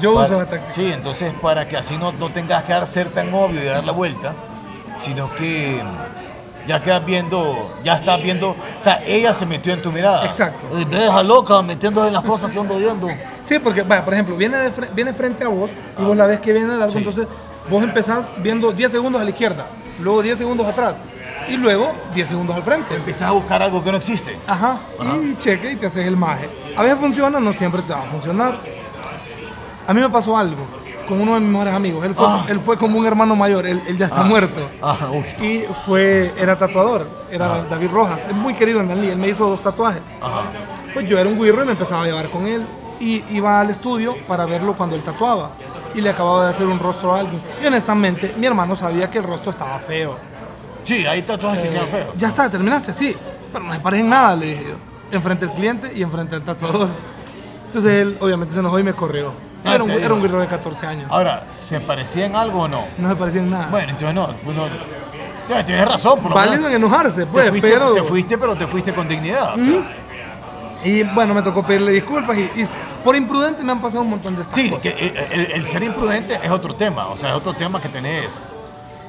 Yo 0.00 0.14
Para- 0.14 0.26
uso 0.26 0.42
esta 0.42 0.70
sí, 0.70 0.90
entonces 0.92 1.32
para 1.42 1.66
que 1.66 1.76
así 1.76 1.96
no, 1.96 2.12
no 2.12 2.30
tengas 2.30 2.62
que 2.64 2.72
dar 2.72 2.86
ser 2.86 3.08
tan 3.10 3.32
obvio 3.34 3.60
y 3.62 3.66
dar 3.66 3.84
la 3.84 3.92
vuelta, 3.92 4.32
sino 4.98 5.34
que 5.34 5.82
ya 6.66 6.82
quedas 6.82 7.04
viendo, 7.04 7.74
ya 7.82 7.94
estás 7.96 8.22
viendo, 8.22 8.50
o 8.50 8.56
sea, 8.82 9.02
ella 9.06 9.34
se 9.34 9.44
metió 9.46 9.72
en 9.72 9.82
tu 9.82 9.90
mirada. 9.90 10.24
Exacto. 10.26 10.66
Me 10.72 10.84
deja 10.98 11.22
loca 11.24 11.60
metiéndose 11.62 12.08
en 12.08 12.14
las 12.14 12.22
cosas 12.22 12.50
que 12.50 12.58
ando 12.60 12.76
viendo. 12.78 13.08
Sí, 13.44 13.58
porque, 13.58 13.82
vaya, 13.82 14.04
por 14.04 14.12
ejemplo, 14.14 14.36
viene, 14.36 14.58
de 14.58 14.70
viene 14.94 15.12
frente 15.14 15.44
a 15.44 15.48
vos 15.48 15.70
y 15.98 16.02
vos 16.02 16.16
la 16.16 16.26
ves 16.26 16.40
que 16.40 16.52
viene 16.52 16.68
largo, 16.76 16.92
Sí. 16.92 16.98
entonces 16.98 17.26
vos 17.68 17.82
empezás 17.82 18.26
viendo 18.38 18.70
10 18.70 18.92
segundos 18.92 19.20
a 19.20 19.24
la 19.24 19.30
izquierda, 19.30 19.64
luego 20.00 20.22
10 20.22 20.38
segundos 20.38 20.66
atrás 20.66 20.94
y 21.48 21.56
luego 21.56 21.92
10 22.14 22.28
segundos 22.28 22.56
al 22.56 22.62
frente. 22.62 22.94
Empezás 22.96 23.22
a 23.28 23.30
buscar 23.32 23.62
algo 23.62 23.82
que 23.82 23.90
no 23.90 23.98
existe. 23.98 24.38
Ajá, 24.46 24.78
y 25.22 25.36
cheque 25.38 25.72
y 25.72 25.76
te 25.76 25.86
haces 25.86 26.06
el 26.06 26.16
maje. 26.16 26.48
A 26.76 26.82
veces 26.82 26.98
funciona, 26.98 27.40
no 27.40 27.52
siempre 27.52 27.82
te 27.82 27.92
va 27.92 28.00
a 28.00 28.06
funcionar. 28.06 28.58
A 29.86 29.94
mí 29.94 30.00
me 30.00 30.10
pasó 30.10 30.36
algo 30.36 30.64
con 31.08 31.20
uno 31.22 31.34
de 31.34 31.40
mis 31.40 31.48
mejores 31.48 31.72
amigos. 31.74 32.04
Él 32.04 32.14
fue, 32.14 32.26
Ah. 32.26 32.44
él 32.48 32.60
fue 32.60 32.76
como 32.76 32.98
un 32.98 33.06
hermano 33.06 33.34
mayor, 33.34 33.66
él, 33.66 33.82
él 33.86 33.96
ya 33.96 34.06
está 34.06 34.22
muerto. 34.22 34.68
Ajá, 34.82 35.08
uy. 35.10 35.24
Y 35.44 35.64
fue, 35.86 36.32
era 36.38 36.54
tatuador, 36.56 37.06
era 37.30 37.62
David 37.70 37.88
Rojas, 37.90 38.20
es 38.28 38.34
muy 38.34 38.52
querido 38.54 38.80
en 38.80 38.88
Danlí, 38.88 39.08
él 39.08 39.16
me 39.16 39.28
hizo 39.28 39.48
dos 39.48 39.62
tatuajes. 39.62 40.02
Ajá. 40.20 40.42
Pues 40.92 41.06
yo 41.08 41.18
era 41.18 41.28
un 41.28 41.40
guirro 41.40 41.62
y 41.62 41.66
me 41.66 41.72
empezaba 41.72 42.02
a 42.02 42.06
llevar 42.06 42.28
con 42.28 42.46
él. 42.46 42.62
Y 43.00 43.22
iba 43.30 43.60
al 43.60 43.70
estudio 43.70 44.16
para 44.26 44.44
verlo 44.44 44.74
cuando 44.74 44.96
él 44.96 45.02
tatuaba. 45.02 45.50
Y 45.94 46.00
le 46.00 46.10
acababa 46.10 46.44
de 46.44 46.50
hacer 46.50 46.66
un 46.66 46.78
rostro 46.78 47.14
a 47.14 47.20
alguien. 47.20 47.40
Y 47.62 47.66
honestamente, 47.66 48.34
mi 48.36 48.46
hermano 48.46 48.74
sabía 48.76 49.08
que 49.08 49.18
el 49.18 49.24
rostro 49.24 49.52
estaba 49.52 49.78
feo. 49.78 50.14
Sí, 50.88 51.06
hay 51.06 51.22
tatuajes 51.22 51.62
que 51.64 51.68
quedan 51.70 51.88
feos. 51.88 52.08
Ya 52.16 52.28
está, 52.28 52.48
terminaste, 52.50 52.92
sí. 52.92 53.14
Pero 53.52 53.64
no 53.64 53.72
se 53.74 53.80
parecen 53.80 54.08
nada, 54.08 54.34
le 54.34 54.46
dije 54.46 54.64
yo. 54.70 55.16
Enfrente 55.16 55.46
del 55.46 55.54
cliente 55.54 55.92
y 55.94 56.02
enfrente 56.02 56.34
del 56.34 56.42
tatuador. 56.44 56.88
Entonces 57.66 57.92
él 57.92 58.16
obviamente 58.20 58.54
se 58.54 58.60
enojó 58.60 58.78
y 58.78 58.82
me 58.82 58.92
corrió. 58.94 59.32
Ah, 59.64 59.74
Era 59.74 59.84
un, 59.84 59.90
te 59.90 59.96
era 59.96 60.02
digo. 60.04 60.14
un 60.16 60.22
guirro 60.22 60.40
de 60.40 60.46
14 60.46 60.86
años. 60.86 61.06
Ahora, 61.10 61.42
¿se 61.60 61.80
parecían 61.80 62.34
algo 62.36 62.62
o 62.62 62.68
no? 62.68 62.84
No 62.98 63.08
se 63.08 63.16
parecían 63.16 63.44
en 63.44 63.50
nada. 63.50 63.68
Bueno, 63.70 63.90
entonces 63.90 64.14
no. 64.14 64.26
pues 64.44 64.56
no- 64.56 64.66
ya, 65.48 65.64
tienes 65.64 65.86
razón, 65.88 66.20
por 66.20 66.30
lo 66.30 66.36
Válido 66.36 66.68
en 66.68 66.74
enojarse, 66.74 67.20
Te 67.22 67.26
pues, 67.26 67.48
fuiste, 67.50 67.68
pero... 67.70 67.92
te 67.94 68.02
fuiste, 68.02 68.38
pero 68.38 68.54
te 68.56 68.66
fuiste 68.66 68.92
con 68.94 69.08
dignidad. 69.08 69.54
o 69.54 69.56
sea. 69.56 69.90
Y 70.84 71.02
bueno, 71.02 71.34
me 71.34 71.42
tocó 71.42 71.66
pedirle 71.66 71.92
disculpas 71.92 72.36
y, 72.38 72.42
y 72.42 72.68
por 73.02 73.16
imprudente 73.16 73.62
me 73.62 73.72
han 73.72 73.80
pasado 73.80 74.02
un 74.02 74.10
montón 74.10 74.36
de 74.36 74.42
estas 74.42 74.54
Sí, 74.54 74.68
cosas. 74.68 74.82
que 74.82 74.90
el, 74.90 75.40
el- 75.40 75.50
el 75.52 75.68
ser 75.68 75.82
imprudente 75.82 76.38
es 76.42 76.50
otro 76.50 76.74
tema, 76.74 77.08
o 77.08 77.16
sea, 77.16 77.30
es 77.30 77.34
otro 77.36 77.54
tema 77.54 77.80
que 77.80 77.88
tenés 77.88 78.26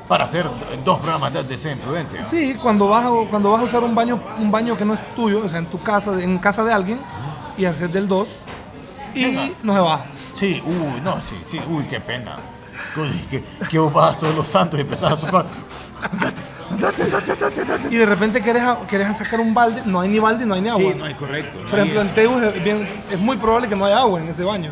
para 0.10 0.24
hacer 0.24 0.48
dos 0.84 0.98
programas 1.00 1.48
de, 1.48 1.58
ser 1.58 1.74
imprudente. 1.74 2.19
¿no? 2.19 2.28
Sí, 2.28 2.56
cuando 2.60 2.88
vas, 2.89 3.06
a, 3.06 3.10
cuando 3.30 3.52
vas 3.52 3.62
a 3.62 3.65
usar 3.65 3.84
un 3.84 3.93
baño, 3.93 4.19
un 4.39 4.52
baño 4.52 4.76
que 4.76 4.84
no 4.84 4.95
es 4.95 5.15
tuyo, 5.15 5.43
o 5.45 5.48
sea, 5.48 5.60
en 5.60 5.67
tu 5.67 5.80
casa, 5.82 6.19
en 6.22 6.39
casa 6.39 6.63
de 6.63 6.74
alguien, 6.74 7.00
y 7.56 7.65
haces 7.65 7.93
del 7.93 8.08
2, 8.08 8.28
y 9.13 9.24
Venga. 9.26 9.50
no 9.62 9.74
se 9.76 9.80
va. 9.80 10.02
Sí, 10.34 10.63
uy, 10.65 11.00
no, 11.04 11.17
sí, 11.22 11.36
sí, 11.45 11.62
uy, 11.69 11.84
qué 11.84 12.00
pena. 12.02 12.38
Que, 13.30 13.43
que 13.69 13.78
vos 13.78 13.93
vas 13.93 14.17
todos 14.17 14.34
los 14.36 14.48
santos 14.48 14.80
y 14.80 14.82
empezás 14.82 15.13
a 15.13 15.17
soplar. 15.17 15.45
Andate, 16.12 16.41
andate, 16.72 17.04
andate, 17.04 17.32
andate, 17.34 17.62
andate. 17.62 17.93
Y 17.93 17.98
de 17.98 18.06
repente 18.06 18.41
querés, 18.41 18.63
a- 18.63 18.80
querés 18.89 19.15
sacar 19.15 19.39
un 19.39 19.54
balde, 19.54 19.84
no 19.86 20.00
hay 20.02 20.10
ni 20.10 20.17
balde, 20.17 20.43
no 20.43 20.56
hay 20.56 20.62
ni 20.62 20.69
agua. 20.69 20.82
Sí, 20.91 20.98
no 20.98 21.06
hay 21.06 21.13
correcto. 21.13 21.60
no 21.62 21.69
Por 21.69 21.80
ejemplo, 21.80 22.02
en. 22.02 22.15
Tegus 22.15 22.41
es, 22.41 22.63
bien- 22.63 22.88
es 23.12 23.19
muy 23.19 23.38
probable 23.38 23.69
que 23.69 23.76
no 23.76 23.86
haya 23.86 24.00
agua 24.00 24.19
en 24.22 24.30
ese 24.30 24.43
baño. 24.43 24.72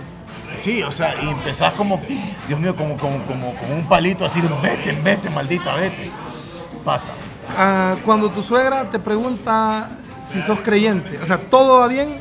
Sí, 0.58 0.82
o 0.84 0.92
sea, 0.92 1.16
y 1.24 1.30
empezás 1.30 1.74
como, 1.74 2.02
Dios 2.48 2.60
mío, 2.60 2.76
como, 2.76 2.98
como, 2.98 3.24
como, 3.26 3.54
como 3.54 3.76
un 3.76 3.88
palito 3.88 4.26
así, 4.26 4.42
vete, 4.62 4.92
vete, 4.92 5.30
maldita, 5.30 5.76
vete. 5.76 6.12
Pasa. 6.84 7.14
Ah, 7.58 7.96
cuando 8.04 8.30
tu 8.30 8.42
suegra 8.42 8.90
te 8.90 9.00
pregunta 9.00 9.90
si 10.26 10.42
sos 10.42 10.60
creyente, 10.60 11.20
o 11.22 11.26
sea, 11.26 11.38
todo 11.38 11.80
va 11.80 11.88
bien 11.88 12.20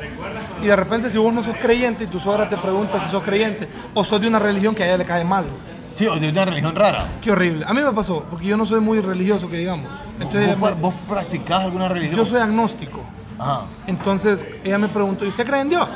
y 0.63 0.67
de 0.67 0.77
repente 0.77 1.11
si 1.11 1.19
vos 1.19 1.33
no 1.33 1.43
sos 1.43 1.57
creyente 1.57 2.05
y 2.05 2.07
tu 2.07 2.21
suegra 2.21 2.49
te 2.49 2.57
pregunta 2.57 3.03
si 3.03 3.11
sos 3.11 3.23
creyente 3.23 3.69
o 3.95 4.05
sos 4.05 4.21
de 4.21 4.29
una 4.29 4.39
religión 4.39 4.75
que 4.75 4.85
a 4.85 4.87
ella 4.87 4.99
le 4.99 5.05
cae 5.05 5.25
mal. 5.25 5.47
Sí, 5.95 6.07
o 6.07 6.17
de 6.17 6.29
una 6.29 6.45
religión 6.45 6.77
rara. 6.77 7.07
Qué 7.23 7.33
horrible. 7.33 7.65
A 7.67 7.73
mí 7.73 7.81
me 7.81 7.91
pasó, 7.93 8.23
porque 8.29 8.47
yo 8.47 8.57
no 8.57 8.67
soy 8.67 8.81
muy 8.81 9.01
religioso, 9.01 9.49
que 9.49 9.57
digamos. 9.57 9.91
Entonces, 10.21 10.59
¿Vos, 10.59 10.79
vos 10.79 10.95
practicás 11.09 11.65
alguna 11.65 11.89
religión? 11.89 12.17
yo 12.19 12.27
soy 12.27 12.41
agnóstico. 12.41 13.01
Ajá. 13.39 13.63
Entonces 13.87 14.45
ella 14.63 14.79
me 14.79 14.89
preguntó, 14.89 15.25
¿y 15.25 15.29
usted 15.29 15.47
cree 15.47 15.63
en 15.63 15.71
Dios? 15.71 15.89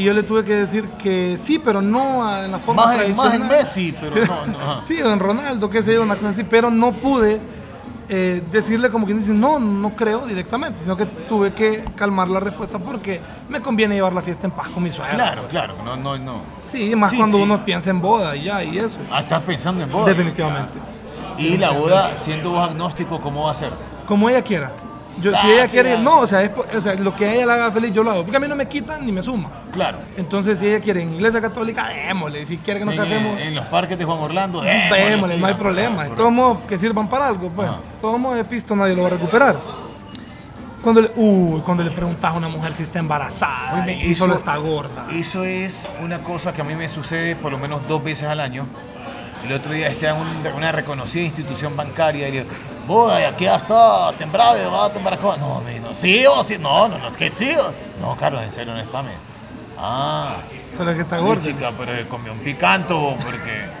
Y 0.00 0.04
yo 0.04 0.14
le 0.14 0.22
tuve 0.22 0.42
que 0.44 0.54
decir 0.54 0.86
que 0.92 1.36
sí, 1.36 1.58
pero 1.58 1.82
no 1.82 2.42
en 2.42 2.50
la 2.50 2.58
forma 2.58 2.86
Más 2.86 3.00
en, 3.02 3.14
más 3.14 3.34
en. 3.34 3.46
Messi, 3.46 3.94
pero 4.00 4.12
Sí. 4.16 4.20
no, 4.26 4.46
no. 4.46 4.58
ajá. 4.72 4.80
Sí, 4.82 5.02
o 5.02 5.12
en 5.12 5.18
Ronaldo, 5.18 5.68
qué 5.68 5.82
sé 5.82 5.92
yo, 5.92 6.00
una 6.02 6.16
cosa 6.16 6.30
así, 6.30 6.42
pero 6.42 6.70
no 6.70 6.92
pude 6.92 7.38
eh, 8.08 8.42
decirle 8.50 8.88
como 8.88 9.04
quien 9.04 9.18
dice, 9.18 9.34
no, 9.34 9.58
no 9.58 9.90
creo 9.90 10.26
directamente, 10.26 10.80
sino 10.80 10.96
que 10.96 11.04
tuve 11.04 11.52
que 11.52 11.84
calmar 11.96 12.28
la 12.28 12.40
respuesta 12.40 12.78
porque 12.78 13.20
me 13.50 13.60
conviene 13.60 13.94
llevar 13.96 14.14
la 14.14 14.22
fiesta 14.22 14.46
en 14.46 14.52
paz 14.52 14.70
con 14.70 14.82
mi 14.82 14.90
suegra. 14.90 15.14
Claro, 15.16 15.42
claro, 15.50 15.74
no, 15.84 15.96
no, 15.98 16.16
no. 16.16 16.36
Sí, 16.72 16.96
más 16.96 17.10
Sí, 17.10 17.18
cuando 17.18 17.38
y- 17.38 17.42
uno 17.42 17.62
piensa 17.62 17.90
en 17.90 18.00
boda 18.00 18.34
y 18.34 18.44
ya, 18.44 18.64
y 18.64 18.78
eso. 18.78 18.98
Ah, 19.12 19.20
estás 19.20 19.42
pensando 19.42 19.84
en 19.84 19.92
boda. 19.92 20.06
Definitivamente. 20.06 20.78
Y 21.36 21.58
la 21.58 21.72
boda, 21.72 22.16
siendo 22.16 22.52
vos 22.52 22.70
agnóstico, 22.70 23.20
¿cómo 23.20 23.44
va 23.44 23.50
a 23.52 23.54
ser? 23.54 23.70
Como 24.06 24.30
ella 24.30 24.40
quiera. 24.42 24.72
Yo, 25.20 25.32
si 25.32 25.38
Ah, 25.46 25.52
ella 25.52 25.66
sí, 25.66 25.72
quiere, 25.72 25.94
ah. 25.94 25.98
no, 26.00 26.20
o 26.20 26.26
sea, 26.26 26.42
es 26.42 26.50
o 26.74 26.80
sea, 26.80 26.94
lo 26.94 27.14
que 27.14 27.26
a 27.26 27.34
ella 27.34 27.46
le 27.46 27.52
haga 27.52 27.70
feliz 27.72 27.92
yo 27.92 28.02
lo 28.02 28.10
hago, 28.10 28.22
porque 28.22 28.36
a 28.36 28.40
mí 28.40 28.48
no 28.48 28.56
me 28.56 28.66
quitan 28.66 29.04
ni 29.04 29.12
me 29.12 29.22
suma. 29.22 29.50
Claro. 29.72 29.98
Entonces, 30.16 30.58
si 30.58 30.66
ella 30.66 30.80
quiere 30.80 31.02
en 31.02 31.14
iglesia 31.14 31.40
católica, 31.40 31.88
démosle. 31.88 32.46
Si 32.46 32.56
quiere 32.58 32.80
que 32.80 32.86
nos 32.86 32.94
En, 32.94 33.00
casemos, 33.02 33.40
en 33.40 33.54
los 33.54 33.66
parques 33.66 33.98
de 33.98 34.04
Juan 34.04 34.18
Orlando, 34.18 34.60
démosle, 34.62 35.04
démosle, 35.10 35.34
sí, 35.34 35.40
no 35.40 35.46
hay 35.46 35.52
ah, 35.54 35.58
problema. 35.58 36.04
De 36.04 36.10
todos 36.10 36.32
modos, 36.32 36.58
que 36.68 36.78
sirvan 36.78 37.08
para 37.08 37.26
algo, 37.26 37.48
pues. 37.50 37.68
Ajá. 37.68 37.78
De 37.78 38.00
todos 38.00 38.18
modos, 38.20 38.36
de 38.38 38.44
pisto 38.44 38.74
nadie 38.76 38.94
lo 38.94 39.02
va 39.02 39.08
a 39.08 39.10
recuperar. 39.12 39.56
Cuando 40.82 41.02
le, 41.02 41.08
cuando 41.62 41.84
le 41.84 41.90
preguntas 41.90 42.32
a 42.32 42.36
una 42.38 42.48
mujer 42.48 42.72
si 42.74 42.84
está 42.84 42.98
embarazada 43.00 43.90
y 43.92 44.12
eso- 44.12 44.20
solo 44.24 44.36
está 44.36 44.56
gorda. 44.56 45.06
Eso 45.12 45.44
es 45.44 45.86
una 46.02 46.20
cosa 46.20 46.54
que 46.54 46.62
a 46.62 46.64
mí 46.64 46.74
me 46.74 46.88
sucede 46.88 47.36
por 47.36 47.52
lo 47.52 47.58
menos 47.58 47.86
dos 47.86 48.02
veces 48.02 48.26
al 48.28 48.40
año. 48.40 48.64
El 49.44 49.52
otro 49.52 49.72
día 49.72 49.88
estaba 49.88 50.18
en 50.18 50.26
un- 50.26 50.46
una 50.56 50.72
reconocida 50.72 51.22
institución 51.22 51.76
bancaria 51.76 52.28
y 52.28 52.32
le 52.32 52.42
digo, 52.44 52.50
boda, 52.86 53.20
ya 53.20 53.36
que 53.36 53.46
está 53.52 54.12
tembrado, 54.18 54.56
y 54.60 54.70
va 54.70 54.86
a 54.86 54.92
tembrar 54.92 55.18
con-". 55.18 55.40
No, 55.40 55.60
me 55.62 55.80
sí 55.94 56.24
o 56.26 56.42
sí, 56.44 56.56
no, 56.58 56.88
no, 56.88 56.98
no, 56.98 57.12
que 57.12 57.30
sí. 57.30 57.50
o-". 57.54 57.72
No, 58.00 58.16
Carlos, 58.16 58.42
en 58.42 58.52
serio, 58.52 58.74
no 58.74 58.80
está, 58.80 59.02
me. 59.02 59.12
Ah, 59.78 60.36
Solo 60.76 60.94
que 60.94 61.00
está 61.02 61.16
sí, 61.18 61.22
gorda. 61.22 61.42
chica, 61.42 61.72
pero 61.78 62.08
comió 62.08 62.32
un 62.32 62.38
picanto, 62.40 63.14
porque. 63.24 63.80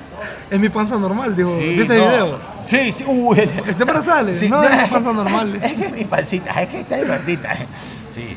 Es 0.50 0.58
mi 0.58 0.68
panza 0.68 0.96
normal, 0.96 1.34
digo. 1.36 1.56
Sí, 1.56 1.64
¿Viste 1.78 1.94
el 1.94 2.00
video? 2.00 2.38
Sí, 2.66 2.92
sí, 2.92 3.04
uy. 3.06 3.38
¿Está 3.38 3.82
embarazada? 3.84 4.34
Sí, 4.34 4.48
no, 4.48 4.62
es 4.62 4.82
mi 4.82 4.88
panza 4.88 5.12
normal. 5.14 5.54
Es 5.62 5.72
que 5.74 5.88
mi 5.90 6.04
pancita, 6.04 6.60
es 6.60 6.68
que 6.68 6.80
está 6.80 6.98
gordita. 7.04 7.56
Sí. 8.12 8.36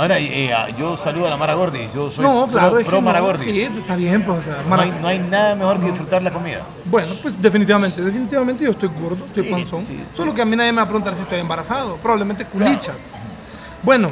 Ahora, 0.00 0.18
eh, 0.18 0.50
ah, 0.50 0.66
yo 0.78 0.96
saludo 0.96 1.26
a 1.26 1.30
la 1.30 1.36
Mara 1.36 1.52
Gordi. 1.52 1.86
Yo 1.94 2.10
soy 2.10 2.24
no, 2.24 2.46
claro, 2.46 2.70
pro, 2.70 2.78
es 2.78 2.84
que 2.84 2.88
pro 2.88 3.00
no, 3.02 3.04
Mara 3.04 3.20
Gordi. 3.20 3.44
Sí, 3.44 3.60
está 3.60 3.96
bien, 3.96 4.22
pues, 4.24 4.38
o 4.38 4.42
sea, 4.42 4.56
No 4.66 4.80
hay, 4.80 4.94
no 4.98 5.08
hay 5.08 5.18
nada 5.18 5.54
mejor 5.54 5.78
que 5.78 5.88
disfrutar 5.88 6.22
la 6.22 6.30
comida. 6.30 6.62
Bueno, 6.86 7.16
pues 7.20 7.40
definitivamente, 7.42 8.00
definitivamente 8.00 8.64
yo 8.64 8.70
estoy 8.70 8.88
gordo, 8.98 9.26
estoy 9.26 9.44
Sí, 9.44 9.50
panzón. 9.50 9.84
sí. 9.84 10.02
Solo 10.16 10.32
que 10.32 10.40
a 10.40 10.46
mí 10.46 10.56
nadie 10.56 10.72
me 10.72 10.76
va 10.76 10.84
a 10.84 10.86
preguntar 10.86 11.14
si 11.16 11.20
estoy 11.20 11.40
embarazado, 11.40 11.96
probablemente 11.96 12.46
culichas. 12.46 12.96
Bueno, 13.82 14.08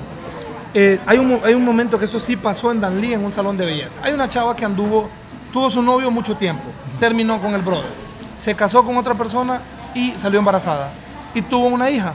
eh, 0.74 1.00
hay, 1.06 1.16
un, 1.16 1.40
hay 1.42 1.54
un 1.54 1.64
momento 1.64 1.98
que 1.98 2.04
esto 2.04 2.20
sí 2.20 2.36
pasó 2.36 2.70
en 2.70 2.82
Danlí, 2.82 3.14
en 3.14 3.24
un 3.24 3.32
salón 3.32 3.56
de 3.56 3.64
belleza. 3.64 3.98
Hay 4.02 4.12
una 4.12 4.28
chava 4.28 4.54
que 4.54 4.66
anduvo, 4.66 5.08
tuvo 5.54 5.70
su 5.70 5.80
novio 5.80 6.10
mucho 6.10 6.36
tiempo, 6.36 6.64
terminó 7.00 7.40
con 7.40 7.54
el 7.54 7.62
brother, 7.62 7.88
se 8.36 8.54
casó 8.54 8.84
con 8.84 8.98
otra 8.98 9.14
persona 9.14 9.62
y 9.94 10.10
salió 10.18 10.38
embarazada. 10.38 10.90
Y 11.32 11.40
tuvo 11.40 11.64
una 11.68 11.88
hija. 11.88 12.12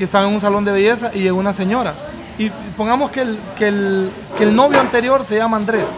Y 0.00 0.02
estaba 0.02 0.26
en 0.26 0.34
un 0.34 0.40
salón 0.40 0.64
de 0.64 0.72
belleza 0.72 1.12
y 1.14 1.20
llegó 1.20 1.38
una 1.38 1.54
señora. 1.54 1.94
Y 2.38 2.50
pongamos 2.76 3.10
que 3.10 3.22
el, 3.22 3.38
que 3.56 3.68
el, 3.68 4.10
que 4.36 4.44
el 4.44 4.54
novio 4.54 4.80
anterior 4.80 5.24
se 5.24 5.36
llama 5.36 5.56
Andrés 5.56 5.88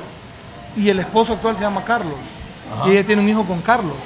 y 0.76 0.88
el 0.88 0.98
esposo 1.00 1.34
actual 1.34 1.56
se 1.56 1.62
llama 1.62 1.84
Carlos. 1.84 2.14
Ajá. 2.72 2.88
Y 2.88 2.92
ella 2.92 3.04
tiene 3.04 3.22
un 3.22 3.28
hijo 3.28 3.44
con 3.44 3.60
Carlos. 3.60 3.96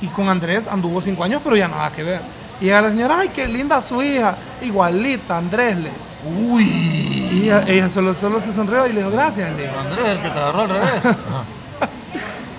Y 0.00 0.06
con 0.06 0.28
Andrés 0.28 0.68
anduvo 0.68 1.00
cinco 1.00 1.24
años, 1.24 1.40
pero 1.42 1.56
ya 1.56 1.66
nada 1.66 1.90
que 1.90 2.04
ver. 2.04 2.20
Y 2.60 2.66
llega 2.66 2.82
la 2.82 2.90
señora, 2.90 3.18
ay, 3.18 3.30
qué 3.30 3.48
linda 3.48 3.82
su 3.82 4.02
hija, 4.02 4.36
igualita, 4.62 5.38
Andrés. 5.38 5.76
Le. 5.76 5.90
Uy. 6.24 6.64
Y 6.64 7.42
ella, 7.44 7.64
ella 7.66 7.88
solo, 7.88 8.14
solo 8.14 8.40
se 8.40 8.52
sonrió 8.52 8.86
y 8.86 8.92
le 8.92 9.00
dijo, 9.00 9.10
gracias. 9.10 9.50
Le 9.56 9.62
dijo. 9.62 9.78
Andrés, 9.78 10.06
el 10.06 10.18
que 10.18 10.30
te 10.30 10.38
agarró 10.38 10.60
al 10.60 10.68
revés. 10.68 11.04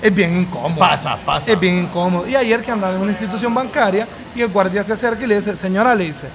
Es 0.02 0.16
bien 0.16 0.38
incómodo. 0.38 0.80
Pasa, 0.80 1.18
pasa. 1.26 1.52
Es 1.52 1.60
bien 1.60 1.78
incómodo. 1.80 2.28
Y 2.28 2.36
ayer 2.36 2.64
que 2.64 2.72
andaba 2.72 2.96
en 2.96 3.02
una 3.02 3.12
institución 3.12 3.54
bancaria 3.54 4.08
y 4.34 4.42
el 4.42 4.48
guardia 4.48 4.84
se 4.84 4.94
acerca 4.94 5.24
y 5.24 5.28
le 5.28 5.36
dice, 5.36 5.58
señora, 5.58 5.94
le 5.94 6.06
dice, 6.06 6.30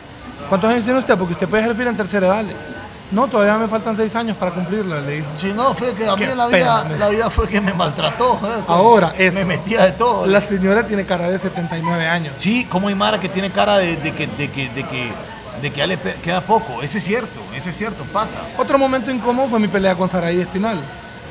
¿cuántos 0.48 0.70
años 0.70 0.85
tiene 0.85 0.98
usted? 0.98 1.16
Porque 1.16 1.33
usted 1.35 1.48
puede 1.48 1.62
ejercer 1.62 1.87
en 1.87 1.96
tercera 1.96 2.26
edad. 2.26 2.44
No, 3.11 3.28
todavía 3.28 3.57
me 3.59 3.68
faltan 3.68 3.94
seis 3.96 4.14
años 4.16 4.37
para 4.37 4.50
cumplirla, 4.50 5.00
le 5.00 5.16
dijo. 5.16 5.26
Si 5.37 5.48
no, 5.52 5.74
fue 5.74 5.94
que 5.94 6.09
a 6.09 6.16
mí 6.16 6.26
la 6.35 6.46
vida, 6.46 6.88
la 6.98 7.09
vida 7.11 7.30
fue 7.30 7.46
que 7.46 7.61
me 7.61 7.72
maltrató. 7.72 8.40
eh, 8.42 8.62
Ahora, 8.66 9.14
eso. 9.16 9.38
Me 9.38 9.44
metía 9.44 9.85
de 9.85 9.92
todo. 9.92 10.26
La 10.26 10.40
señora 10.40 10.87
tiene 10.87 11.04
cara 11.04 11.30
de 11.30 11.38
79 11.38 12.07
años. 12.09 12.35
Sí, 12.38 12.64
como 12.64 12.88
hay 12.88 12.94
Mara 12.94 13.20
que 13.20 13.28
tiene 13.28 13.50
cara 13.50 13.76
de, 13.78 13.96
de 13.96 14.12
que, 14.12 14.26
de, 14.26 14.50
que, 14.50 14.68
de, 14.70 14.83
que, 14.85 15.12
de 15.62 15.70
que 15.70 15.76
ya 15.76 15.87
le 15.87 15.96
queda 15.98 16.40
poco. 16.40 16.83
Eso 16.83 16.98
es 16.98 17.04
cierto, 17.04 17.40
eso 17.54 17.68
es 17.70 17.76
cierto, 17.76 18.02
pasa. 18.12 18.38
Otro 18.59 18.78
momento 18.78 19.11
incómodo 19.12 19.48
fue 19.48 19.61
mi 19.61 19.68
pelea 19.68 19.94
con 19.94 20.09
Saraí 20.09 20.40
Espinal. 20.40 20.80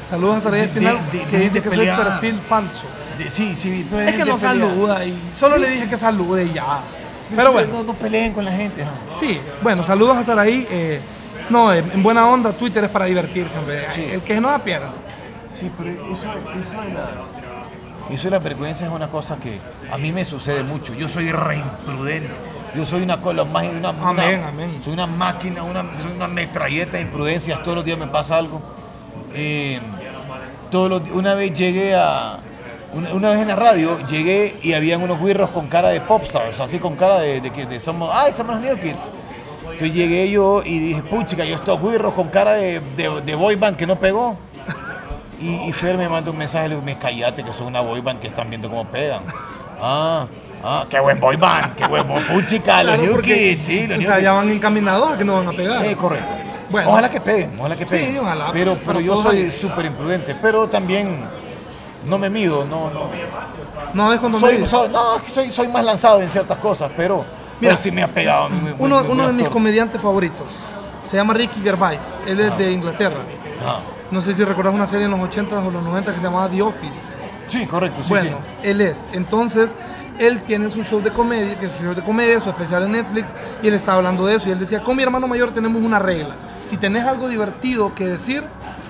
Saludos 0.10 0.38
a 0.38 0.42
Saraí 0.42 0.62
Espinal, 0.62 1.00
de- 1.12 1.18
de- 1.20 1.26
que 1.26 1.38
dice 1.40 1.62
que 1.62 1.70
soy 1.76 1.88
perfil 1.88 2.40
falso. 2.48 2.84
Sí, 3.30 3.56
sí, 3.58 3.86
Es 4.08 4.16
que 4.16 4.26
no 4.26 4.40
saluda 4.40 5.04
y 5.06 5.18
solo 5.38 5.58
le 5.58 5.70
dije 5.70 5.90
que 5.90 5.98
salude 5.98 6.46
y 6.46 6.54
ya. 6.54 6.80
Pero 7.36 7.52
bueno, 7.52 7.74
No, 7.74 7.84
no 7.84 7.94
peleen 7.94 8.34
con 8.34 8.46
la 8.46 8.52
gente. 8.52 8.84
sí, 9.20 9.40
bueno, 9.62 9.84
saludos 9.84 10.18
a 10.18 10.24
Saraí. 10.24 10.68
eh, 10.70 11.00
no, 11.50 11.74
en, 11.74 11.92
en 11.92 12.02
buena 12.04 12.28
onda, 12.28 12.52
Twitter 12.54 12.84
es 12.86 12.90
para 12.90 13.06
divertirse, 13.06 13.58
hombre. 13.58 13.86
Sí. 13.92 14.06
El 14.12 14.22
que 14.22 14.40
no 14.40 14.50
da 14.50 14.60
pierda. 14.60 14.90
Sí, 15.60 15.70
pero 15.78 15.92
eso, 15.92 16.26
eso 16.62 16.82
de 16.82 16.94
las... 16.94 17.10
Eso 18.12 18.24
de 18.26 18.32
las 18.32 18.44
vergüenzas 18.44 18.88
es 18.90 18.94
una 18.94 19.08
cosa 19.10 19.38
que 19.38 19.58
a 19.92 19.98
mí 19.98 20.12
me 20.12 20.26
sucede 20.26 20.62
mucho. 20.64 20.94
Yo 20.94 21.08
soy 21.10 21.32
re 21.32 21.58
imprudente. 21.58 22.30
Yo 22.76 22.86
soy 22.86 23.04
una 23.04 23.20
cola 23.20 23.44
más 23.46 23.66
una, 23.66 23.92
una- 23.92 24.10
Amén, 24.10 24.44
amén. 24.44 24.82
Soy 24.84 24.94
una 24.94 25.06
máquina, 25.08 25.64
una 25.64 26.28
metralleta 26.28 26.98
de 26.98 27.04
imprudencias. 27.04 27.62
Todos 27.64 27.76
los 27.78 27.86
días 27.86 27.98
me 27.98 28.08
pasa 28.08 28.38
algo. 28.38 28.62
Eh, 29.34 29.80
todos 30.72 30.90
los- 30.90 31.12
una 31.12 31.34
vez 31.36 31.54
llegué 31.54 31.96
a. 31.96 32.40
Una, 32.94 33.14
una 33.14 33.30
vez 33.32 33.42
en 33.42 33.48
la 33.48 33.56
radio 33.56 34.00
llegué 34.08 34.58
y 34.62 34.74
habían 34.74 35.02
unos 35.02 35.20
guirros 35.20 35.50
con 35.50 35.68
cara 35.68 35.90
de 35.90 36.02
popstars, 36.02 36.60
así 36.60 36.78
con 36.80 36.96
cara 36.96 37.20
de, 37.20 37.42
de 37.42 37.50
que 37.52 37.66
de 37.66 37.80
somos. 37.80 38.10
¡Ay, 38.14 38.32
somos 38.34 38.56
los 38.56 38.64
New 38.64 38.76
Kids! 38.78 39.10
Entonces 39.64 39.94
llegué 39.94 40.30
yo 40.30 40.62
y 40.64 40.78
dije, 40.80 41.02
puchica, 41.02 41.44
yo 41.46 41.56
estos 41.56 41.82
guirros 41.82 42.14
con 42.14 42.28
cara 42.30 42.52
de, 42.54 42.80
de, 42.96 43.22
de 43.22 43.36
boy 43.36 43.56
band 43.56 43.76
que 43.78 43.88
no 43.88 43.96
pegó. 43.98 44.36
Y, 45.42 45.68
y 45.68 45.74
Fer 45.74 45.98
me 45.98 46.08
manda 46.08 46.30
un 46.32 46.38
mensaje, 46.38 46.70
le 46.70 46.76
digo, 46.76 46.86
me 46.86 46.98
callate, 46.98 47.44
que 47.44 47.52
son 47.52 47.68
una 47.68 47.82
boy 47.82 48.00
band 48.02 48.20
que 48.20 48.28
están 48.28 48.50
viendo 48.50 48.70
cómo 48.70 48.86
pegan. 48.86 49.22
Ah, 49.82 50.28
ah, 50.64 50.86
qué 50.90 51.00
buen 51.00 51.20
boy 51.20 51.36
band, 51.36 51.76
qué 51.76 51.86
buen 51.88 52.08
boy 52.08 52.22
puchica, 52.24 52.84
los 52.84 53.00
New 53.00 53.14
porque, 53.14 53.56
Kids, 53.56 53.64
sí, 53.66 53.88
los 53.88 53.98
o 53.98 54.00
New 54.00 54.06
sea, 54.06 54.16
Kids. 54.16 54.24
ya 54.24 54.32
van 54.34 54.50
encaminados 54.50 55.14
a 55.14 55.18
que 55.18 55.26
no 55.26 55.36
van 55.36 55.48
a 55.48 55.52
pegar. 55.52 55.86
Eh, 55.86 55.96
correcto. 55.96 56.28
Bueno. 56.70 56.90
Ojalá 56.92 57.10
que 57.12 57.20
peguen, 57.20 57.52
ojalá 57.60 57.76
que 57.76 57.86
peguen. 57.86 58.20
ojalá, 58.20 58.52
Pero, 58.54 58.76
pero 58.76 58.86
pero 58.86 59.00
yo 59.02 59.22
soy 59.22 59.52
súper 59.52 59.86
imprudente, 59.86 60.36
pero 60.42 60.68
también 60.68 61.20
no 62.06 62.18
me 62.18 62.30
mido, 62.30 62.66
no, 62.66 62.90
no. 62.90 63.10
No 63.94 64.14
es 64.14 64.20
cuando 64.20 64.40
Soy, 64.40 64.60
me 64.60 64.68
soy- 64.68 64.90
no, 64.90 65.16
es 65.18 65.22
que 65.24 65.30
soy, 65.32 65.52
soy 65.52 65.68
más 65.68 65.84
lanzado 65.84 66.22
en 66.22 66.30
ciertas 66.30 66.58
cosas, 66.58 66.92
pero, 66.96 67.18
Mira, 67.60 67.74
pero 67.74 67.78
sí 67.78 67.92
me 67.92 68.04
ha 68.04 68.08
pegado. 68.08 68.50
uno, 68.80 69.04
uno 69.10 69.28
de 69.28 69.34
mis 69.34 69.48
comediantes 69.50 70.02
favoritos 70.02 70.48
se 71.10 71.18
llama 71.18 71.34
Ricky 71.34 71.62
Gervais. 71.62 72.02
Él 72.26 72.40
es 72.40 72.58
de 72.58 72.72
Inglaterra. 72.72 73.18
Ajá. 73.62 73.80
No 74.10 74.22
sé 74.22 74.34
si 74.34 74.44
recordás 74.44 74.74
una 74.74 74.88
serie 74.88 75.06
en 75.06 75.12
los 75.12 75.20
80 75.20 75.60
o 75.60 75.72
los 75.72 75.84
90 75.84 76.12
que 76.14 76.20
se 76.20 76.26
llamaba 76.26 76.50
The 76.50 76.62
Office. 76.62 77.16
Sí, 77.48 77.66
correcto, 77.68 78.02
sí, 78.04 78.10
bueno, 78.10 78.38
sí. 78.62 78.70
él 78.70 78.82
es. 78.82 79.10
Entonces, 79.14 79.70
él 80.18 80.42
tiene 80.44 80.70
su 80.70 80.84
show 80.84 81.02
de 81.02 81.12
comedia, 81.12 81.58
que 81.60 81.66
es 81.68 81.72
su 81.76 81.84
show 81.84 81.94
de 81.94 82.02
comedia, 82.02 82.40
su 82.40 82.50
especial 82.50 82.84
en 82.84 82.94
Netflix, 82.94 83.32
y 83.62 83.68
él 83.68 83.74
estaba 83.74 83.98
hablando 83.98 84.26
de 84.26 84.36
eso. 84.36 84.50
Y 84.50 84.52
él 84.52 84.60
decía, 84.60 84.84
con 84.84 84.96
mi 84.96 85.04
hermano 85.04 85.28
mayor 85.28 85.52
tenemos 85.52 85.82
una 85.82 86.00
regla. 86.00 86.36
Si 86.68 86.78
tenés 86.78 87.06
algo 87.06 87.28
divertido 87.28 87.94
que 87.94 88.06
decir, 88.06 88.44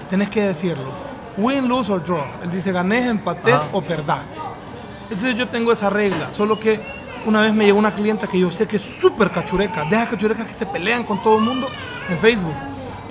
tenés 0.10 0.30
que 0.30 0.43
decirlo. 0.43 0.91
Win, 1.38 1.67
lose 1.67 1.91
or 1.91 2.04
draw. 2.04 2.24
Él 2.41 2.52
dice, 2.52 2.72
ganés, 2.72 3.06
empatés 3.06 3.56
Ajá. 3.56 3.67
o 3.72 3.82
perdás. 3.82 4.38
Entonces 5.10 5.36
yo 5.36 5.48
tengo 5.48 5.72
esa 5.72 5.89
regla, 5.89 6.30
solo 6.32 6.60
que 6.60 6.80
una 7.26 7.41
vez 7.41 7.54
me 7.54 7.65
llegó 7.65 7.80
una 7.80 7.91
clienta 7.91 8.28
que 8.28 8.39
yo 8.39 8.52
sé 8.52 8.67
que 8.67 8.78
es 8.78 8.82
súper 8.82 9.32
cachureca, 9.32 9.86
de 9.86 9.96
esas 9.96 10.10
cachurecas 10.10 10.48
que 10.48 10.54
se 10.54 10.65
pelean 10.65 11.04
con 11.04 11.22
todo 11.22 11.38
el 11.38 11.43
mundo 11.43 11.67
en 12.10 12.17
Facebook. 12.17 12.56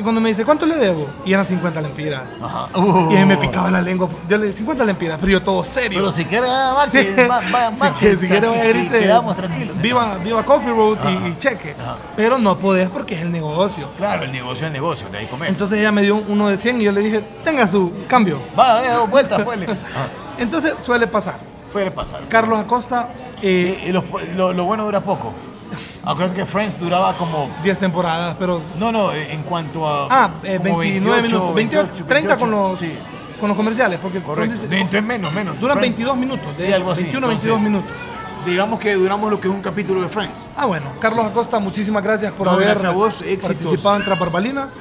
Y 0.03 0.05
cuando 0.05 0.21
me 0.21 0.31
dice, 0.31 0.45
¿cuánto 0.45 0.67
le 0.67 0.75
debo? 0.75 1.07
Y 1.25 1.33
eran 1.33 1.47
50 1.47 1.81
lempiras. 1.81 2.23
Ajá. 2.43 2.67
Y 3.09 3.15
ahí 3.15 3.25
me 3.25 3.37
picaba 3.37 3.71
la 3.71 3.81
lengua. 3.81 4.09
Yo 4.29 4.37
le 4.37 4.47
dije, 4.47 4.59
50 4.59 4.85
lempiras, 4.85 5.17
pero 5.21 5.31
yo 5.31 5.41
todo 5.45 5.63
serio. 5.63 6.01
Pero 6.01 6.11
si 6.11 6.25
quiere, 6.25 6.49
marche, 6.49 7.05
Sí. 7.15 7.21
va- 7.21 7.41
va- 7.55 7.71
Si 7.75 7.79
marche, 7.79 7.99
quiere- 8.01 8.19
si 8.21 8.27
quiere, 8.27 8.47
vaya, 8.49 8.65
grite. 8.65 8.99
Quedamos 8.99 9.37
tranquilos. 9.37 9.81
Viva, 9.81 10.17
viva 10.17 10.43
Coffee 10.43 10.71
Road 10.73 10.99
y- 11.09 11.29
y, 11.29 11.37
cheque. 11.39 11.77
Ajá. 11.81 11.95
Pero 12.17 12.37
no 12.37 12.59
podés 12.59 12.91
porque 12.91 13.15
es 13.15 13.21
el 13.21 13.31
negocio. 13.31 13.89
Claro, 13.97 14.25
el 14.25 14.33
negocio 14.33 14.67
es 14.67 14.67
el 14.67 14.73
negocio, 14.73 15.09
de 15.09 15.19
ahí 15.19 15.27
comer. 15.27 15.49
Entonces 15.51 15.79
ella 15.79 15.93
me 15.93 16.03
dio 16.03 16.17
uno 16.17 16.49
de 16.49 16.57
100 16.57 16.81
y 16.81 16.85
yo 16.85 16.91
le 16.91 17.01
dije, 17.01 17.23
tenga 17.45 17.69
su 17.69 18.05
cambio. 18.09 18.41
Va, 18.59 18.83
eh, 18.85 18.89
vuelta, 19.09 19.37
pues. 19.45 19.61
Entonces 20.39 20.75
suele 20.85 21.07
pasar. 21.07 21.37
Puede 21.73 21.93
pasar. 21.93 22.23
Carlos 22.29 22.59
Acosta, 22.59 23.11
eh, 23.41 23.79
Eh, 23.85 23.89
eh, 23.89 23.93
los- 23.93 24.05
lo, 24.37 24.53
lo 24.53 24.65
bueno 24.65 24.85
dura 24.85 25.01
poco. 25.01 25.33
Acuérdate 26.05 26.41
que 26.41 26.47
Friends 26.47 26.79
duraba 26.81 27.15
como. 27.17 27.49
10 27.63 27.79
temporadas, 27.79 28.37
pero... 28.39 28.61
No, 28.79 28.91
no, 28.91 29.13
eh, 29.13 29.33
en 29.33 29.43
cuanto 29.43 29.87
a. 29.89 30.09
Ah, 30.11 30.31
eh, 30.43 30.59
como 30.63 30.79
29 30.79 31.23
minutos. 31.23 31.55
28, 31.55 32.05
30 32.07 32.37
con 32.37 32.51
los, 32.51 32.79
Sí, 32.79 32.93
con 33.39 33.49
los 33.49 33.57
comerciales, 33.57 33.99
porque 34.01 34.21
son 34.21 34.35
correcto. 34.35 34.67
De- 34.67 34.77
entonces 34.81 35.03
menos, 35.05 35.33
menos. 35.33 35.59
duran 35.61 35.79
Friends- 35.79 35.81
22 35.97 36.17
minutos. 36.17 36.57
De 36.59 36.67
Sí, 36.67 36.73
algo 36.73 36.91
así. 36.93 37.03
21, 37.05 37.29
22 37.29 37.59
Entonces, 37.59 37.71
minutos. 37.87 37.97
Digamos 38.45 38.81
que 38.81 38.95
duramos 38.95 39.31
lo 39.31 39.41
que 39.41 39.47
es 39.47 39.55
un 39.55 39.61
capítulo 39.63 40.03
de 40.03 40.09
Friends. 40.09 40.49
Ah, 40.57 40.67
bueno, 40.67 40.87
Carlos 40.99 41.25
Acosta, 41.25 41.61
muchísimas 41.61 42.03
gracias 42.03 42.33
por 42.33 42.49
No, 42.49 42.55
haber 42.55 42.69
gracias 42.71 42.93
vos, 42.93 43.23
participado 43.41 43.97
en 43.97 44.05
Tras 44.05 44.19
Barbalinas. 44.19 44.81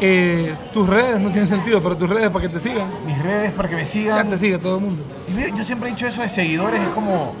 Eh, 0.00 0.54
tus 0.72 0.88
redes 0.88 1.18
no 1.20 1.30
tienen 1.30 1.48
sentido, 1.48 1.82
pero 1.82 1.96
tus 1.96 2.08
redes 2.08 2.28
para 2.30 2.42
que 2.42 2.48
te 2.50 2.60
sigan. 2.60 2.86
Mis 3.04 3.20
redes 3.20 3.50
para 3.52 3.68
que 3.68 3.74
me 3.74 3.80
Ya 3.80 3.86
sigan. 3.88 4.28
te 4.30 4.38
sigue 4.38 4.58
todo 4.58 4.76
el 4.76 4.82
mundo. 4.82 5.02
Yo 5.56 5.64
siempre 5.64 5.88
he 5.88 5.92
dicho 5.92 6.06
eso 6.06 6.22
de 6.22 6.28
seguidores, 6.28 6.80
es 6.80 6.88
como. 6.88 7.34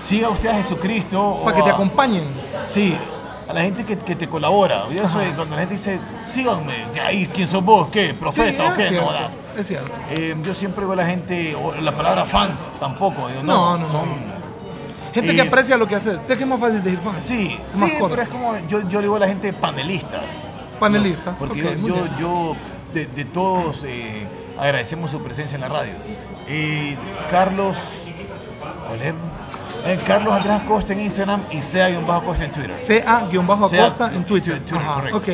Siga 0.00 0.28
usted 0.30 0.48
a 0.50 0.54
Jesucristo. 0.54 1.22
o 1.26 1.44
Para 1.44 1.56
que 1.56 1.62
te 1.62 1.70
a- 1.70 1.74
acompañen. 1.74 2.24
Sí, 2.66 2.96
a 3.48 3.52
la 3.52 3.62
gente 3.62 3.84
que, 3.84 3.98
que 3.98 4.14
te 4.16 4.28
colabora. 4.28 4.84
Yo 4.90 5.08
soy, 5.08 5.26
cuando 5.36 5.56
la 5.56 5.62
gente 5.62 5.74
dice, 5.74 5.98
síganme, 6.24 6.84
¿y 7.12 7.26
quién 7.26 7.46
sos 7.48 7.64
vos? 7.64 7.88
¿Qué? 7.88 8.14
¿Profeta 8.14 8.62
Sí, 8.66 8.70
o 8.72 8.76
qué? 8.76 8.88
cierto, 8.88 9.06
No 9.06 9.12
jodas. 9.18 9.38
es 9.58 9.66
cierto. 9.66 9.90
Eh, 10.10 10.36
yo 10.42 10.54
siempre 10.54 10.82
digo 10.82 10.92
a 10.92 10.96
la 10.96 11.06
gente, 11.06 11.54
o 11.56 11.74
la 11.80 11.96
palabra 11.96 12.24
fans 12.26 12.60
tampoco. 12.78 13.28
No, 13.42 13.42
no, 13.42 13.78
no, 13.78 13.90
son. 13.90 14.08
no. 14.08 14.40
Gente 15.12 15.34
que 15.34 15.40
aprecia 15.42 15.76
lo 15.76 15.88
que 15.88 15.96
haces. 15.96 16.20
Es 16.28 16.36
que 16.38 16.44
es 16.44 16.48
más 16.48 16.60
fácil 16.60 16.82
decir 16.84 17.00
fan. 17.00 17.20
Sí, 17.20 17.58
sí, 17.74 17.80
corto. 17.98 18.10
pero 18.10 18.22
es 18.22 18.28
como, 18.28 18.56
yo, 18.68 18.88
yo 18.88 19.00
le 19.00 19.06
digo 19.06 19.16
a 19.16 19.20
la 19.20 19.26
gente 19.26 19.52
panelistas. 19.52 20.48
Panelistas. 20.78 21.34
Porque 21.36 21.66
ok, 21.66 21.76
muy 21.78 21.88
yo, 21.90 22.06
yo 22.16 22.56
de, 22.94 23.06
de 23.06 23.24
todos 23.24 23.82
eh, 23.84 24.24
agradecemos 24.56 25.10
su 25.10 25.20
presencia 25.20 25.56
en 25.56 25.62
la 25.62 25.68
radio. 25.68 25.94
Eh, 26.46 26.96
Carlos, 27.28 27.76
¿cuál 28.86 29.02
es? 29.02 29.14
Eh, 29.86 29.98
Carlos 30.06 30.34
Andrés 30.34 30.56
Acosta 30.56 30.92
en 30.92 31.00
Instagram 31.00 31.42
y 31.50 31.60
sea-acosta 31.62 32.44
en 32.44 32.50
Twitter. 32.50 32.76
CA-Acosta 32.86 34.10
en 34.14 34.24
Twitter. 34.24 34.58
Twitter, 34.60 34.78
Ajá, 34.78 34.94
correcto. 34.94 35.16
ok. 35.18 35.28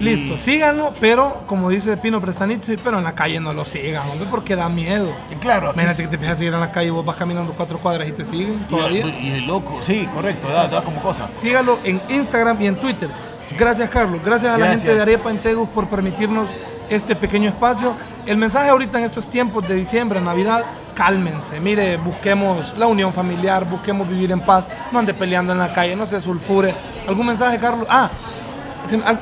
Listo, 0.00 0.34
Y- 0.34 0.38
síganlo, 0.38 0.94
pero 0.98 1.42
como 1.46 1.68
dice 1.68 1.94
Pino 1.98 2.22
Prestanitzi, 2.22 2.78
pero 2.78 2.96
en 2.98 3.04
la 3.04 3.12
calle 3.12 3.38
no 3.38 3.52
lo 3.52 3.66
sigan, 3.66 4.08
hombre, 4.08 4.26
porque 4.30 4.56
da 4.56 4.68
miedo. 4.70 5.12
Y 5.30 5.34
claro, 5.34 5.72
Imagínate 5.74 6.02
que 6.04 6.08
te 6.08 6.14
empiezas 6.14 6.36
a 6.36 6.38
seguir 6.38 6.54
en 6.54 6.60
la 6.60 6.70
calle 6.72 6.86
y 6.88 6.90
vos 6.90 7.04
vas 7.04 7.16
caminando 7.16 7.52
cuatro 7.54 7.78
cuadras 7.78 8.08
y 8.08 8.12
te 8.12 8.24
siguen 8.24 8.66
todavía. 8.66 9.04
Y, 9.06 9.28
y 9.28 9.30
el 9.32 9.46
loco, 9.46 9.78
sí, 9.82 10.08
correcto, 10.14 10.48
da, 10.48 10.68
da 10.68 10.82
como 10.82 11.02
cosa. 11.02 11.28
Sígalo 11.32 11.78
en 11.84 12.00
Instagram 12.08 12.62
y 12.62 12.66
en 12.68 12.76
Twitter. 12.76 13.10
Gracias, 13.58 13.90
Carlos. 13.90 14.20
Gracias 14.24 14.54
a 14.54 14.56
la 14.58 14.68
gente 14.68 14.94
de 14.94 15.02
Arepa 15.02 15.28
en 15.30 15.38
Tegus 15.38 15.68
por 15.68 15.86
permitirnos 15.88 16.48
este 16.88 17.14
pequeño 17.14 17.48
espacio. 17.50 17.92
El 18.24 18.38
mensaje 18.38 18.70
ahorita 18.70 18.98
en 19.00 19.04
estos 19.04 19.28
tiempos 19.28 19.68
de 19.68 19.74
diciembre, 19.74 20.20
Navidad, 20.22 20.64
cálmense. 20.94 21.60
Mire, 21.60 21.96
busquemos 21.96 22.76
la 22.76 22.86
unión 22.86 23.12
familiar, 23.12 23.64
busquemos 23.64 24.08
vivir 24.08 24.30
en 24.32 24.40
paz. 24.40 24.64
No 24.92 24.98
ande 24.98 25.14
peleando 25.14 25.52
en 25.52 25.58
la 25.58 25.72
calle, 25.72 25.96
no 25.96 26.06
se 26.06 26.20
sulfure. 26.20 26.74
¿Algún 27.08 27.26
mensaje, 27.26 27.58
Carlos? 27.58 27.86
Ah, 27.90 28.10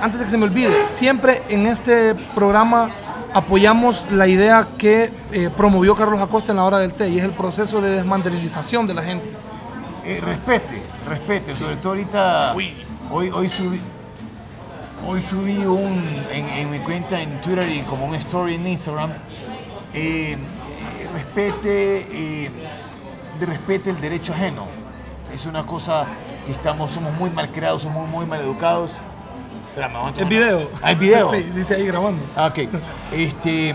antes 0.00 0.18
de 0.18 0.24
que 0.24 0.30
se 0.30 0.38
me 0.38 0.44
olvide, 0.44 0.86
siempre 0.88 1.42
en 1.48 1.66
este 1.66 2.14
programa 2.34 2.90
apoyamos 3.34 4.06
la 4.10 4.26
idea 4.26 4.66
que 4.78 5.12
eh, 5.32 5.50
promovió 5.54 5.94
Carlos 5.94 6.20
Acosta 6.20 6.52
en 6.52 6.56
la 6.56 6.64
hora 6.64 6.78
del 6.78 6.92
té 6.92 7.08
y 7.08 7.18
es 7.18 7.24
el 7.24 7.32
proceso 7.32 7.80
de 7.80 7.90
desmantelilización 7.90 8.86
de 8.86 8.94
la 8.94 9.02
gente. 9.02 9.26
Eh, 10.04 10.20
respete, 10.24 10.82
respete, 11.06 11.52
sobre 11.52 11.76
todo 11.76 11.90
ahorita. 11.90 12.54
Hoy, 13.10 13.30
hoy 13.30 13.48
subí. 13.48 13.80
Hoy 15.06 15.22
subí 15.22 15.58
un 15.58 16.02
en, 16.32 16.48
en 16.48 16.70
mi 16.70 16.78
cuenta 16.80 17.20
en 17.20 17.40
Twitter 17.40 17.68
y 17.70 17.80
como 17.82 18.06
un 18.06 18.14
story 18.14 18.54
en 18.54 18.66
Instagram. 18.66 19.10
eh, 19.94 20.36
respete, 21.22 22.06
eh, 22.12 22.50
respete 23.40 23.90
el 23.90 24.00
derecho 24.00 24.32
ajeno. 24.32 24.66
Es 25.34 25.46
una 25.46 25.64
cosa 25.64 26.04
que 26.46 26.52
estamos, 26.52 26.92
somos 26.92 27.12
muy 27.14 27.30
mal 27.30 27.48
creados, 27.50 27.82
somos 27.82 28.08
muy 28.08 28.24
mal 28.26 28.40
educados. 28.40 28.96
El 30.16 30.24
video. 30.26 30.68
Ah, 30.82 30.90
el 30.92 30.96
video. 30.96 31.30
Sí, 31.34 31.42
dice 31.54 31.74
ahí 31.74 31.86
grabando. 31.86 32.22
Ah, 32.36 32.46
ok. 32.46 32.58
Este, 33.12 33.74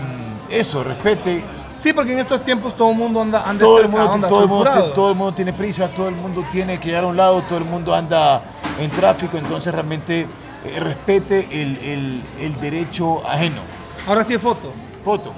eso, 0.50 0.82
respete. 0.84 1.44
Sí, 1.78 1.92
porque 1.92 2.12
en 2.12 2.18
estos 2.20 2.42
tiempos 2.42 2.74
todo 2.76 2.90
el 2.92 2.96
mundo 2.96 3.20
anda, 3.20 3.42
anda 3.46 3.60
todo 3.64 3.80
el, 3.80 3.88
mundo, 3.88 4.26
todo, 4.28 4.42
el 4.42 4.48
mundo, 4.48 4.92
todo 4.94 5.10
el 5.10 5.16
mundo 5.16 5.34
tiene 5.34 5.52
prisa, 5.52 5.88
todo 5.88 6.08
el 6.08 6.14
mundo 6.14 6.44
tiene 6.50 6.78
que 6.78 6.86
llegar 6.88 7.04
a 7.04 7.08
un 7.08 7.16
lado, 7.16 7.42
todo 7.42 7.58
el 7.58 7.64
mundo 7.64 7.94
anda 7.94 8.40
en 8.80 8.90
tráfico, 8.90 9.36
entonces 9.36 9.72
realmente 9.74 10.22
eh, 10.64 10.80
respete 10.80 11.46
el, 11.50 11.76
el- 11.78 12.22
el 12.40 12.60
derecho 12.60 13.26
ajeno. 13.28 13.60
Ahora 14.06 14.24
sí 14.24 14.32
es 14.34 14.40
foto. 14.40 14.72
Foto. 15.04 15.32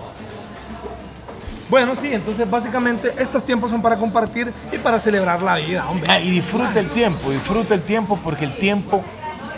Bueno, 1.69 1.95
sí, 2.01 2.13
entonces 2.13 2.49
básicamente 2.49 3.13
estos 3.19 3.45
tiempos 3.45 3.71
son 3.71 3.83
para 3.83 3.97
compartir 3.97 4.53
y 4.73 4.79
para 4.79 5.01
celebrar 5.01 5.43
la 5.43 5.57
vida, 5.57 5.89
hombre. 5.89 6.09
Ah, 6.11 6.21
y 6.21 6.31
disfruta 6.31 6.79
el 6.79 6.89
tiempo, 6.89 7.31
disfruta 7.31 7.75
el 7.75 7.83
tiempo 7.83 8.19
porque 8.23 8.45
el 8.45 8.57
tiempo 8.57 9.03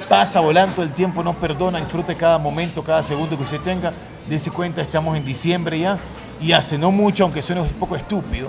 pasa 0.09 0.41
volando, 0.41 0.83
el 0.83 0.93
tiempo 0.93 1.23
no 1.23 1.35
perdona, 1.35 1.81
disfrute 1.81 2.17
cada 2.17 2.39
momento, 2.39 2.83
cada 2.83 3.03
segundo 3.03 3.37
que 3.37 3.43
usted 3.43 3.61
tenga. 3.61 3.93
Dese 4.27 4.51
cuenta, 4.51 4.81
estamos 4.81 5.17
en 5.17 5.25
diciembre 5.25 5.81
ya 5.81 5.99
y 6.41 6.53
hace 6.53 6.79
no 6.79 6.91
mucho, 6.91 7.25
aunque 7.25 7.43
suene 7.43 7.61
un 7.61 7.69
poco 7.69 7.97
estúpido, 7.97 8.49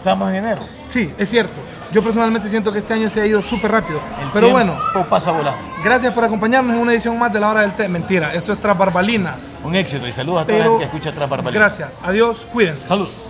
estamos 0.00 0.28
en 0.30 0.36
enero. 0.36 0.62
Sí, 0.88 1.12
es 1.18 1.28
cierto. 1.28 1.52
Yo 1.92 2.02
personalmente 2.04 2.48
siento 2.48 2.72
que 2.72 2.78
este 2.78 2.94
año 2.94 3.10
se 3.10 3.20
ha 3.20 3.26
ido 3.26 3.42
súper 3.42 3.70
rápido. 3.72 4.00
El 4.22 4.28
Pero 4.32 4.50
bueno, 4.50 4.76
pasa 5.08 5.32
volando. 5.32 5.58
gracias 5.84 6.12
por 6.12 6.24
acompañarnos 6.24 6.74
en 6.74 6.80
una 6.80 6.92
edición 6.92 7.18
más 7.18 7.32
de 7.32 7.40
la 7.40 7.48
hora 7.48 7.60
del 7.62 7.72
té. 7.74 7.88
Mentira, 7.88 8.32
esto 8.32 8.52
es 8.52 8.60
Tras 8.60 8.78
Barbalinas. 8.78 9.56
Un 9.64 9.74
éxito 9.74 10.06
y 10.06 10.12
saludos 10.12 10.42
a 10.42 10.46
toda 10.46 10.58
la 10.58 10.64
gente 10.64 10.78
que 10.78 10.84
escucha 10.84 11.12
Tras 11.12 11.28
Barbalinas. 11.28 11.78
gracias, 11.78 11.98
adiós, 12.04 12.46
cuídense. 12.52 12.86
Saludos. 12.86 13.29